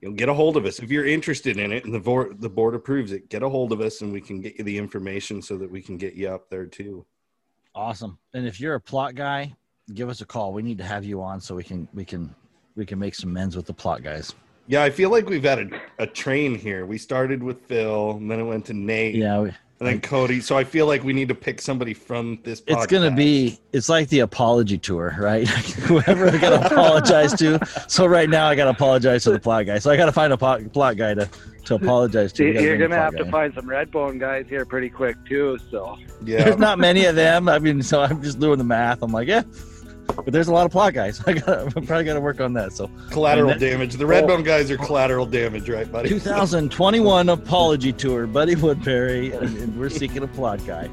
you 0.00 0.08
know, 0.08 0.14
get 0.14 0.28
a 0.28 0.34
hold 0.34 0.56
of 0.56 0.64
us. 0.64 0.78
If 0.78 0.90
you're 0.90 1.06
interested 1.06 1.58
in 1.58 1.72
it 1.72 1.84
and 1.84 1.92
the 1.92 2.00
board 2.00 2.40
the 2.40 2.48
board 2.48 2.74
approves 2.74 3.12
it, 3.12 3.28
get 3.28 3.42
a 3.42 3.48
hold 3.48 3.72
of 3.72 3.80
us 3.80 4.00
and 4.00 4.12
we 4.12 4.20
can 4.20 4.40
get 4.40 4.56
you 4.56 4.64
the 4.64 4.78
information 4.78 5.42
so 5.42 5.56
that 5.58 5.70
we 5.70 5.82
can 5.82 5.96
get 5.96 6.14
you 6.14 6.28
up 6.28 6.48
there 6.48 6.66
too. 6.66 7.04
Awesome. 7.74 8.18
And 8.32 8.46
if 8.46 8.60
you're 8.60 8.76
a 8.76 8.80
Plott 8.80 9.14
guy, 9.14 9.54
give 9.94 10.08
us 10.08 10.20
a 10.20 10.26
call. 10.26 10.52
We 10.52 10.62
need 10.62 10.78
to 10.78 10.84
have 10.84 11.04
you 11.04 11.22
on 11.22 11.40
so 11.40 11.54
we 11.54 11.64
can 11.64 11.88
we 11.92 12.04
can 12.04 12.34
we 12.76 12.86
can 12.86 12.98
make 12.98 13.14
some 13.14 13.32
men's 13.32 13.56
with 13.56 13.66
the 13.66 13.74
Plott 13.74 14.02
guys. 14.02 14.34
Yeah, 14.68 14.82
I 14.82 14.90
feel 14.90 15.10
like 15.10 15.28
we've 15.28 15.42
had 15.42 15.58
a, 15.58 15.80
a 15.98 16.06
train 16.06 16.54
here. 16.54 16.84
We 16.84 16.98
started 16.98 17.42
with 17.42 17.60
Phil, 17.62 18.12
and 18.12 18.30
then 18.30 18.38
it 18.38 18.44
went 18.44 18.66
to 18.66 18.74
Nate, 18.74 19.14
Yeah, 19.14 19.40
we, 19.40 19.52
and 19.80 19.88
then 19.88 20.00
Cody. 20.00 20.40
So 20.40 20.56
I 20.56 20.64
feel 20.64 20.86
like 20.86 21.04
we 21.04 21.12
need 21.12 21.28
to 21.28 21.34
pick 21.34 21.60
somebody 21.60 21.94
from 21.94 22.38
this. 22.42 22.62
it's 22.66 22.86
gonna 22.86 23.10
be 23.10 23.58
it's 23.72 23.88
like 23.88 24.08
the 24.08 24.20
apology 24.20 24.76
tour, 24.76 25.16
right? 25.18 25.48
Whoever 25.88 26.28
I 26.28 26.38
gotta 26.38 26.66
apologize 26.66 27.32
to. 27.34 27.58
So 27.88 28.06
right 28.06 28.28
now 28.28 28.48
I 28.48 28.54
gotta 28.54 28.70
apologize 28.70 29.24
to 29.24 29.30
the 29.30 29.40
Plott 29.40 29.66
guy. 29.66 29.78
So 29.78 29.90
I 29.90 29.96
gotta 29.96 30.12
find 30.12 30.32
a 30.32 30.36
Plott, 30.36 30.68
Plott 30.70 30.96
guy 30.98 31.14
to 31.14 31.28
to 31.66 31.74
apologize 31.76 32.32
to. 32.34 32.44
We 32.44 32.62
You're 32.62 32.76
gonna 32.76 32.96
plot 32.96 33.14
have 33.14 33.16
to 33.16 33.30
find 33.30 33.54
some 33.54 33.66
Redbone 33.66 34.18
guys 34.18 34.46
here 34.48 34.64
pretty 34.64 34.90
quick 34.90 35.16
too. 35.26 35.58
So 35.70 35.96
yeah. 36.24 36.44
There's 36.44 36.58
not 36.58 36.78
many 36.78 37.04
of 37.04 37.14
them. 37.14 37.48
I 37.48 37.58
mean, 37.58 37.82
so 37.82 38.02
I'm 38.02 38.22
just 38.22 38.40
doing 38.40 38.58
the 38.58 38.64
math. 38.64 39.02
I'm 39.02 39.12
like, 39.12 39.28
yeah, 39.28 39.42
but 40.16 40.32
there's 40.32 40.48
a 40.48 40.52
lot 40.52 40.66
of 40.66 40.72
Plott 40.72 40.94
guys. 40.94 41.22
I 41.26 41.34
got 41.34 41.76
I'm 41.76 41.86
probably 41.86 42.04
got 42.04 42.14
to 42.14 42.20
work 42.20 42.40
on 42.40 42.52
that. 42.54 42.72
So 42.72 42.90
collateral 43.10 43.50
And 43.50 43.60
that- 43.60 43.64
damage. 43.64 43.94
The 43.94 44.04
Redbone 44.04 44.40
oh. 44.40 44.42
guys 44.42 44.70
are 44.70 44.76
collateral 44.76 45.26
damage, 45.26 45.68
right, 45.68 45.90
buddy? 45.90 46.08
2021 46.08 47.28
apology 47.28 47.92
tour, 47.92 48.26
Buddy 48.26 48.54
Woodbury, 48.54 49.32
and, 49.32 49.56
and 49.58 49.78
we're 49.78 49.88
seeking 49.90 50.22
a 50.22 50.28
Plott 50.28 50.66
guy. 50.66 50.88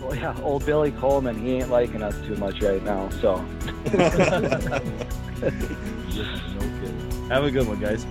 well, 0.00 0.14
yeah, 0.14 0.36
old 0.42 0.64
Billy 0.66 0.92
Coleman, 0.92 1.38
he 1.38 1.54
ain't 1.54 1.70
liking 1.70 2.02
us 2.02 2.14
too 2.26 2.36
much 2.36 2.62
right 2.62 2.82
now. 2.82 3.08
So 3.10 3.36
no 3.92 4.10
kidding. 5.40 7.28
Have 7.28 7.44
a 7.44 7.50
good 7.50 7.66
one, 7.68 7.80
guys. 7.80 8.04